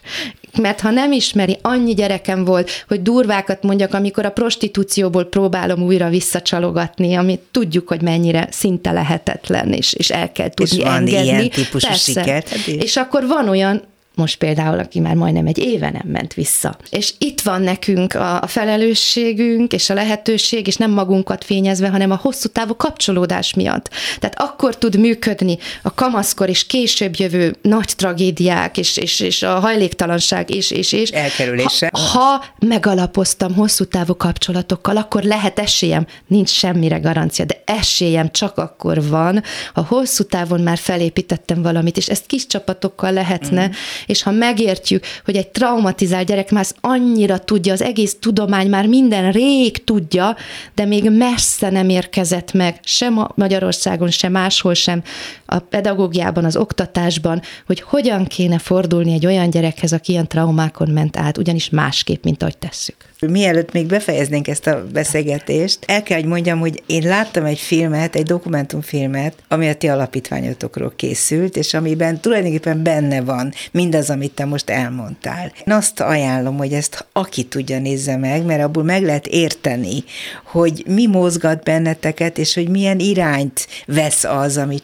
mert 0.61 0.79
ha 0.79 0.89
nem 0.89 1.11
ismeri, 1.11 1.57
annyi 1.61 1.93
gyerekem 1.93 2.45
volt, 2.45 2.85
hogy 2.87 3.01
durvákat 3.01 3.63
mondjak, 3.63 3.93
amikor 3.93 4.25
a 4.25 4.29
prostitúcióból 4.29 5.25
próbálom 5.25 5.83
újra 5.83 6.09
visszacsalogatni, 6.09 7.15
amit 7.15 7.41
tudjuk, 7.51 7.87
hogy 7.87 8.01
mennyire 8.01 8.47
szinte 8.51 8.91
lehetetlen, 8.91 9.73
és, 9.73 9.93
és 9.93 10.09
el 10.09 10.31
kell 10.31 10.49
tudni 10.49 10.77
és 10.77 10.83
van 10.83 10.93
engedni. 10.93 11.25
ilyen 11.25 11.49
típusú 11.49 11.87
Persze. 11.87 12.11
siker. 12.11 12.43
És 12.65 12.95
akkor 12.95 13.27
van 13.27 13.49
olyan, 13.49 13.83
most 14.17 14.37
például, 14.37 14.79
aki 14.79 14.99
már 14.99 15.15
majdnem 15.15 15.47
egy 15.47 15.57
éve 15.57 15.89
nem 15.89 16.07
ment 16.11 16.33
vissza. 16.33 16.77
És 16.89 17.13
itt 17.17 17.41
van 17.41 17.61
nekünk 17.61 18.13
a, 18.13 18.41
a 18.41 18.47
felelősségünk 18.47 19.73
és 19.73 19.89
a 19.89 19.93
lehetőség, 19.93 20.67
és 20.67 20.75
nem 20.75 20.91
magunkat 20.91 21.43
fényezve, 21.43 21.89
hanem 21.89 22.11
a 22.11 22.19
hosszú 22.21 22.47
távú 22.47 22.75
kapcsolódás 22.75 23.53
miatt. 23.53 23.89
Tehát 24.19 24.39
akkor 24.39 24.77
tud 24.77 24.99
működni 24.99 25.57
a 25.81 25.93
kamaszkor 25.93 26.49
és 26.49 26.65
később 26.65 27.15
jövő 27.15 27.55
nagy 27.61 27.93
tragédiák, 27.95 28.77
és, 28.77 28.97
és, 28.97 29.19
és 29.19 29.43
a 29.43 29.59
hajléktalanság, 29.59 30.49
és, 30.49 30.71
és, 30.71 30.91
és. 30.91 31.09
Elkerülése. 31.09 31.89
Ha, 31.93 31.99
ha 31.99 32.45
megalapoztam 32.59 33.53
hosszú 33.55 33.85
távú 33.85 34.15
kapcsolatokkal, 34.15 34.97
akkor 34.97 35.23
lehet 35.23 35.59
esélyem, 35.59 36.07
nincs 36.27 36.49
semmire 36.49 36.97
garancia, 36.97 37.45
de 37.45 37.61
esélyem 37.65 38.31
csak 38.31 38.57
akkor 38.57 39.07
van, 39.07 39.43
ha 39.73 39.85
hosszú 39.87 40.23
távon 40.23 40.61
már 40.61 40.77
felépítettem 40.77 41.61
valamit, 41.61 41.97
és 41.97 42.07
ezt 42.07 42.25
kis 42.25 42.47
csapatokkal 42.47 43.11
lehetne, 43.11 43.67
mm 43.67 43.71
és 44.07 44.23
ha 44.23 44.31
megértjük, 44.31 45.03
hogy 45.25 45.35
egy 45.35 45.47
traumatizált 45.47 46.27
gyerek 46.27 46.51
már 46.51 46.65
annyira 46.81 47.37
tudja, 47.37 47.73
az 47.73 47.81
egész 47.81 48.17
tudomány 48.19 48.69
már 48.69 48.87
minden 48.87 49.31
rég 49.31 49.83
tudja, 49.83 50.35
de 50.75 50.85
még 50.85 51.09
messze 51.09 51.69
nem 51.69 51.89
érkezett 51.89 52.53
meg, 52.53 52.79
sem 52.83 53.17
a 53.17 53.29
Magyarországon, 53.35 54.09
sem 54.09 54.31
máshol 54.31 54.73
sem, 54.73 55.03
a 55.49 55.59
pedagógiában, 55.59 56.45
az 56.45 56.55
oktatásban, 56.55 57.41
hogy 57.65 57.81
hogyan 57.81 58.25
kéne 58.25 58.57
fordulni 58.57 59.13
egy 59.13 59.25
olyan 59.25 59.49
gyerekhez, 59.49 59.93
aki 59.93 60.11
ilyen 60.11 60.27
traumákon 60.27 60.89
ment 60.89 61.17
át, 61.17 61.37
ugyanis 61.37 61.69
másképp, 61.69 62.23
mint 62.23 62.41
ahogy 62.41 62.57
tesszük. 62.57 62.95
Mielőtt 63.19 63.71
még 63.71 63.85
befejeznénk 63.85 64.47
ezt 64.47 64.67
a 64.67 64.85
beszélgetést, 64.93 65.79
el 65.85 66.03
kell, 66.03 66.19
hogy 66.19 66.27
mondjam, 66.27 66.59
hogy 66.59 66.83
én 66.85 67.07
láttam 67.07 67.45
egy 67.45 67.59
filmet, 67.59 68.15
egy 68.15 68.25
dokumentumfilmet, 68.25 69.33
ami 69.47 69.69
a 69.69 69.75
ti 69.75 69.87
alapítványotokról 69.87 70.93
készült, 70.95 71.57
és 71.57 71.73
amiben 71.73 72.19
tulajdonképpen 72.19 72.83
benne 72.83 73.21
van 73.21 73.53
mindaz, 73.71 74.09
amit 74.09 74.31
te 74.31 74.45
most 74.45 74.69
elmondtál. 74.69 75.51
Én 75.65 75.73
azt 75.73 75.99
ajánlom, 75.99 76.57
hogy 76.57 76.73
ezt 76.73 77.07
aki 77.13 77.43
tudja 77.43 77.79
nézze 77.79 78.17
meg, 78.17 78.45
mert 78.45 78.63
abból 78.63 78.83
meg 78.83 79.03
lehet 79.03 79.27
érteni, 79.27 80.03
hogy 80.43 80.83
mi 80.87 81.07
mozgat 81.07 81.63
benneteket, 81.63 82.37
és 82.37 82.53
hogy 82.53 82.69
milyen 82.69 82.99
irányt 82.99 83.67
vesz 83.85 84.23
az, 84.23 84.57
amit 84.57 84.83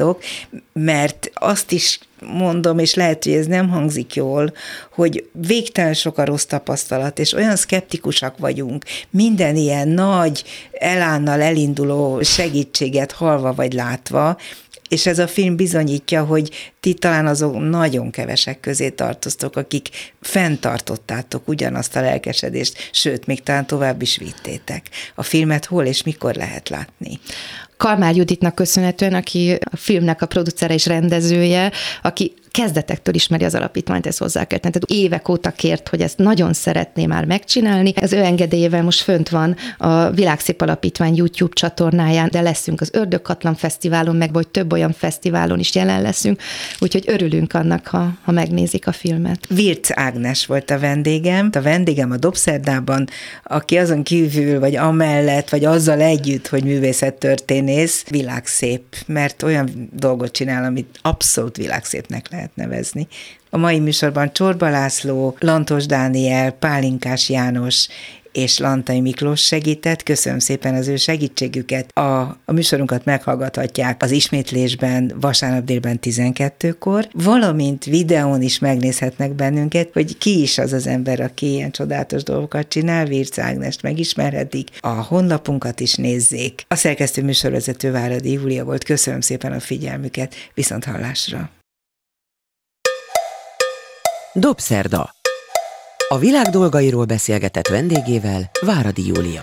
csináltok, 0.00 0.22
mert 0.72 1.30
azt 1.34 1.72
is 1.72 1.98
mondom, 2.20 2.78
és 2.78 2.94
lehet, 2.94 3.24
hogy 3.24 3.32
ez 3.32 3.46
nem 3.46 3.68
hangzik 3.68 4.14
jól, 4.14 4.52
hogy 4.92 5.28
végtelen 5.32 5.94
sok 5.94 6.18
a 6.18 6.24
rossz 6.24 6.44
tapasztalat, 6.44 7.18
és 7.18 7.32
olyan 7.32 7.56
szkeptikusak 7.56 8.38
vagyunk, 8.38 8.84
minden 9.10 9.56
ilyen 9.56 9.88
nagy 9.88 10.44
elánnal 10.72 11.40
elinduló 11.40 12.22
segítséget 12.22 13.12
halva 13.12 13.54
vagy 13.54 13.72
látva, 13.72 14.36
és 14.88 15.06
ez 15.06 15.18
a 15.18 15.26
film 15.26 15.56
bizonyítja, 15.56 16.24
hogy 16.24 16.72
ti 16.80 16.94
talán 16.94 17.26
azok 17.26 17.58
nagyon 17.58 18.10
kevesek 18.10 18.60
közé 18.60 18.90
tartoztok, 18.90 19.56
akik 19.56 19.88
fenntartottátok 20.20 21.48
ugyanazt 21.48 21.96
a 21.96 22.00
lelkesedést, 22.00 22.88
sőt, 22.92 23.26
még 23.26 23.42
talán 23.42 23.66
tovább 23.66 24.02
is 24.02 24.16
vittétek. 24.16 24.86
A 25.14 25.22
filmet 25.22 25.64
hol 25.64 25.84
és 25.84 26.02
mikor 26.02 26.34
lehet 26.34 26.68
látni? 26.68 27.20
Kalmár 27.80 28.16
Juditnak 28.16 28.54
köszönhetően, 28.54 29.14
aki 29.14 29.58
a 29.70 29.76
filmnek 29.76 30.22
a 30.22 30.26
producere 30.26 30.74
és 30.74 30.86
rendezője, 30.86 31.72
aki 32.02 32.34
kezdetektől 32.50 33.14
ismeri 33.14 33.44
az 33.44 33.54
alapítványt, 33.54 34.06
ez 34.06 34.18
hozzá 34.18 34.44
kell 34.44 34.58
tenni. 34.58 34.74
Tehát 34.74 35.02
évek 35.02 35.28
óta 35.28 35.50
kért, 35.50 35.88
hogy 35.88 36.00
ezt 36.00 36.18
nagyon 36.18 36.52
szeretné 36.52 37.06
már 37.06 37.24
megcsinálni. 37.24 37.92
Ez 37.94 38.12
ő 38.12 38.18
engedélyével 38.18 38.82
most 38.82 39.00
fönt 39.00 39.28
van 39.28 39.56
a 39.78 40.10
Világszép 40.10 40.60
Alapítvány 40.60 41.16
YouTube 41.16 41.54
csatornáján, 41.54 42.28
de 42.30 42.40
leszünk 42.40 42.80
az 42.80 42.90
Ördögkatlan 42.92 43.54
Fesztiválon, 43.54 44.16
meg 44.16 44.32
vagy 44.32 44.48
több 44.48 44.72
olyan 44.72 44.92
fesztiválon 44.92 45.58
is 45.58 45.74
jelen 45.74 46.02
leszünk, 46.02 46.40
úgyhogy 46.78 47.04
örülünk 47.06 47.52
annak, 47.52 47.86
ha, 47.86 48.12
ha 48.22 48.32
megnézik 48.32 48.86
a 48.86 48.92
filmet. 48.92 49.46
Virc 49.48 49.98
Ágnes 49.98 50.46
volt 50.46 50.70
a 50.70 50.78
vendégem, 50.78 51.50
a 51.52 51.60
vendégem 51.60 52.10
a 52.10 52.16
Dobszerdában, 52.16 53.08
aki 53.44 53.76
azon 53.76 54.02
kívül, 54.02 54.60
vagy 54.60 54.76
amellett, 54.76 55.48
vagy 55.48 55.64
azzal 55.64 56.00
együtt, 56.00 56.48
hogy 56.48 56.64
művészettörténész, 56.64 58.04
világszép, 58.08 58.82
mert 59.06 59.42
olyan 59.42 59.90
dolgot 59.92 60.32
csinál, 60.32 60.64
amit 60.64 60.98
abszolút 61.02 61.56
világszépnek 61.56 62.30
lehet 62.30 62.39
lehet 62.40 62.56
nevezni. 62.56 63.08
A 63.50 63.56
mai 63.56 63.78
műsorban 63.78 64.32
Csorba 64.32 64.68
László, 64.68 65.36
Lantos 65.38 65.86
Dániel, 65.86 66.50
Pálinkás 66.50 67.28
János 67.28 67.88
és 68.32 68.58
Lantai 68.58 69.00
Miklós 69.00 69.40
segített. 69.40 70.02
Köszönöm 70.02 70.38
szépen 70.38 70.74
az 70.74 70.88
ő 70.88 70.96
segítségüket. 70.96 71.96
A, 71.96 72.20
a 72.44 72.52
műsorunkat 72.52 73.04
meghallgathatják 73.04 74.02
az 74.02 74.10
ismétlésben 74.10 75.12
vasárnap 75.20 75.64
délben 75.64 75.98
12-kor, 76.02 77.08
valamint 77.12 77.84
videón 77.84 78.42
is 78.42 78.58
megnézhetnek 78.58 79.34
bennünket, 79.34 79.88
hogy 79.92 80.18
ki 80.18 80.40
is 80.40 80.58
az 80.58 80.72
az 80.72 80.86
ember, 80.86 81.20
aki 81.20 81.52
ilyen 81.52 81.70
csodálatos 81.70 82.22
dolgokat 82.22 82.68
csinál. 82.68 83.04
Virc 83.04 83.38
Ágnest 83.38 83.82
megismerhetik, 83.82 84.68
a 84.80 84.88
honlapunkat 84.88 85.80
is 85.80 85.94
nézzék. 85.94 86.64
A 86.68 86.74
szerkesztő 86.74 87.22
műsorvezető 87.22 87.90
Váradi 87.90 88.32
Júlia 88.32 88.64
volt. 88.64 88.84
Köszönöm 88.84 89.20
szépen 89.20 89.52
a 89.52 89.60
figyelmüket. 89.60 90.34
Viszont 90.54 90.84
hallásra! 90.84 91.59
Dobszerda. 94.40 95.10
A 96.08 96.18
világ 96.18 96.46
dolgairól 96.46 97.04
beszélgetett 97.04 97.68
vendégével 97.68 98.50
Váradi 98.60 99.06
Júlia. 99.06 99.42